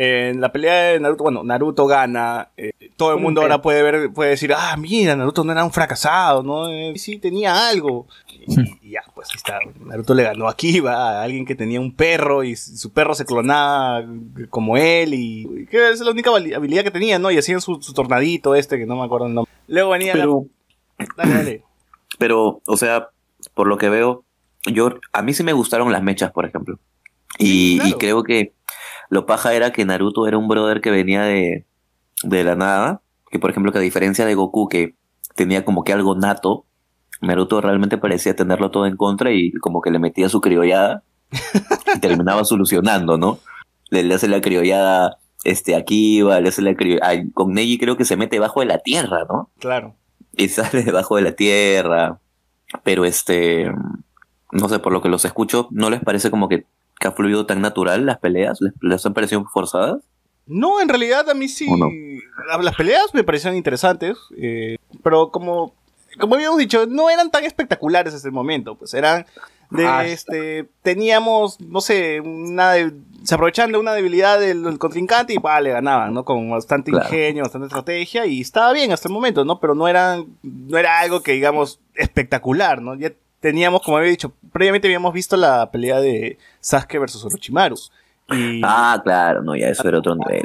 [0.01, 2.51] En la pelea de Naruto, bueno, Naruto gana.
[2.57, 5.65] eh, todo el Un mundo ahora puede ver, puede decir, ah, mira, Naruto no era
[5.65, 6.69] un fracasado, ¿no?
[6.69, 8.07] Eh, sí, tenía algo.
[8.47, 9.59] Y, y ya, pues ahí está.
[9.85, 13.25] Naruto le ganó a Kiba, a alguien que tenía un perro y su perro se
[13.25, 14.05] clonaba
[14.51, 17.33] como él y que es la única habilidad que tenía, ¿no?
[17.33, 19.53] Y hacían su, su tornadito este, que no me acuerdo el nombre.
[19.67, 20.45] Luego venía la- Pero,
[21.17, 21.63] Dale, dale.
[22.19, 23.09] pero, o sea,
[23.53, 24.23] por lo que veo,
[24.65, 26.79] yo, a mí sí me gustaron las mechas, por ejemplo.
[27.37, 27.89] Y, Sí, claro.
[27.91, 28.53] y creo que
[29.09, 31.67] lo paja era que Naruto era un brother que venía de,
[32.23, 33.03] de la nada.
[33.31, 34.95] Que por ejemplo, que a diferencia de Goku, que
[35.35, 36.65] tenía como que algo nato.
[37.21, 41.03] Naruto realmente parecía tenerlo todo en contra y como que le metía su criollada
[41.95, 43.39] y terminaba solucionando, ¿no?
[43.91, 47.23] Le, le hace la criollada este, aquí va, le hace la criollada.
[47.35, 49.51] Con Neji creo que se mete debajo de la tierra, ¿no?
[49.59, 49.95] Claro.
[50.37, 52.21] y sale debajo de la tierra.
[52.85, 53.73] Pero este,
[54.53, 56.67] no sé, por lo que los escucho, ¿no les parece como que,
[56.99, 58.61] que ha fluido tan natural las peleas?
[58.61, 60.03] ¿Les, les han parecido forzadas?
[60.47, 61.69] No, en realidad a mí sí.
[62.63, 65.75] Las peleas me parecían interesantes, eh, pero como,
[66.19, 68.75] como habíamos dicho, no eran tan espectaculares hasta el momento.
[68.75, 69.27] Pues eran
[69.71, 70.67] de Ah, este.
[70.83, 72.93] Teníamos, no sé, una de-
[73.25, 76.25] se aprovechaban de una debilidad del, del contrincante y pa, le ganaban, ¿no?
[76.25, 77.05] Con bastante Claro.
[77.07, 79.61] ingenio, bastante estrategia y estaba bien hasta el momento, ¿no?
[79.61, 82.95] Pero no eran, no era algo que digamos espectacular, ¿no?
[82.95, 87.77] Ya teníamos, como había dicho, previamente habíamos visto la pelea de Sasuke versus Orochimaru.
[88.31, 90.45] Y, Ah, claro, no, ya eso era otro nivel.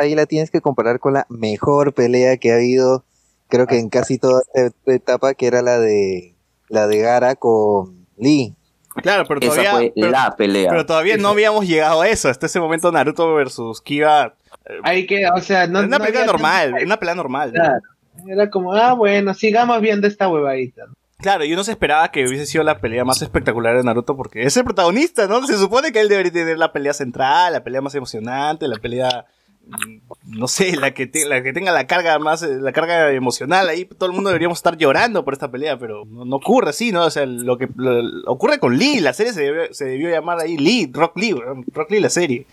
[0.00, 3.04] Ahí la tienes que comparar con la mejor pelea que ha habido,
[3.48, 6.34] creo que en casi toda esta etapa, que era la de
[6.68, 8.54] la de Gara con Lee.
[9.02, 10.70] claro, pero Esa todavía, fue pero- la pelea.
[10.70, 12.28] Pero todavía no habíamos llegado a eso.
[12.28, 14.34] Hasta ese momento Naruto versus Kiba.
[14.82, 15.78] Hay que, o sea, no.
[15.80, 17.52] Era una no pelea normal, una pelea normal.
[17.52, 17.60] ¿no?
[17.62, 17.80] Claro.
[18.26, 20.86] Era como, ah, bueno, sigamos viendo esta huevadita.
[21.26, 24.42] Claro, yo no se esperaba que hubiese sido la pelea más espectacular de Naruto porque
[24.44, 25.44] es el protagonista, ¿no?
[25.44, 29.24] Se supone que él debería tener la pelea central, la pelea más emocionante, la pelea
[29.66, 33.10] mm, no sé, la que, te- la que tenga la carga más, eh, la carga
[33.10, 36.70] emocional ahí, todo el mundo deberíamos estar llorando por esta pelea, pero no, no ocurre
[36.70, 37.02] así, ¿no?
[37.04, 40.08] O sea, lo que lo- lo- ocurre con Lee, la serie se debió, se debió
[40.08, 41.34] llamar ahí Lee, Rock Lee,
[41.74, 42.46] Rock Lee la serie.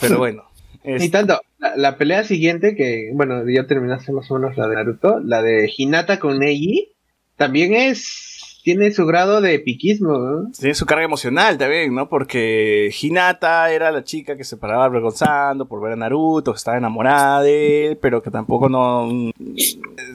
[0.00, 0.44] Pero bueno.
[0.84, 4.68] es- Ni tanto, la, la pelea siguiente, que, bueno, ya terminaste más o menos la
[4.68, 6.92] de Naruto, la de Hinata con Neji,
[7.36, 10.50] también es, tiene su grado de piquismo, ¿no?
[10.50, 12.08] tiene su carga emocional también, ¿no?
[12.08, 16.76] Porque Hinata era la chica que se paraba avergonzando por ver a Naruto, que estaba
[16.76, 19.08] enamorada de él, pero que tampoco no...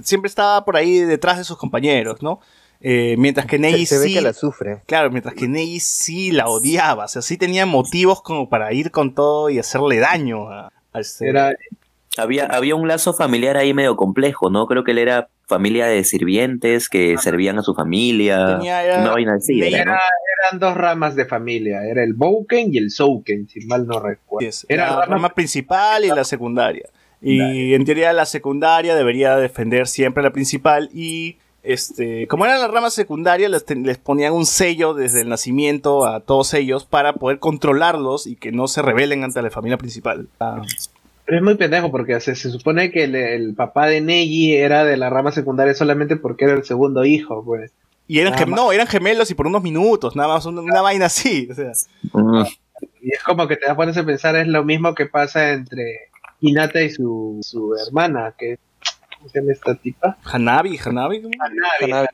[0.03, 2.39] Siempre estaba por ahí detrás de sus compañeros, ¿no?
[2.83, 4.13] Eh, mientras que Neji Se, se ve sí...
[4.15, 4.81] que la sufre.
[4.87, 8.89] Claro, mientras que Neji sí la odiaba, o sea, sí tenía motivos como para ir
[8.89, 11.29] con todo y hacerle daño a, a este...
[11.29, 11.53] Era,
[12.17, 14.65] Había, había un lazo familiar ahí medio complejo, ¿no?
[14.67, 18.57] Creo que él era familia de sirvientes que servían a su familia.
[18.57, 19.91] Tenía- era- una vaina así, Neji era, ¿no?
[20.49, 24.49] eran dos ramas de familia, era el Bouken y el Souken, si mal no recuerdo.
[24.67, 26.89] Era la rama- rama principal y la secundaria.
[27.21, 32.59] Y en teoría la secundaria debería defender siempre a la principal y este, como eran
[32.59, 37.13] las ramas secundarias, les, les ponían un sello desde el nacimiento a todos ellos para
[37.13, 40.27] poder controlarlos y que no se rebelen ante la familia principal.
[40.39, 40.63] Ah,
[41.25, 44.55] Pero es muy pendejo porque o sea, se supone que el, el papá de Neji
[44.55, 47.71] era de la rama secundaria solamente porque era el segundo hijo, pues.
[48.07, 51.05] y eran gem- no, eran gemelos y por unos minutos, nada más, una, una vaina
[51.05, 51.47] así.
[51.51, 51.71] o sea.
[52.13, 52.43] Mm,
[53.01, 56.81] Y es como que te pones a pensar, es lo mismo que pasa entre Hinata
[56.81, 58.57] y su, su hermana, que
[59.17, 60.17] ¿cómo se llama esta tipa?
[60.23, 61.17] Hanabi, Hanabi.
[61.17, 62.07] Hanabi, Hanabi.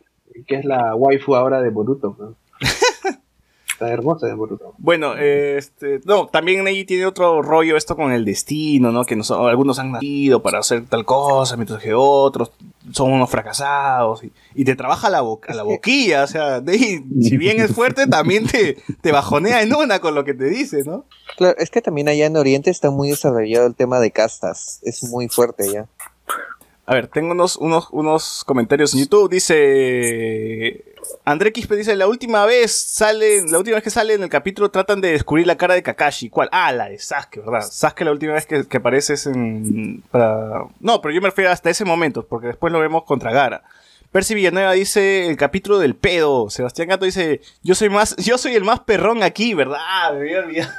[0.45, 2.15] que es la waifu ahora de Boruto.
[2.19, 2.35] ¿no?
[3.77, 4.73] Está hermosa de Boruto.
[4.79, 9.05] Bueno, este, no, también Neji tiene otro rollo esto con el destino, ¿no?
[9.05, 12.51] Que nos- algunos han nacido para hacer tal cosa, mientras que otros
[12.91, 17.37] son unos fracasados y, y te trabaja la, boca, la boquilla, o sea, Neji, si
[17.37, 21.05] bien es fuerte, también te, te bajonea en una con lo que te dice, ¿no?
[21.37, 24.79] Claro, es que también allá en Oriente está muy desarrollado el tema de castas.
[24.81, 25.85] Es muy fuerte allá.
[26.89, 29.29] A ver, tengo unos, unos, unos comentarios en YouTube.
[29.29, 30.85] Dice.
[31.25, 33.45] André Quispe dice: La última vez sale.
[33.45, 36.29] La última vez que sale en el capítulo tratan de descubrir la cara de Kakashi.
[36.29, 36.47] ¿Cuál?
[36.53, 37.67] Ah, la de Sasuke, ¿verdad?
[37.69, 40.01] Sasuke la última vez que, aparece es en.
[40.13, 43.63] No, pero yo me refiero hasta ese momento, porque después lo vemos contra Gara.
[44.13, 46.49] Percy Villanueva dice el capítulo del pedo.
[46.49, 49.79] Sebastián Gato dice, yo soy más, yo soy el más perrón aquí, ¿verdad?
[50.13, 50.71] Me había olvidado.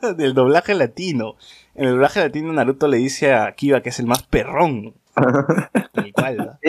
[0.16, 1.36] Del doblaje latino.
[1.74, 4.94] En el doblaje latino Naruto le dice a Kiba que es el más perrón.
[5.16, 6.58] ¿Verdad?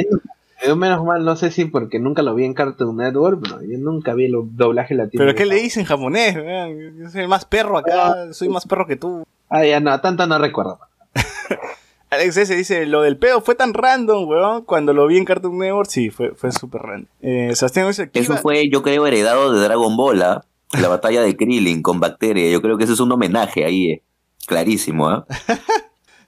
[0.65, 3.77] Yo menos mal, no sé si porque nunca lo vi en Cartoon Network, pero yo
[3.77, 5.23] nunca vi el doblaje latino.
[5.23, 6.35] Pero ¿qué le dice en japonés?
[6.35, 6.97] weón?
[6.97, 9.25] Yo soy el más perro acá, soy más perro que tú.
[9.49, 10.79] Ah, ya no, tanto no recuerdo.
[12.09, 14.61] Alex S dice, lo del pedo fue tan random, weón.
[14.63, 17.09] Cuando lo vi en Cartoon Network, sí, fue, fue súper random.
[17.21, 20.45] Eh, Sebastián dice, Eso fue, yo creo, heredado de Dragon Ball, ¿ah?
[20.81, 22.49] La batalla de Krillin con Bacteria.
[22.49, 24.03] Yo creo que ese es un homenaje ahí, eh.
[24.47, 25.25] Clarísimo, ¿ah?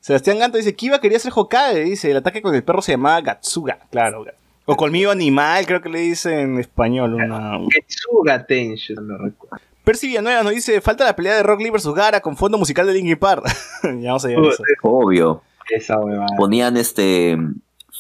[0.08, 3.20] Sebastián Ganto dice, Kiba quería ser Hokage, dice, el ataque con el perro se llamaba
[3.20, 4.24] Gatsuga, claro.
[4.64, 7.16] O colmillo animal, creo que le dice en español.
[7.16, 7.60] Una...
[7.70, 9.58] Ketsuga Tenshu, no lo recuerdo.
[9.84, 12.88] Percy Villanueva nos dice, falta la pelea de Rock Lee vs Gara con fondo musical
[12.88, 13.44] de Linkin Park.
[13.84, 14.64] ya vamos a llegar a eso.
[14.82, 15.44] Obvio.
[15.70, 16.38] Esa huevada.
[16.38, 17.38] Ponían este.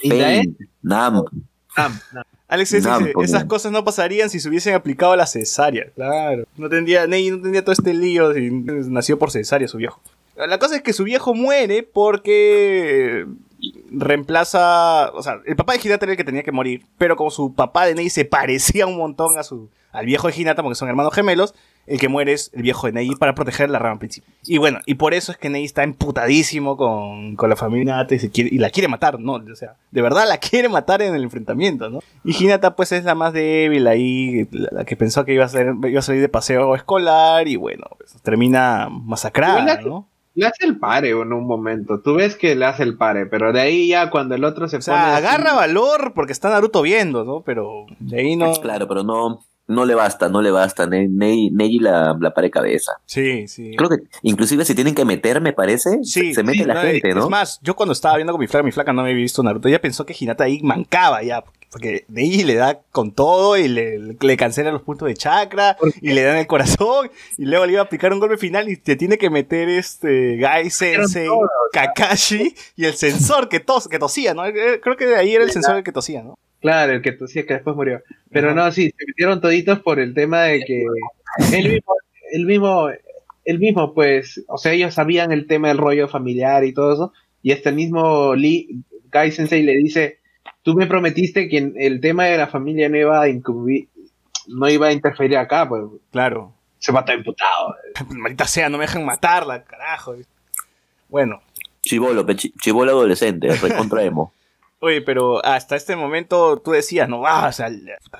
[0.01, 1.25] ¿Y la Pain, Nam.
[1.75, 2.21] Ah, no.
[2.47, 2.83] Alex.
[2.85, 5.87] Nam, dice, esas cosas no pasarían si se hubiesen aplicado a la cesárea.
[5.93, 6.45] Claro.
[6.55, 10.01] No tendría, Ney no tendría todo este lío si nació por cesárea su viejo.
[10.37, 13.25] La cosa es que su viejo muere porque
[13.89, 17.31] reemplaza, o sea, el papá de Hinata era el que tenía que morir, pero como
[17.31, 20.75] su papá de Neji se parecía un montón a su al viejo de Hinata porque
[20.75, 21.55] son hermanos gemelos,
[21.87, 24.31] el que muere es el viejo de Neji para proteger la rama principal.
[24.43, 28.13] Y bueno, y por eso es que Neji está emputadísimo con, con la familia Hinata
[28.13, 29.33] y, se quiere, y la quiere matar, ¿no?
[29.33, 31.99] O sea, de verdad la quiere matar en el enfrentamiento, ¿no?
[32.23, 35.73] Y Hinata pues es la más débil ahí, la, que pensó que iba a, ser,
[35.87, 40.07] iba a salir de paseo escolar y bueno, pues, termina masacrada, ¿no?
[40.37, 41.99] Le hace el pare en un momento.
[41.99, 44.75] Tú ves que le hace el pare, pero de ahí ya cuando el otro se
[44.77, 44.83] O pone.
[44.83, 47.41] sea, así- agarra valor porque está Naruto viendo, ¿no?
[47.41, 48.53] Pero de ahí no...
[48.53, 50.85] Claro, pero no, no le basta, no le basta.
[50.85, 52.91] Ne- Ne- Neji la, la pare cabeza.
[53.07, 53.71] Sí, sí.
[53.75, 56.03] Creo que inclusive se tienen que meter, me parece.
[56.03, 57.29] Sí, se mete sí, la no, gente, es ¿no?
[57.31, 59.81] más, yo cuando estaba viendo con mi flaca, mi flaca no había visto Naruto, ella
[59.81, 64.37] pensó que Hinata ahí mancaba ya, porque ahí le da con todo y le, le
[64.37, 67.85] cancela los puntos de chakra y le dan el corazón y luego le iba a
[67.85, 71.27] aplicar un golpe final y te tiene que meter este Gai Sensei,
[71.73, 74.45] Kakashi y el sensor que, tos, que tosía, ¿no?
[74.45, 76.37] Eh, Creo que de ahí era el sensor el que tosía, ¿no?
[76.61, 78.01] Claro, el que tosía que después murió.
[78.31, 80.85] Pero no, sí, se metieron toditos por el tema de que
[81.51, 81.93] el mismo,
[82.31, 82.89] el mismo,
[83.45, 87.13] el mismo, pues, o sea, ellos sabían el tema del rollo familiar y todo eso,
[87.43, 88.83] y hasta el mismo Lee,
[89.13, 90.16] Guy Sensei le dice,
[90.67, 93.27] tú me prometiste que en el tema de la familia no iba a
[94.47, 95.81] no iba a interferir acá, pues
[96.11, 96.51] Claro.
[96.77, 97.73] se va a estar imputado.
[98.09, 100.15] Maldita sea, no me dejan matarla, carajo.
[101.07, 101.39] Bueno,
[101.83, 104.33] Chivolo, chivolo adolescente, recontra emo.
[104.79, 107.67] Oye, pero hasta este momento tú decías, no, ah, o sea,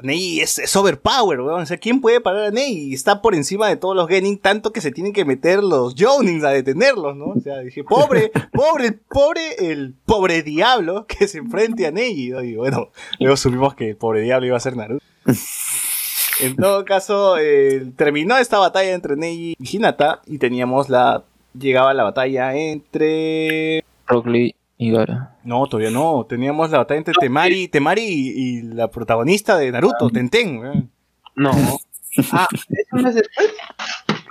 [0.02, 1.62] Ney es, es overpower, weón.
[1.62, 2.96] O sea, ¿quién puede parar a Ney?
[2.96, 6.44] Está por encima de todos los Genin, tanto que se tienen que meter los Jonins
[6.44, 7.26] a detenerlos, ¿no?
[7.26, 12.34] O sea, dije, pobre, pobre, pobre, el pobre diablo que se enfrente a Ney.
[12.34, 12.90] Y bueno,
[13.20, 15.06] luego supimos que el pobre diablo iba a ser Naruto.
[16.40, 21.24] En todo caso, eh, terminó esta batalla entre Neji y Hinata y teníamos la...
[21.58, 23.84] Llegaba la batalla entre...
[24.06, 25.36] Rock Lee y Gara.
[25.44, 26.26] No, todavía no.
[26.30, 30.58] Teníamos la batalla entre Temari, Temari y, y la protagonista de Naruto, Tenten.
[30.60, 30.92] weón.
[31.36, 31.52] No.
[32.32, 33.50] Ah, ¿eso no es después?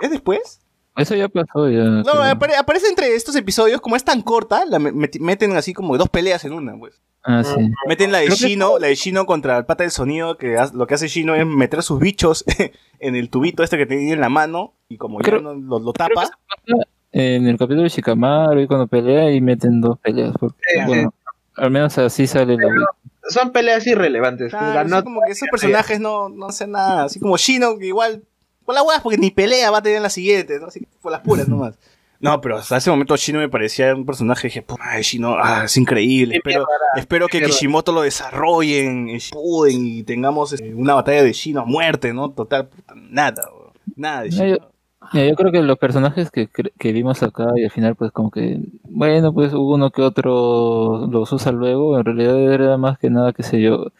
[0.01, 0.59] ¿Es después?
[0.97, 1.83] Eso ya pasó, ya.
[1.83, 2.15] No, creo.
[2.23, 6.09] apare- aparece entre estos episodios, como es tan corta, la me- meten así como dos
[6.09, 6.99] peleas en una, pues.
[7.23, 7.55] Ah, sí.
[7.87, 10.57] Meten la de Creo que Shino, la de Shino contra el pata del sonido, que
[10.57, 12.43] ha- lo que hace Shino es meter sus bichos
[12.99, 15.79] en el tubito este que tiene en la mano, y como ya Creo- no lo,
[15.79, 16.29] lo Creo que tapa,
[17.19, 20.33] en el capítulo de Shikamaru y cuando pelea y meten dos peleas.
[20.39, 21.13] Porque, Sí, bueno,
[21.55, 22.69] al menos así sale la
[23.29, 24.51] Son peleas irrelevantes.
[24.51, 28.23] claro, así como que esos personajes no, no hacen nada, así como Shino, que igual,
[28.65, 30.67] por la hueá, porque ni pelea va a tener en la siguiente, ¿no?
[30.67, 31.75] Así que por las puras nomás.
[32.19, 35.77] No, pero hasta ese momento Shino me parecía un personaje, dije, "Puta, Shino, ah, es
[35.77, 37.41] increíble, espero, mierda, espero que.
[37.41, 42.31] Kishimoto lo desarrollen en Shippuden y tengamos eh, una batalla de Shino a muerte, ¿no?
[42.31, 43.43] Total, puta, nada,
[43.95, 44.57] nada de No, Shino.
[44.57, 44.69] yo-
[45.13, 48.31] yo creo que los personajes que, cre- que vimos acá y al final pues como
[48.31, 53.09] que, bueno, pues hubo uno que otro los usa luego, en realidad era más que
[53.09, 53.91] nada, qué sé yo,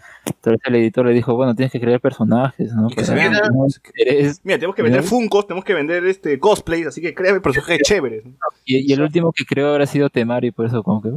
[0.42, 2.90] tal vez el editor le dijo, bueno, tienes que crear personajes, ¿no?
[2.90, 4.42] Que se que no interés.
[4.44, 5.08] Mira, tenemos que vender ¿Ya?
[5.08, 8.26] Funkos, tenemos que vender este cosplays, así que créame personajes chéveres.
[8.26, 8.34] ¿no?
[8.66, 11.10] Y, y el último que creo habrá sido Temari, por eso como que...
[11.10, 11.12] eh,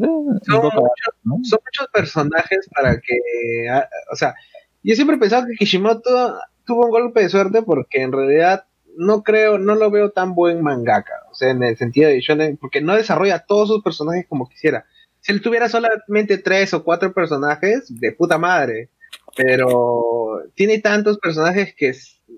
[0.47, 0.89] Son poco,
[1.25, 1.39] ¿no?
[1.43, 4.35] son muchos personajes para que, ah, o sea,
[4.83, 8.65] yo siempre he pensado que Kishimoto tuvo un golpe de suerte porque en realidad
[8.97, 12.57] no creo, no lo veo tan buen mangaka, o sea, en el sentido de shonen,
[12.57, 14.87] porque no desarrolla todos sus personajes como quisiera.
[15.21, 18.89] Si él tuviera solamente tres o cuatro personajes, de puta madre,
[19.37, 21.93] pero tiene tantos personajes que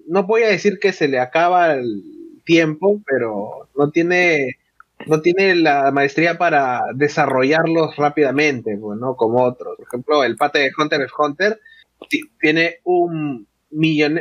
[0.06, 2.02] no voy a decir que se le acaba el
[2.44, 4.58] tiempo, pero no tiene
[5.06, 9.16] no tiene la maestría para desarrollarlos rápidamente, pues, ¿no?
[9.16, 9.76] Como otros.
[9.76, 11.60] Por ejemplo, el pate de Hunter x Hunter
[12.08, 14.20] ti- tiene un millón,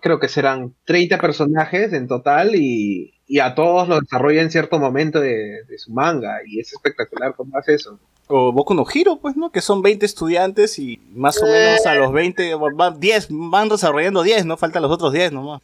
[0.00, 4.78] creo que serán 30 personajes en total y, y a todos los desarrolla en cierto
[4.78, 7.98] momento de, de su manga y es espectacular cómo hace eso.
[8.28, 9.50] O Boku no Hiro, pues, ¿no?
[9.52, 14.22] Que son 20 estudiantes y más o menos a los 20, van 10, van desarrollando
[14.24, 14.56] 10, ¿no?
[14.56, 15.62] Faltan los otros 10 nomás.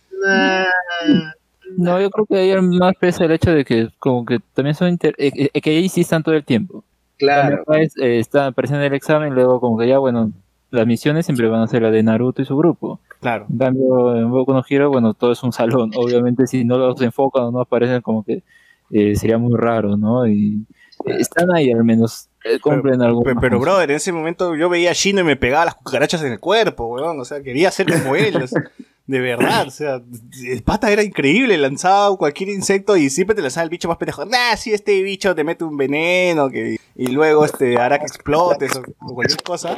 [1.76, 4.89] No, yo creo que ahí más pesa el hecho de que como que también son...
[4.90, 6.84] inter- eh, eh, que ahí sí están todo el tiempo.
[7.18, 7.62] claro.
[7.64, 10.30] También, pues, eh, está apareciendo el examen, luego como que ya, bueno,
[10.72, 13.00] las misiones siempre van a ser la de Naruto y su grupo.
[13.20, 13.46] Claro.
[13.50, 15.90] En cambio, en Boku no Hero, bueno, todo es un salón.
[15.96, 18.42] Obviamente, si no los enfocan o no aparecen, como que
[18.90, 20.26] eh, sería muy raro, ¿no?
[20.26, 20.64] Y
[21.04, 23.22] eh, están ahí al menos, eh, cumplen algo.
[23.22, 26.22] Pero, pero, brother, en ese momento yo veía a Shino y me pegaba las cucarachas
[26.22, 27.20] en el cuerpo, weón.
[27.20, 28.42] O sea, quería ser como él.
[28.42, 28.62] o sea,
[29.06, 30.00] de verdad, o sea,
[30.42, 34.24] el pata era increíble, lanzaba cualquier insecto y siempre te lanzaba el bicho más pendejo.
[34.24, 38.74] Nah, si este bicho te mete un veneno que, y luego este hará que explotes
[38.76, 39.76] o, o cualquier cosa.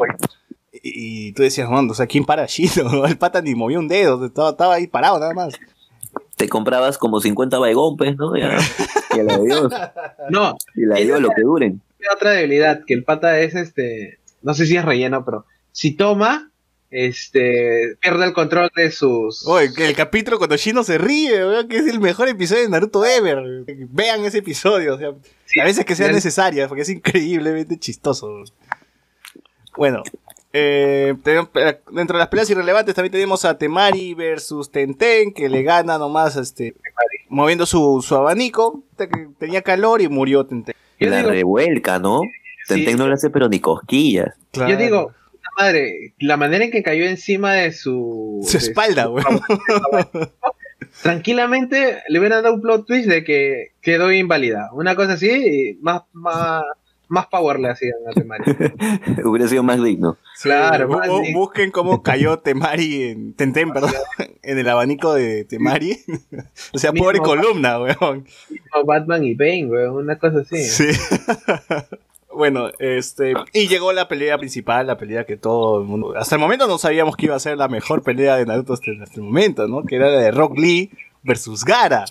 [0.83, 3.05] Y, y tú decías, man, o sea, ¿quién para a Shino?
[3.07, 5.55] El pata ni movía un dedo, estaba, estaba ahí parado nada más.
[6.37, 8.37] Te comprabas como 50 baigompes, ¿no?
[8.37, 8.59] Ya,
[9.17, 9.73] y a la de Dios.
[10.31, 11.81] No, Y la de Dios lo que duren.
[12.15, 16.51] otra debilidad, que el pata es este, no sé si es relleno, pero si toma,
[16.91, 19.47] este, pierde el control de sus...
[19.47, 23.65] Oye, el capítulo cuando Shino se ríe, que es el mejor episodio de Naruto ever.
[23.91, 25.13] Vean ese episodio, o sea,
[25.47, 28.45] Sí, a veces que sea necesaria, porque es increíblemente chistoso.
[29.77, 30.03] Bueno,
[30.57, 31.51] eh, tenemos-
[31.91, 36.37] dentro de las peleas irrelevantes también tenemos a Temari versus Tenten, que le gana nomás
[36.37, 36.75] este,
[37.29, 40.75] moviendo su, su abanico, te- que tenía calor y murió Tenten.
[41.01, 42.21] Yo la digo- revuelca, ¿no?
[42.67, 42.75] Sí.
[42.77, 44.35] Tenten no le hace pero ni cosquillas.
[44.53, 48.41] Yo digo, puta madre, la manera en que cayó encima de su...
[48.47, 49.41] Su de espalda, weón.
[51.03, 54.71] Tranquilamente le hubieran dado un plot twist de que quedó inválida.
[54.73, 56.63] Una cosa así, y más, más,
[57.09, 58.45] más power le hacían a Temari.
[59.25, 60.17] Hubiera sido más digno.
[60.43, 61.33] Claro, bu- sí.
[61.33, 63.93] busquen cómo cayó Temari en Tenten, perdón,
[64.43, 65.99] en el abanico de Temari.
[66.73, 68.27] o sea, pobre columna, weón.
[68.73, 70.63] Como Batman y Bane, weón, una cosa así.
[70.65, 70.87] Sí.
[72.33, 73.35] bueno, este.
[73.53, 76.15] Y llegó la pelea principal, la pelea que todo el mundo.
[76.17, 78.91] Hasta el momento no sabíamos que iba a ser la mejor pelea de Naruto hasta,
[79.03, 79.85] hasta el momento, ¿no?
[79.85, 80.91] Que era la de Rock Lee
[81.23, 82.05] versus Gara.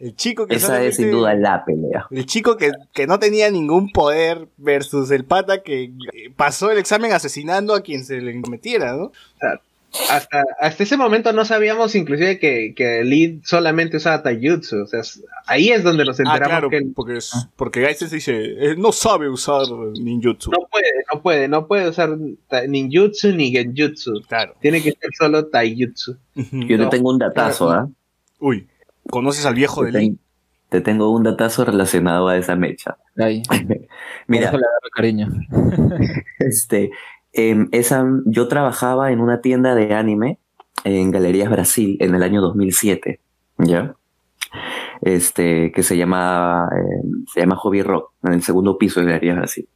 [0.00, 2.06] El chico que Esa es sin duda la pelea.
[2.10, 5.92] El chico que, que no tenía ningún poder versus el pata que eh,
[6.36, 9.12] pasó el examen asesinando a quien se le metiera, ¿no?
[10.08, 14.84] Hasta, hasta ese momento no sabíamos inclusive que, que Lee solamente usaba Taijutsu.
[14.84, 15.00] O sea,
[15.46, 18.36] ahí es donde nos Ah, enteramos claro, que él porque, es- porque Gai Sensei dice,
[18.36, 19.66] él no sabe usar
[20.00, 20.50] ninjutsu.
[20.52, 22.16] no puede, no puede, no puede usar
[22.68, 24.22] ninjutsu ni genjutsu.
[24.28, 24.54] Claro.
[24.60, 26.16] Tiene que ser solo taijutsu.
[26.36, 26.88] Yo No.
[26.88, 27.88] te tengo un datazo, ¿ah?
[28.38, 28.66] Uy,
[29.08, 30.18] ¿conoces al viejo de Te, Lee?
[30.68, 32.96] te tengo un datazo relacionado a esa mecha.
[33.18, 33.42] Ahí.
[34.26, 35.28] Mira, le agarro cariño.
[36.38, 36.90] este,
[37.32, 40.38] em, esa, yo trabajaba en una tienda de anime
[40.84, 43.20] en Galerías Brasil en el año 2007,
[43.58, 43.94] ¿ya?
[45.02, 49.36] Este, que se llama, em, se llama Hobby Rock, en el segundo piso de Galerías
[49.36, 49.68] Brasil.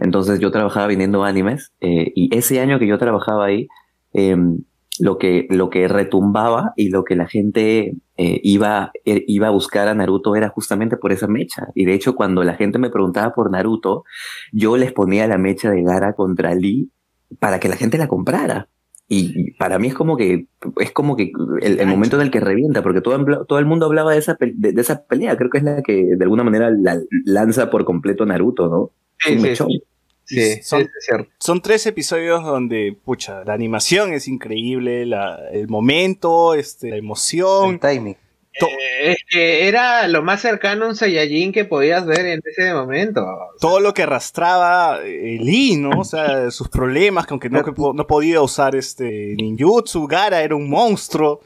[0.00, 3.68] Entonces yo trabajaba vendiendo animes eh, y ese año que yo trabajaba ahí,
[4.12, 4.60] em,
[5.00, 9.50] lo, que, lo que retumbaba y lo que la gente eh, iba, eh, iba a
[9.50, 11.68] buscar a Naruto era justamente por esa mecha.
[11.74, 14.04] Y de hecho cuando la gente me preguntaba por Naruto,
[14.52, 16.90] yo les ponía la mecha de Gara contra Lee
[17.38, 18.68] para que la gente la comprara.
[19.08, 20.48] Y para mí es como que
[20.80, 21.30] es como que
[21.62, 24.34] el, el momento en el que revienta, porque todo, todo el mundo hablaba de esa,
[24.34, 25.36] pe- de, de esa pelea.
[25.36, 28.90] Creo que es la que de alguna manera la lanza por completo Naruto, ¿no?
[29.18, 29.82] Sí, sí, sí,
[30.26, 31.30] sí, Son- sí, es cierto.
[31.38, 37.74] Son tres episodios donde, pucha, la animación es increíble, la- el momento, este, la emoción.
[37.74, 38.16] El timing.
[38.58, 42.72] Eh, es que era lo más cercano a un Saiyajin que podías ver en ese
[42.72, 43.22] momento.
[43.60, 46.00] todo lo que arrastraba eh, Lee, ¿no?
[46.00, 50.42] O sea, sus problemas, que aunque no, que po- no podía usar este ninjutsu, Gara
[50.42, 51.40] era un monstruo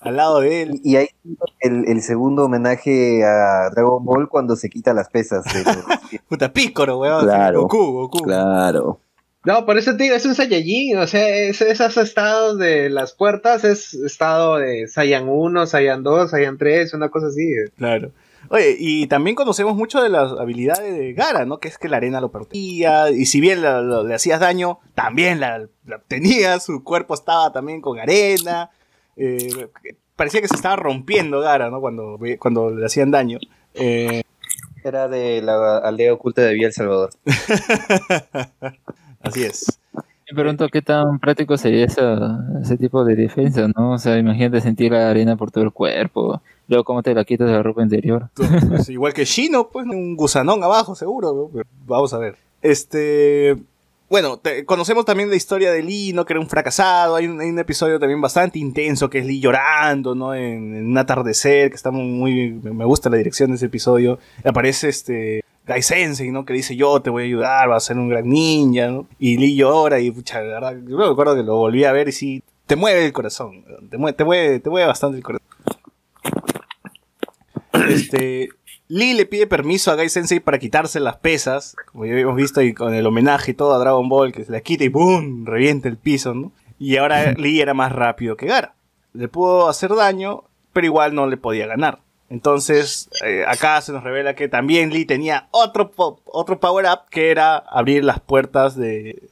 [0.00, 0.80] al lado de él.
[0.82, 1.08] Y ahí
[1.60, 5.44] el, el segundo homenaje a Dragon Ball cuando se quita las pesas.
[5.44, 5.84] de los-
[6.28, 7.24] Puta, Pícoro, weón.
[7.24, 7.62] Claro.
[7.62, 8.18] Goku, Goku.
[8.24, 9.00] Claro.
[9.44, 13.14] No, por eso te digo, es un Saiyajin, o sea, es- esos estados de las
[13.14, 17.46] puertas es estado de Saiyan 1, Saiyan 2, Saiyan 3, una cosa así.
[17.78, 18.10] Claro.
[18.50, 21.58] Oye, y también conocemos mucho de las habilidades de Gara, ¿no?
[21.58, 24.78] Que es que la arena lo partía, y si bien la- la- le hacías daño,
[24.94, 28.70] también la, la obtenía, su cuerpo estaba también con arena.
[29.20, 29.68] Eh,
[30.16, 31.80] parecía que se estaba rompiendo Gara, ¿no?
[31.80, 33.38] Cuando, ve- cuando le hacían daño.
[33.74, 34.22] Eh,
[34.82, 37.10] Era de la aldea oculta de Villa El Salvador.
[39.20, 39.78] así es.
[39.94, 43.92] Me pregunto qué tan práctico sería esa, ese tipo de defensa, ¿no?
[43.92, 46.40] O sea, imagínate sentir la arena por todo el cuerpo.
[46.68, 48.28] Luego, ¿cómo te la quitas de la ropa interior?
[48.68, 51.32] Pues, igual que Shino, pues un gusanón abajo, seguro.
[51.34, 51.50] ¿no?
[51.52, 52.36] Pero vamos a ver.
[52.62, 53.56] Este.
[54.10, 56.24] Bueno, te- conocemos también la historia de Lee, ¿no?
[56.26, 57.14] Que era un fracasado.
[57.14, 60.34] Hay un, episodio también bastante intenso que es Lee llorando, ¿no?
[60.34, 62.50] En, un atardecer, que está muy.
[62.50, 64.18] Me gusta la dirección de ese episodio.
[64.44, 65.44] Aparece este.
[65.64, 66.44] Gai Sensei, ¿no?
[66.44, 69.06] Que dice yo te voy a ayudar, vas a ser un gran ninja, ¿no?
[69.20, 72.08] Y Lee llora y, pucha, la verdad, yo me acuerdo que lo volví a ver
[72.08, 75.46] y sí, te mueve el corazón, te mueve, te mueve, te mueve bastante el corazón.
[77.88, 78.48] Este,
[78.92, 82.60] Lee le pide permiso a Gai Sensei para quitarse las pesas, como ya habíamos visto
[82.60, 85.46] y con el homenaje y todo a Dragon Ball, que se la quita y ¡boom!
[85.46, 86.50] revienta el piso, ¿no?
[86.78, 88.74] Y ahora Lee era más rápido que Gara.
[89.12, 90.42] Le pudo hacer daño,
[90.72, 92.00] pero igual no le podía ganar.
[92.30, 97.30] Entonces, eh, acá se nos revela que también Lee tenía otro, po- otro power-up que
[97.30, 99.22] era abrir las puertas de...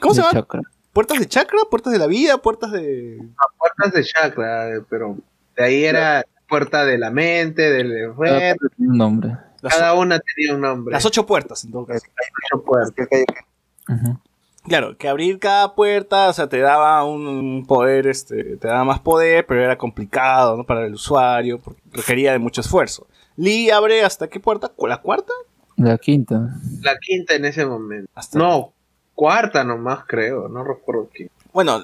[0.00, 0.32] ¿Cómo se llama?
[0.32, 0.60] chakra.
[0.92, 1.58] ¿Puertas de chakra?
[1.70, 2.38] ¿Puertas de la vida?
[2.38, 3.18] ¿Puertas de...?
[3.58, 5.16] Puertas de chakra, eh, pero
[5.56, 9.38] de ahí era puerta de la mente, del tiene un nombre.
[9.62, 10.92] Las, cada una tenía un nombre.
[10.92, 12.04] las ocho puertas, en todo caso.
[12.52, 13.08] ocho puertas.
[14.64, 19.00] Claro, que abrir cada puerta, o sea, te daba un poder, este, te daba más
[19.00, 20.64] poder, pero era complicado, ¿no?
[20.64, 23.06] Para el usuario, porque requería de mucho esfuerzo.
[23.36, 24.70] Lee abre hasta qué puerta?
[24.86, 25.32] ¿La cuarta?
[25.76, 26.50] La quinta.
[26.82, 28.10] La quinta en ese momento.
[28.14, 28.74] Hasta- No,
[29.22, 31.08] cuarta nomás creo, no recuerdo.
[31.52, 31.80] Bueno,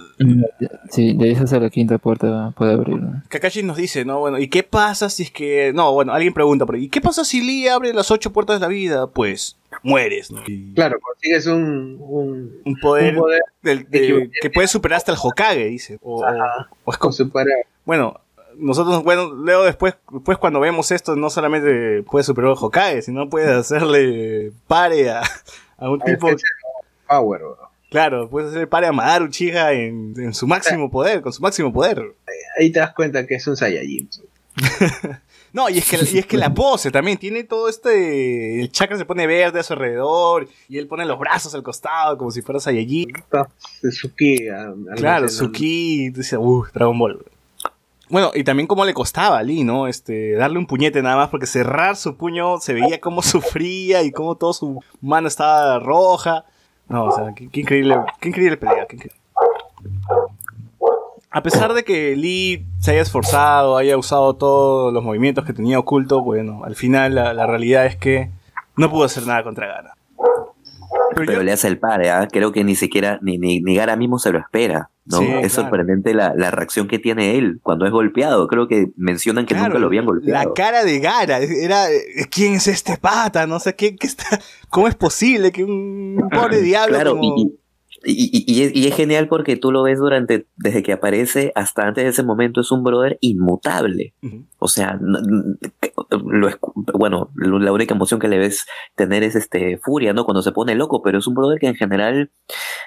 [0.90, 2.96] Sí, de esas a la quinta puerta puede abrir.
[3.00, 3.22] ¿no?
[3.28, 4.18] Kakashi nos dice, ¿no?
[4.18, 5.72] Bueno, ¿y qué pasa si es que...
[5.74, 6.84] No, bueno, alguien pregunta por ahí.
[6.84, 9.06] ¿Y qué pasa si Lee abre las ocho puertas de la vida?
[9.08, 10.40] Pues mueres, ¿no?
[10.48, 14.38] Y Claro, consigues un, un, Un poder, un poder del- de- equivalente.
[14.42, 15.98] que puede superar hasta el Hokage, dice.
[16.02, 16.68] O, o- Ajá.
[16.84, 17.46] o es como- super
[17.84, 18.18] bueno,
[18.56, 23.28] nosotros, bueno, luego después, después cuando vemos esto, no solamente puede superar al Hokage, sino
[23.28, 25.22] puede hacerle pare a,
[25.76, 26.28] a un tipo...
[27.08, 27.40] power.
[27.40, 27.68] bro.
[27.90, 31.72] Claro, puede hacerle pare a Madara Uchiha en, en su máximo poder, con su máximo
[31.72, 32.02] poder.
[32.58, 34.08] Ahí te das cuenta que es un Saiyajin.
[35.50, 38.60] No, y es que, y es que la pose también tiene todo este.
[38.60, 42.18] El chakra se pone verde a su alrededor y él pone los brazos al costado
[42.18, 43.10] como si fuera Saiyajin.
[44.94, 45.28] Claro.
[45.28, 47.24] Suki, dice, uh, Dragon Ball.
[48.10, 49.86] Bueno, y también cómo le costaba a Lee, ¿no?
[49.86, 54.12] Este, darle un puñete nada más, porque cerrar su puño se veía cómo sufría y
[54.12, 56.44] cómo toda su mano estaba roja.
[56.88, 58.86] No, o sea, qué, increíble, qué increíble pelea.
[61.30, 65.78] A pesar de que Lee se haya esforzado, haya usado todos los movimientos que tenía
[65.78, 68.30] oculto, bueno, al final la, la realidad es que
[68.76, 69.94] no pudo hacer nada contra Gara.
[71.14, 72.28] Pero Pero yo- le hace el padre, ¿ah?
[72.30, 75.18] creo que ni siquiera, ni, ni, ni Gara mismo se lo espera, ¿no?
[75.18, 75.68] Sí, es claro.
[75.68, 78.46] sorprendente la, la reacción que tiene él cuando es golpeado.
[78.48, 80.54] Creo que mencionan que Claro, nunca lo habían La golpeado.
[80.54, 83.46] cara de Gara era eh, ¿quién es este pata?
[83.46, 87.42] No sé qué, qué está ¿Cómo es posible que un pobre diablo Claro, como- y,
[87.42, 87.58] y,
[88.04, 91.86] y- y es, y es genial porque tú lo ves durante, desde que aparece hasta
[91.86, 94.14] antes de ese momento, es un brother inmutable.
[94.58, 96.48] O sea, lo
[96.94, 100.24] bueno, lo- la única emoción que le ves tener es este furia, ¿no?
[100.24, 102.30] Cuando se pone loco, pero es un brother que en general,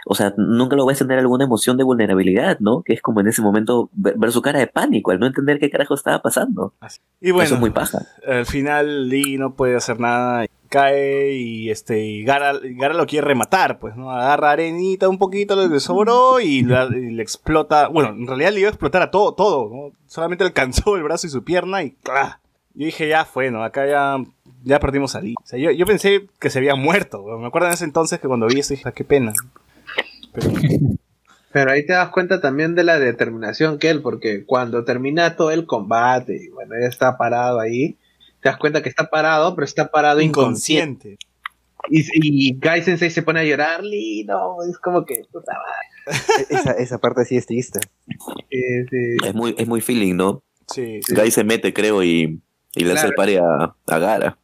[0.05, 2.81] o sea, nunca lo ves tener alguna emoción de vulnerabilidad, ¿no?
[2.83, 5.59] Que es como en ese momento ver, ver su cara de pánico, al no entender
[5.59, 6.73] qué carajo estaba pasando.
[7.19, 7.99] Y bueno, Eso es muy paja.
[8.27, 13.27] al final Lee no puede hacer nada, cae y este y Gara, Gara lo quiere
[13.27, 14.09] rematar, pues, ¿no?
[14.09, 18.69] Agarra arenita un poquito, lo que sobró y, le explota, bueno, en realidad le iba
[18.69, 19.95] a explotar a todo, todo, ¿no?
[20.07, 22.39] Solamente alcanzó el brazo y su pierna y ¡cla!
[22.73, 23.65] Yo dije, ya fue, ¿no?
[23.65, 24.23] Acá ya,
[24.63, 25.35] ya perdimos a Lee.
[25.43, 27.21] O sea, yo, yo pensé que se había muerto.
[27.37, 29.33] Me acuerdo en ese entonces que cuando vi esto dije, "Ah, qué pena.
[30.31, 30.51] Pero,
[31.51, 35.51] Pero ahí te das cuenta también de la determinación que él, porque cuando termina todo
[35.51, 37.97] el combate, bueno, él está parado ahí,
[38.41, 41.17] te das cuenta que está parado, pero está parado inconsciente.
[41.17, 41.31] inconsciente.
[41.89, 43.81] Y, y Gai Sensei se pone a llorar,
[44.25, 46.19] no, es como que, puta madre.
[46.49, 47.79] Esa, esa parte sí es triste.
[48.49, 49.17] eh, sí.
[49.25, 50.43] Es muy, es muy feeling, ¿no?
[50.67, 51.15] Sí, sí.
[51.15, 52.39] Guy se mete, creo, y,
[52.75, 54.37] y le hace el pare a, a Gara.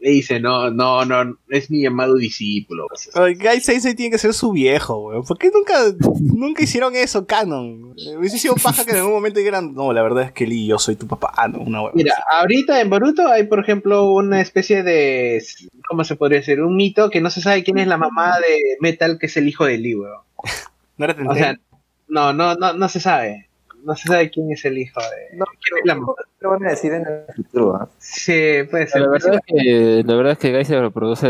[0.00, 2.86] Y dice, no, no, no, es mi llamado discípulo.
[3.14, 5.24] Guy Sensei tiene que ser su viejo, weón.
[5.24, 5.74] ¿Por qué nunca,
[6.20, 7.96] nunca hicieron eso, Canon?
[8.16, 10.78] Hubiese sido paja que en algún momento dijeran, no, la verdad es que Lee, yo
[10.78, 11.32] soy tu papá.
[11.36, 11.92] Ah, no, una hueva.
[11.96, 15.42] Mira, ahorita en Boruto hay, por ejemplo, una especie de,
[15.88, 16.60] ¿cómo se podría decir?
[16.60, 19.48] Un mito que no se sabe quién es la mamá de Metal, que es el
[19.48, 20.20] hijo de Lee, weón.
[20.96, 21.58] ¿No era O sea,
[22.06, 23.47] no, no, no, no se sabe.
[23.84, 25.36] No se sabe quién es el hijo de...
[25.36, 26.12] No, ¿Quién es la mamá?
[26.40, 27.74] lo van a decir en el futuro.
[27.76, 27.88] ¿ah?
[27.98, 28.32] Sí,
[28.70, 29.02] puede ser.
[29.02, 31.28] La verdad es que, la verdad es que Guy se reproduce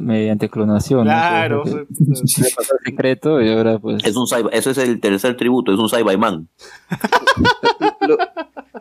[0.00, 1.00] mediante clonación.
[1.00, 1.04] ¿no?
[1.12, 1.64] Claro.
[1.64, 4.02] Sí, le pasó el secreto y ahora pues...
[4.04, 6.48] Es un eso es el tercer tributo, es un Saibaiman.
[8.06, 8.16] Lo,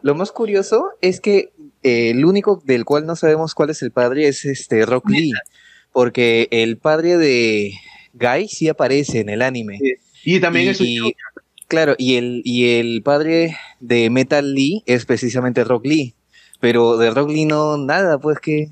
[0.02, 1.52] lo más curioso es que
[1.84, 5.34] eh, el único del cual no sabemos cuál es el padre es este Rock Lee.
[5.91, 7.73] Porque el padre de
[8.14, 9.80] Guy sí aparece en el anime.
[9.80, 9.94] Sí.
[10.35, 11.11] Y también Y- es un
[11.68, 16.14] Claro, y el, y el padre de Metal Lee es precisamente Rock Lee.
[16.60, 18.69] Pero de Rock Lee no nada, pues que.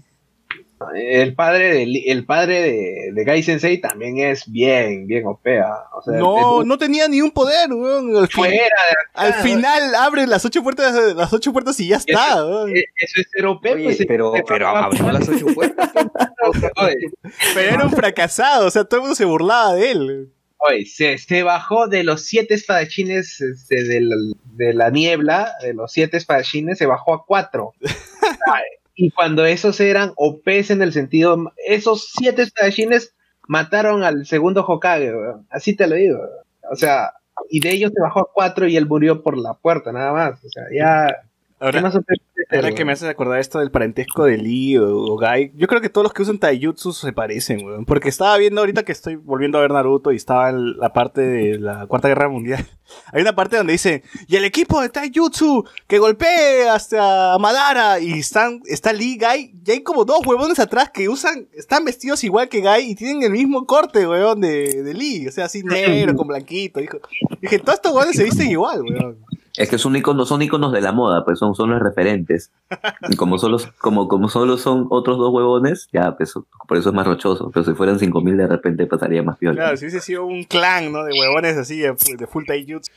[0.93, 5.67] El padre de, Lee- el padre de, de Gai Sensei también es bien, bien opea.
[5.93, 8.15] O sea, No, es- no tenía ni un poder, weón.
[8.15, 8.67] Al, fin- fuera de
[9.13, 12.69] al final abre las ocho puertas, las ocho puertas y ya está, weón.
[12.75, 15.89] Eh, Eso es ser OP, Oye, pues, pero, eh, pero papá, abrió las ocho puertas.
[16.77, 16.95] Oye,
[17.53, 20.29] Pero era un fracasado, o sea, todo el mundo se burlaba de él.
[20.69, 24.15] Oye, se, se bajó de los siete espadachines este, de, la,
[24.45, 27.73] de la niebla, de los siete espadachines, se bajó a cuatro.
[28.97, 33.13] Y cuando esos eran OPs en el sentido, esos siete espadachines
[33.45, 35.45] mataron al segundo Hokage, weón.
[35.49, 36.17] así te lo digo.
[36.71, 37.11] O sea,
[37.49, 40.43] y de ellos se bajó a cuatro y él murió por la puerta, nada más.
[40.43, 41.13] O sea, ya...
[41.59, 41.91] ¿qué Ahora,
[42.51, 45.81] ahora que me haces acordar esto del parentesco de Lee o, o Guy, yo creo
[45.81, 47.85] que todos los que usan Taijutsu se parecen, weón.
[47.85, 51.21] Porque estaba viendo ahorita que estoy volviendo a ver Naruto y estaba en la parte
[51.21, 52.65] de la Cuarta Guerra Mundial.
[53.13, 58.19] Hay una parte donde dice, y el equipo de Taijutsu que golpee hasta Madara y
[58.19, 62.47] están, está Lee, Guy, y hay como dos huevones atrás que usan, están vestidos igual
[62.47, 65.27] que Guy y tienen el mismo corte, weón, de, de Lee.
[65.27, 66.79] O sea, así negro con blanquito.
[66.79, 66.99] Dijo.
[67.41, 69.17] Dije, todos estos huevones se visten igual, weón.
[69.57, 72.51] Es que son iconos, son iconos de la moda, pues son, son los referentes.
[73.09, 76.33] Y como solo, como, como solo son otros dos huevones, ya, pues
[76.67, 77.51] por eso es más rochoso.
[77.53, 79.55] Pero si fueran 5000 de repente pasaría más piola.
[79.55, 81.03] Claro, si hubiese sido un clan, ¿no?
[81.03, 82.91] De huevones así, de full- de full taijutsu.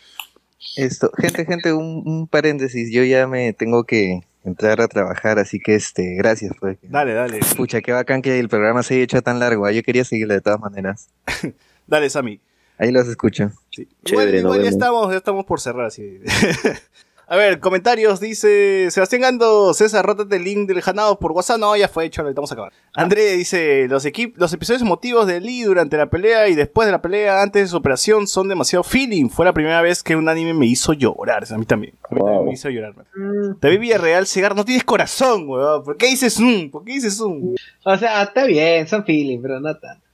[0.77, 2.91] Esto, gente, gente, un, un paréntesis.
[2.93, 6.53] Yo ya me tengo que entrar a trabajar, así que este, gracias.
[6.59, 6.79] Pues.
[6.83, 7.41] Dale, dale.
[7.57, 9.67] Pucha, qué bacán que el programa se haya hecho tan largo.
[9.67, 11.09] ah, Yo quería seguirle de todas maneras.
[11.87, 12.41] Dale, Sammy.
[12.79, 13.51] Ahí los escucho.
[13.71, 13.89] Sí.
[14.05, 16.21] Chévere, igual nos igual ya estamos, ya estamos por cerrar así.
[17.31, 21.59] A ver, comentarios, dice Sebastián Gando, César, rótate el link del Janado por WhatsApp.
[21.59, 22.73] No, ya fue hecho, lo estamos a acabar.
[22.95, 24.03] André dice, los,
[24.37, 27.69] los episodios emotivos de Lee durante la pelea y después de la pelea, antes de
[27.69, 29.29] su operación, son demasiado feeling.
[29.29, 31.45] Fue la primera vez que un anime me hizo llorar.
[31.53, 31.93] A mí también.
[32.11, 32.95] A mí también me hizo llorar.
[33.15, 35.85] Mm, David Villarreal, Segar, no tienes corazón, weón.
[35.85, 36.71] ¿Por qué dices un?
[36.71, 37.57] ¿Por qué dices un?
[37.85, 40.08] O sea, está bien, son feeling, pero no tanto.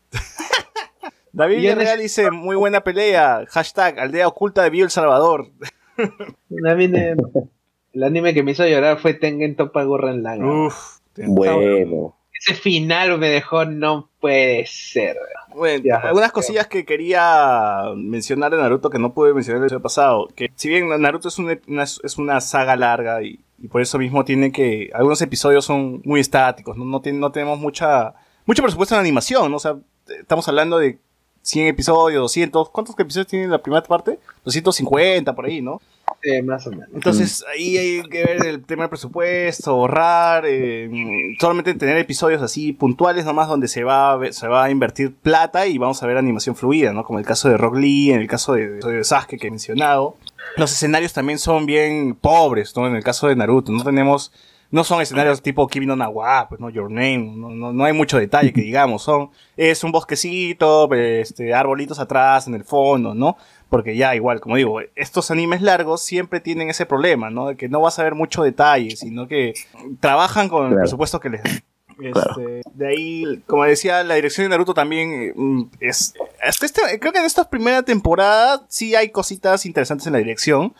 [1.35, 3.45] David Villarreal dice, muy buena pelea.
[3.49, 5.49] Hashtag, aldea oculta de Bio El Salvador.
[6.51, 7.15] El anime,
[7.93, 10.45] el anime que me hizo llorar fue Tengen Toppa Gurren Lagann.
[10.67, 10.99] Uf.
[11.17, 12.17] Bueno.
[12.33, 15.17] Ese final me dejó, no puede ser.
[15.55, 16.33] Bueno, Ya, algunas ya.
[16.33, 20.29] cosillas que quería mencionar de Naruto que no pude mencionar el episodio pasado.
[20.35, 23.99] Que si bien Naruto es una, una- es una saga larga y, y por eso
[23.99, 24.91] mismo tiene que.
[24.93, 27.01] Algunos episodios son muy estáticos, no, no,
[27.33, 28.15] tenemos mucha
[28.47, 29.57] mucho presupuesto en animación, ¿no?
[29.57, 29.77] O sea,
[30.09, 30.99] estamos hablando de
[31.45, 32.71] 100 episodios, 200.
[32.71, 34.19] ¿Cuántos episodios tiene la primera parte?
[34.45, 35.81] 250 por ahí, ¿no?
[36.23, 36.89] Eh, más o menos.
[36.95, 40.89] Entonces ahí hay que ver el tema del presupuesto, ahorrar, eh,
[41.39, 45.15] solamente tener episodios así puntuales nomás donde se va, a ver- se va a invertir
[45.15, 47.05] plata y vamos a ver animación fluida, ¿no?
[47.05, 50.17] Como el caso de Rock Lee, en el caso de, de Sasuke que he mencionado.
[50.57, 52.87] Los escenarios también son bien pobres, ¿no?
[52.87, 54.33] En el caso de Naruto, no tenemos,
[54.75, 57.93] no son escenarios tipo Kimi no Nawa, pues no Your Name, no, no, no hay
[57.93, 63.37] mucho detalle que digamos, son, es un bosquecito, este, arbolitos atrás en el fondo, ¿no?
[63.71, 67.47] Porque ya igual, como digo, estos animes largos siempre tienen ese problema, ¿no?
[67.49, 69.55] De que no vas a ver mucho detalle, sino que
[70.01, 70.83] trabajan con el Claro.
[70.83, 71.43] presupuesto que les.
[72.13, 72.35] Claro.
[72.41, 76.15] Este, de ahí, como decía, la dirección de Naruto también mm, es...
[76.45, 80.75] hasta este- creo que en esta primera temporada sí hay cositas interesantes en la dirección,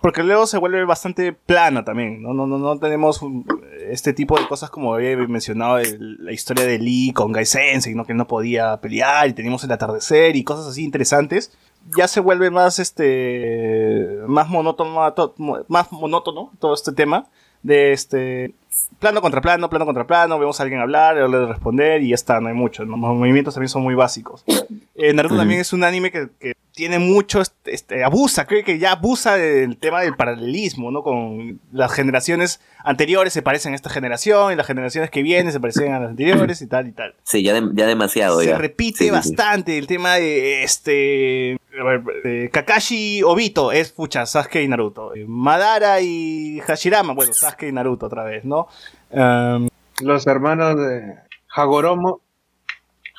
[0.00, 2.32] porque luego se vuelve bastante plana también, ¿no?
[2.34, 3.46] No, no, no tenemos un-
[3.88, 7.94] este tipo de cosas como había mencionado el- la historia de Lee con Gai Sensei,
[7.94, 8.04] ¿no?
[8.04, 11.52] Que no podía pelear y teníamos el atardecer y cosas así interesantes.
[11.96, 17.26] Ya se vuelve más, este, más monótono, to- mo- más monótono todo este tema
[17.62, 18.54] de este
[18.98, 22.14] plano contra plano, plano contra plano, vemos a alguien hablar, le de responder y ya
[22.14, 22.84] está, no hay mucho.
[22.84, 24.44] Los movimientos también son muy básicos.
[24.94, 28.78] Eh, Naruto también es un anime que, que tiene mucho, este, este, abusa, creo que
[28.78, 31.02] ya abusa del tema del paralelismo, ¿no?
[31.02, 35.60] Con las generaciones anteriores se parecen a esta generación y las generaciones que vienen se
[35.60, 37.14] parecen a las anteriores y tal y tal.
[37.24, 38.40] Sí, ya, de- ya demasiado.
[38.40, 38.58] Se ya.
[38.58, 39.10] repite Sí, sí, sí.
[39.10, 41.58] bastante el tema de este.
[41.78, 45.14] a ver, de Kakashi Obito es pucha, Sasuke y Naruto.
[45.14, 48.68] Eh, Madara y Hashirama, bueno, Sasuke y Naruto otra vez, ¿no?
[49.10, 49.68] Um,
[50.00, 51.14] Los hermanos de
[51.54, 52.20] Hagoromo,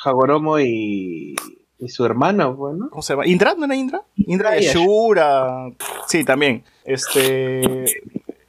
[0.03, 1.36] Hagoromo y,
[1.82, 2.88] y su hermano, bueno.
[2.90, 3.28] ¿Cómo se llama?
[3.28, 3.56] ¿Indra?
[3.58, 4.02] ¿No era Indra?
[4.16, 5.72] Indra y Ashura.
[6.08, 6.64] Sí, también.
[6.86, 7.86] Este.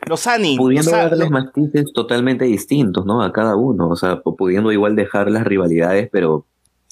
[0.07, 0.57] Los Ani.
[0.57, 3.23] Pudiendo los a- darles matices totalmente distintos, ¿no?
[3.23, 3.89] A cada uno.
[3.89, 6.45] O sea, pu- pudiendo igual dejar las rivalidades, pero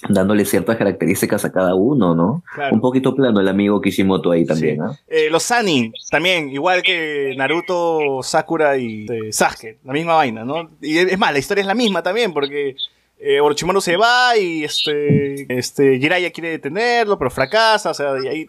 [0.09, 2.43] dándole ciertas características a cada uno, ¿no?
[2.55, 2.75] claro.
[2.75, 4.97] Un poquito plano el amigo Kishimoto ahí también, Sí.
[5.09, 10.71] Eh, los Sanin, también, igual que Naruto, Sakura y eh, Sasuke, la misma vaina, ¿no?
[10.81, 12.77] Y es más, la historia es la misma también, porque
[13.23, 18.27] eh, Orochimaru se va y este, este Jiraiya quiere detenerlo, pero fracasa, o sea, y
[18.29, 18.47] ahí,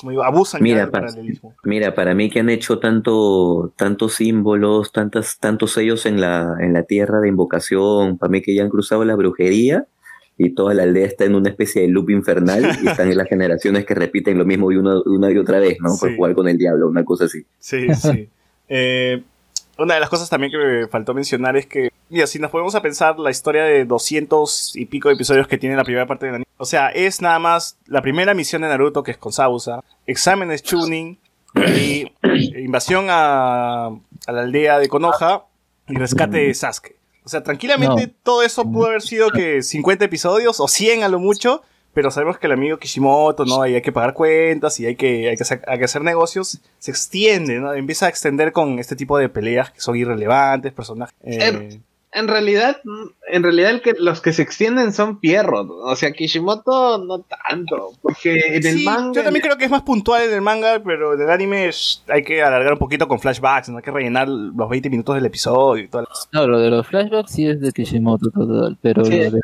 [0.00, 1.54] como digo, abusan Mira, ya del pa- paralelismo.
[1.64, 6.72] Mira, para mí que han hecho tanto, tantos símbolos, tantas, tantos sellos en la, en
[6.72, 9.86] la tierra de invocación, para mí que ya han cruzado la brujería
[10.36, 13.28] y toda la aldea está en una especie de loop infernal y están en las
[13.30, 15.90] generaciones que repiten lo mismo y una, una y otra vez, ¿no?
[16.00, 16.16] Por Sí.
[16.16, 17.44] jugar con el diablo, una cosa así.
[17.58, 18.28] Sí, sí.
[18.72, 19.20] Eh,
[19.78, 22.74] una de las cosas también que me faltó mencionar es que, mira, si nos ponemos
[22.74, 26.26] a pensar la historia de 200 y pico de episodios que tiene la primera parte
[26.26, 29.32] del anime, o sea, es nada más la primera misión de Naruto, que es con
[29.32, 31.18] Sausa, exámenes tuning
[31.54, 32.12] y
[32.60, 35.44] invasión a, a la aldea de Konoha
[35.88, 36.96] y rescate de Sasuke.
[37.24, 38.12] O sea, tranquilamente No.
[38.22, 41.62] todo eso pudo haber sido que 50 episodios o 100 a lo mucho,
[41.92, 43.66] pero sabemos que el amigo Kishimoto, ¿no?
[43.66, 46.60] Y hay que pagar cuentas y hay que, hay que, hacer, hay que hacer negocios.
[46.78, 47.74] Se extiende, ¿no?
[47.74, 51.14] Empieza a extender con este tipo de peleas que son irrelevantes, personajes.
[51.22, 51.80] eh,
[52.12, 52.78] En realidad,
[53.28, 55.68] en realidad el que, los que se extienden son Pierrot.
[55.70, 57.92] O sea, Kishimoto no tanto.
[58.02, 59.12] Porque en el sí, manga.
[59.14, 62.02] yo también creo que es más puntual en el manga, pero en el anime es-
[62.08, 63.76] hay que alargar un poquito con flashbacks, ¿no?
[63.76, 66.04] Hay que rellenar los 20 minutos del episodio y todo.
[66.32, 69.12] No, lo de los flashbacks sí es de Kishimoto total, pero Sí.
[69.16, 69.40] lo, de,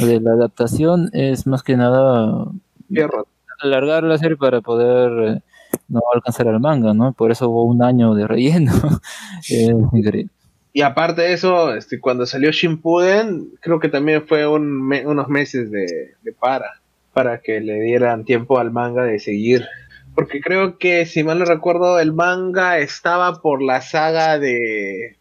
[0.00, 2.46] lo de la adaptación es más que nada
[2.92, 3.28] Pierrot.
[3.60, 5.40] alargar la serie para poder eh,
[5.88, 7.12] no alcanzar el manga, ¿no?
[7.12, 8.72] Por eso hubo un año de relleno.
[9.48, 10.28] es increíble.
[10.72, 15.28] Y aparte de eso, este, cuando salió Shippuden, creo que también fue un me- unos
[15.28, 16.80] meses de, de para,
[17.12, 19.66] para que le dieran tiempo al manga de seguir.
[20.14, 25.16] Porque creo que, si mal no recuerdo, el manga estaba por la saga de...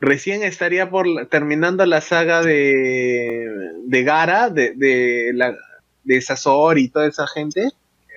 [0.00, 3.46] Recién estaría por la- terminando la saga de,
[3.84, 5.54] de Gara, de, de, la,
[6.04, 7.68] de Sasori y toda esa gente.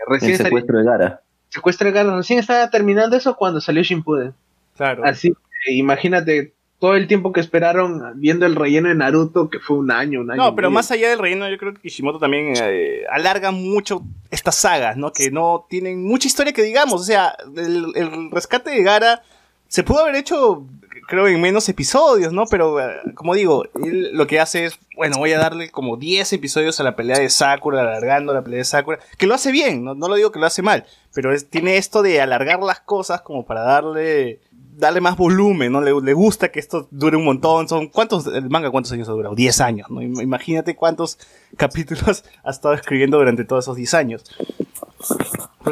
[0.07, 1.21] Recién El estaría- secuestro de Gara.
[1.49, 4.33] secuestro de Gara, recién estaba terminando eso cuando salió Shippuden.
[4.75, 5.03] Claro.
[5.05, 5.33] Así
[5.73, 10.21] imagínate todo el tiempo que esperaron viendo el relleno de Naruto, que fue un año,
[10.21, 10.43] un año.
[10.43, 10.75] No, pero medio.
[10.75, 15.13] más allá del relleno, yo creo que Kishimoto también eh, alarga mucho estas sagas, ¿no?
[15.13, 17.01] Que no tienen mucha historia que digamos.
[17.01, 19.23] O sea, el, el rescate de Gara
[19.67, 20.65] se pudo haber hecho,
[21.07, 22.45] creo, en menos episodios, ¿no?
[22.45, 26.33] Pero, eh, como digo, él lo que hace es, bueno, voy a darle como 10
[26.33, 29.83] episodios a la pelea de Sakura, alargando la pelea de Sakura, que lo hace bien,
[29.83, 32.81] no, no lo digo que lo hace mal, pero es- tiene esto de alargar las
[32.81, 34.39] cosas como para darle
[34.77, 35.81] darle más volumen, ¿no?
[35.81, 37.67] Le, le gusta que esto dure un montón.
[37.67, 39.35] Son ¿cuántos el manga cuántos años ha durado?
[39.35, 40.01] 10 años, ¿no?
[40.01, 41.17] Im- Imagínate cuántos
[41.57, 44.23] capítulos ha estado escribiendo durante todos esos 10 años.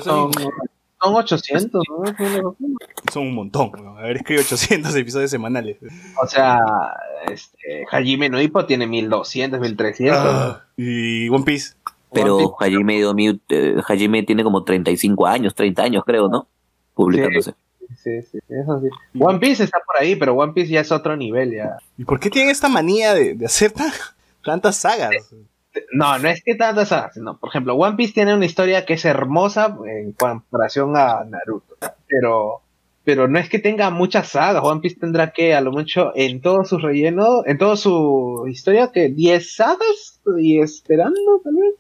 [0.04, 2.56] Son, son 800, ¿no?
[3.12, 3.98] son un montón, ¿no?
[3.98, 5.78] Haber escrito 800 episodios semanales.
[6.22, 6.58] O sea,
[7.32, 10.20] este, Hajime no Ippo tiene 1200, 1300.
[10.24, 11.74] Ah, y One Piece.
[12.12, 16.48] Pero One Hajime, Domi- eh, Hajime tiene como 35 años, 30 años creo, ¿no?
[16.94, 17.52] Publicándose.
[17.52, 17.58] Sí,
[18.02, 18.88] sí, eso sí.
[19.20, 21.78] One Piece está por ahí, pero One Piece ya es otro nivel ya.
[21.98, 23.92] ¿Y por qué tienen esta manía de, de hacer tan-
[24.44, 25.12] tantas sagas?
[25.92, 28.94] No, no es que tantas sagas, sino, por ejemplo, One Piece tiene una historia que
[28.94, 31.76] es hermosa en comparación a Naruto,
[32.08, 32.62] pero,
[33.04, 34.64] pero no es que tenga muchas sagas.
[34.64, 38.92] One Piece tendrá que, a lo mucho, en todo su relleno, en toda su historia,
[38.92, 41.74] que 10 sagas y esperando, tal vez.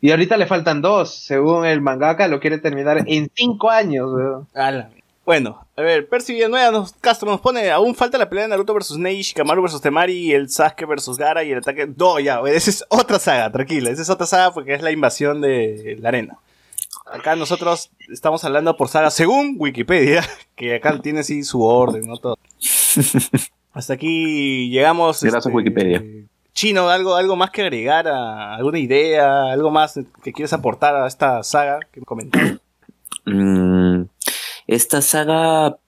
[0.00, 4.08] Y ahorita le faltan dos, según el mangaka, lo quiere terminar en 5 años.
[4.54, 4.90] Ala.
[5.28, 8.72] Bueno, a ver, Percy Villanueva nos, Castro nos pone, aún falta la pelea de Naruto
[8.72, 11.86] versus Neji, Shikamaru versus Temari, el Sasuke versus Gara y el ataque...
[11.98, 15.42] No, ya, esa es otra saga, tranquila, esa es otra saga porque es la invasión
[15.42, 16.38] de la arena.
[17.04, 20.24] Acá nosotros estamos hablando por saga según Wikipedia,
[20.56, 22.16] que acá tiene sí su orden, ¿no?
[22.16, 22.38] Todo.
[23.74, 25.16] Hasta aquí llegamos.
[25.16, 26.02] este, Gracias, Wikipedia.
[26.54, 31.06] Chino, ¿algo, algo más que agregar, a, alguna idea, algo más que quieres aportar a
[31.06, 32.60] esta saga que comenté?
[34.68, 35.78] Esta saga,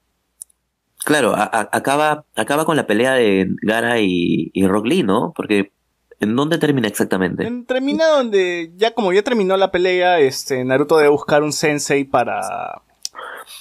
[1.05, 5.33] claro, a- a- acaba, acaba con la pelea de Gara y, y Rock Lee, ¿no?
[5.37, 5.71] Porque
[6.19, 7.47] ¿en dónde termina exactamente?
[7.47, 12.05] En- Termina donde, ya como ya terminó la pelea, este Naruto debe buscar un sensei
[12.05, 12.83] para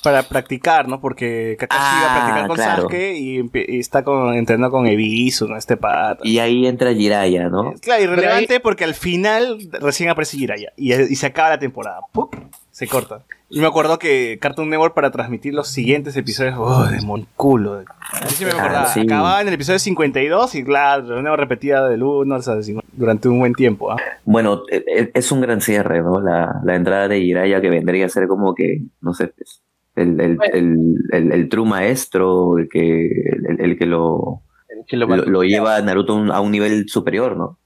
[0.04, 1.02] para practicar, ¿no?
[1.02, 2.76] Porque Kakashi iba a practicar Ah, con claro.
[2.84, 5.58] Sasuke y está con, entrenando con Ebisu, ¿no?
[5.58, 6.22] Este pata.
[6.24, 7.74] Y ahí entra Jiraiya, ¿no?
[7.82, 12.02] Claro, irrelevante porque al final recién aparece Jiraiya y, y se acaba la temporada.
[12.14, 12.34] ¡Pup!
[12.72, 13.24] Se corta.
[13.52, 17.82] Y me acuerdo que Cartoon Network para transmitir los siguientes episodios, ¡oh, de monculo!
[18.28, 18.86] Sí me Ah, acordaba.
[18.86, 19.00] sí.
[19.02, 23.40] Acababa en el episodio 52 y claro, nuevo repetida del 1 al 50, durante un
[23.40, 23.92] buen tiempo.
[23.92, 23.98] ¿ah?
[24.24, 26.22] Bueno, e- e- es un gran cierre, ¿no?
[26.22, 29.64] La, la entrada de Jiraiya que vendría a ser como que, no sé, pues,
[29.96, 30.78] el, el, el,
[31.12, 35.26] el, el true maestro, el que, el, el que lo, El que lo lo, va-
[35.26, 37.58] lo lleva a Naruto a un- a un nivel superior, ¿no?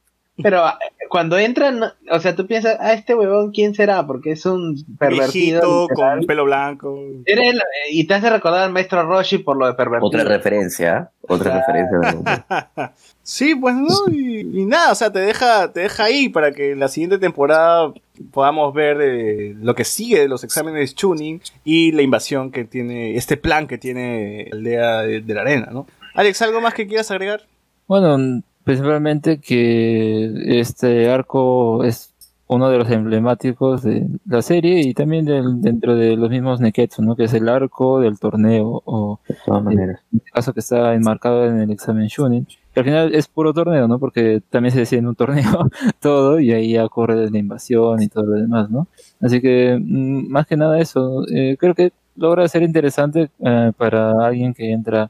[0.42, 0.72] Pero eh,
[1.10, 1.80] cuando entran,
[2.10, 4.08] o sea, tú piensas, ah, este huevón, ¿quién será?
[4.08, 5.62] Porque es un pervertido.
[5.62, 6.98] Viejito, con pelo blanco.
[7.26, 7.62] Era el- eh,
[7.92, 10.08] y te hace recordar al maestro Roshi por lo de pervertido.
[10.08, 11.16] Otra referencia, ¿eh?
[11.28, 11.60] otra Ah.
[11.60, 12.94] referencia.
[13.26, 16.72] Sí, pues no, y, y nada, o sea, te deja, te deja ahí para que
[16.72, 17.94] en la siguiente temporada
[18.32, 23.16] podamos ver eh, lo que sigue de los exámenes Chunin y la invasión que tiene,
[23.16, 25.88] este plan que tiene la aldea de, de la arena, ¿no?
[26.16, 27.44] Alex, ¿algo más que quieras agregar?
[27.88, 32.10] Bueno, principalmente que este arco es
[32.48, 37.02] uno de los emblemáticos de la serie y también del- dentro de los mismos Neketsu,
[37.02, 37.16] ¿no?
[37.16, 40.02] Que es el arco del torneo o De todas maneras.
[40.12, 42.46] en este caso que está enmarcado en el examen Shunin.
[42.74, 43.98] Que al final es puro torneo, ¿no?
[43.98, 45.44] Porque también se decide en un torneo
[46.00, 48.88] todo y ahí ya ocurre la invasión y todo lo demás, ¿no?
[49.22, 54.28] Así que mm, más que nada eso, eh, creo que logra ser interesante eh, para
[54.28, 55.10] alguien que entra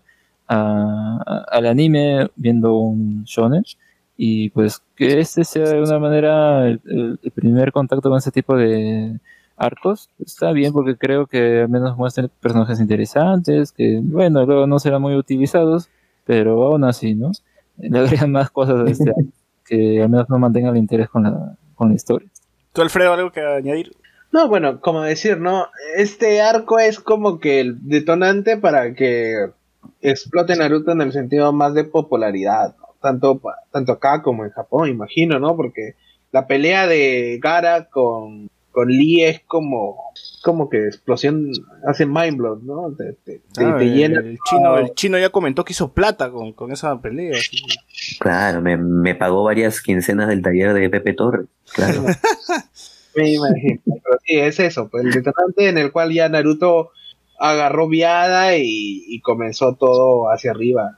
[0.54, 3.64] a- a- al anime viendo un shonen
[4.18, 9.20] y pues que este sea de una manera el, primer contacto con ese tipo de
[9.58, 14.80] arcos está bien porque creo que al menos muestran personajes interesantes que bueno luego no
[14.80, 15.90] serán muy utilizados
[16.26, 17.32] pero aún así no
[17.78, 19.32] le agregan más cosas a este arco,
[19.66, 22.30] que al menos no mantengan el interés con la, con la historia
[22.74, 23.92] ¿Tú, Alfredo, algo que añadir?
[24.32, 25.68] No, bueno, como decir, ¿no?
[25.96, 29.52] Este arco es como que el detonante para que
[30.02, 32.88] explote Naruto en el sentido más de popularidad, ¿no?
[33.02, 33.42] tanto,
[33.72, 35.56] tanto acá como en Japón, imagino, ¿no?
[35.56, 35.96] Porque
[36.32, 40.12] la pelea de Gara con, con Lee es como,
[40.42, 41.52] como que explosión,
[41.86, 42.96] hace mind blow, ¿no?
[42.96, 44.20] Te, Ah, te el, llena.
[44.22, 47.38] el chino, el chino ya comentó que hizo plata con, con esa pelea.
[47.38, 47.58] así
[48.20, 51.48] Claro, me, me pagó varias quincenas del taller de Pepe Torres.
[51.74, 52.04] Claro.
[53.16, 53.80] Me imagino.
[53.86, 56.90] Pero sí, es eso, pues el detonante en el cual ya Naruto
[57.44, 60.96] agarró viada y, comenzó todo hacia arriba.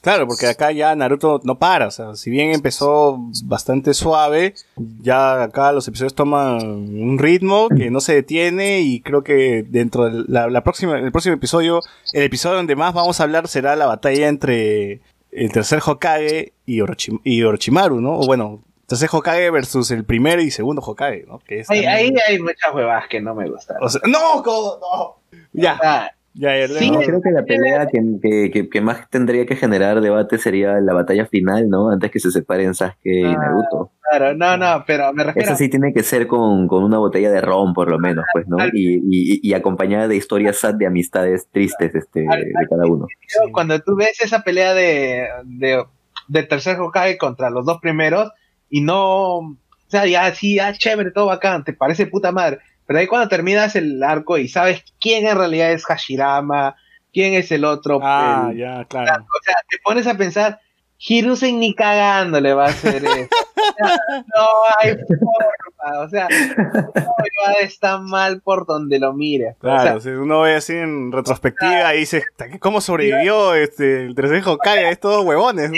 [0.00, 4.54] Claro, porque acá ya Naruto no para, o sea, si bien empezó bastante suave,
[5.02, 10.08] ya acá los episodios toman un ritmo que no se detiene y creo que dentro
[10.08, 10.94] de la, el próximo
[11.34, 11.80] episodio,
[12.12, 15.00] el episodio donde más vamos a hablar será la batalla entre
[15.32, 16.80] el tercer Hokage y,
[17.24, 18.20] y Orochimaru, ¿no?
[18.20, 21.38] O bueno, tercer Hokage versus el primer y segundo Hokage, ¿no?
[21.40, 23.76] Que es Ahí, también- ahí hay muchas huevas que no me gustan.
[23.80, 25.16] o sea, no, no,
[25.52, 29.08] ya, Ah, ya, ya, Sí, No, creo que la pelea que, que, que- que más
[29.10, 31.90] tendría que generar debate sería la batalla final, ¿no?
[31.90, 33.90] Antes que se separen Sasuke y Ah, Naruto.
[34.08, 37.30] claro, no, no, pero me refiero Esa sí tiene que ser con, con una botella
[37.30, 38.56] de ron, por lo menos, pues, ¿no?
[38.72, 43.06] Y, y, y acompañada de historias sad de amistades tristes este, de cada uno.
[43.52, 45.84] Cuando tú ves esa pelea de, de,
[46.28, 48.30] de tercer Hokage contra los dos primeros
[48.70, 49.56] y no, o
[49.88, 53.76] sea, ya sí, ya chévere, todo bacán, te parece puta madre, pero ahí cuando terminas
[53.76, 56.76] el arco y sabes quién en realidad es Hashirama,
[57.12, 59.22] quién es el otro, Ah, el- ya, claro.
[59.24, 60.60] o sea, te pones a pensar,
[61.00, 63.28] Hiruzen ni cagando le va a hacer eso.
[63.30, 64.46] O sea, no
[64.80, 69.50] hay forma, o sea, no, está mal por donde lo mire.
[69.60, 73.54] O sea, Claro, si uno ve así en retrospectiva y dice, "Ta, que ¿cómo sobrevivió
[73.54, 75.76] este, el tercer Hokage a estos huevones, no?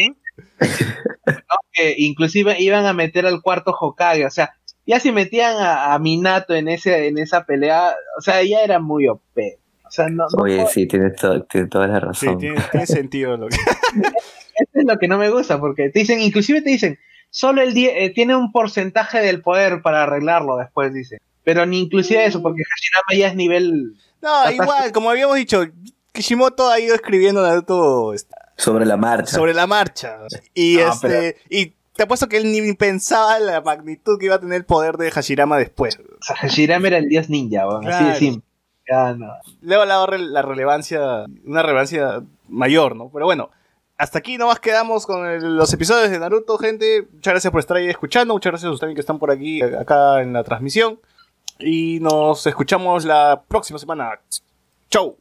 [1.80, 4.54] que inclusive iban a meter al cuarto Hokage, o sea,
[4.86, 8.78] ya si metían a, a Minato en ese en esa pelea, o sea, ya era
[8.78, 9.22] muy OP.
[9.86, 12.38] O sea, no, no Oye, sí, tienes, to- tienes toda la Sí, razón.
[12.38, 13.56] tiene, tiene sentido lo que...
[13.96, 16.98] eso es lo que no me gusta, porque te dicen, inclusive te dicen,
[17.30, 21.18] solo el 10 eh, tiene un porcentaje del poder para arreglarlo después, dicen.
[21.42, 23.94] Pero ni inclusive eso, porque Hashirama ya es nivel...
[24.22, 25.64] No, igual, como habíamos dicho,
[26.12, 29.32] Kishimoto ha ido escribiendo Naruto este, sobre la marcha.
[29.32, 30.18] Sobre la marcha.
[30.54, 31.36] Y este.
[31.48, 34.96] Y te apuesto que él ni pensaba la magnitud que iba a tener el poder
[34.96, 35.98] de Hashirama después.
[36.20, 37.80] Hashirama era el dios ninja, claro.
[37.88, 38.50] así de simple.
[38.90, 39.32] Ah, no.
[39.62, 43.10] Luego la, relevancia, una relevancia mayor, ¿no?
[43.12, 43.50] Pero bueno,
[43.96, 47.06] hasta aquí nomás quedamos con los episodios de Naruto, gente.
[47.12, 49.76] Muchas gracias por estar ahí escuchando, muchas gracias a ustedes que están por aquí, eh,
[49.78, 51.00] acá en la transmisión.
[51.58, 54.18] Y nos escuchamos la próxima semana.
[54.90, 55.16] ¡Chau!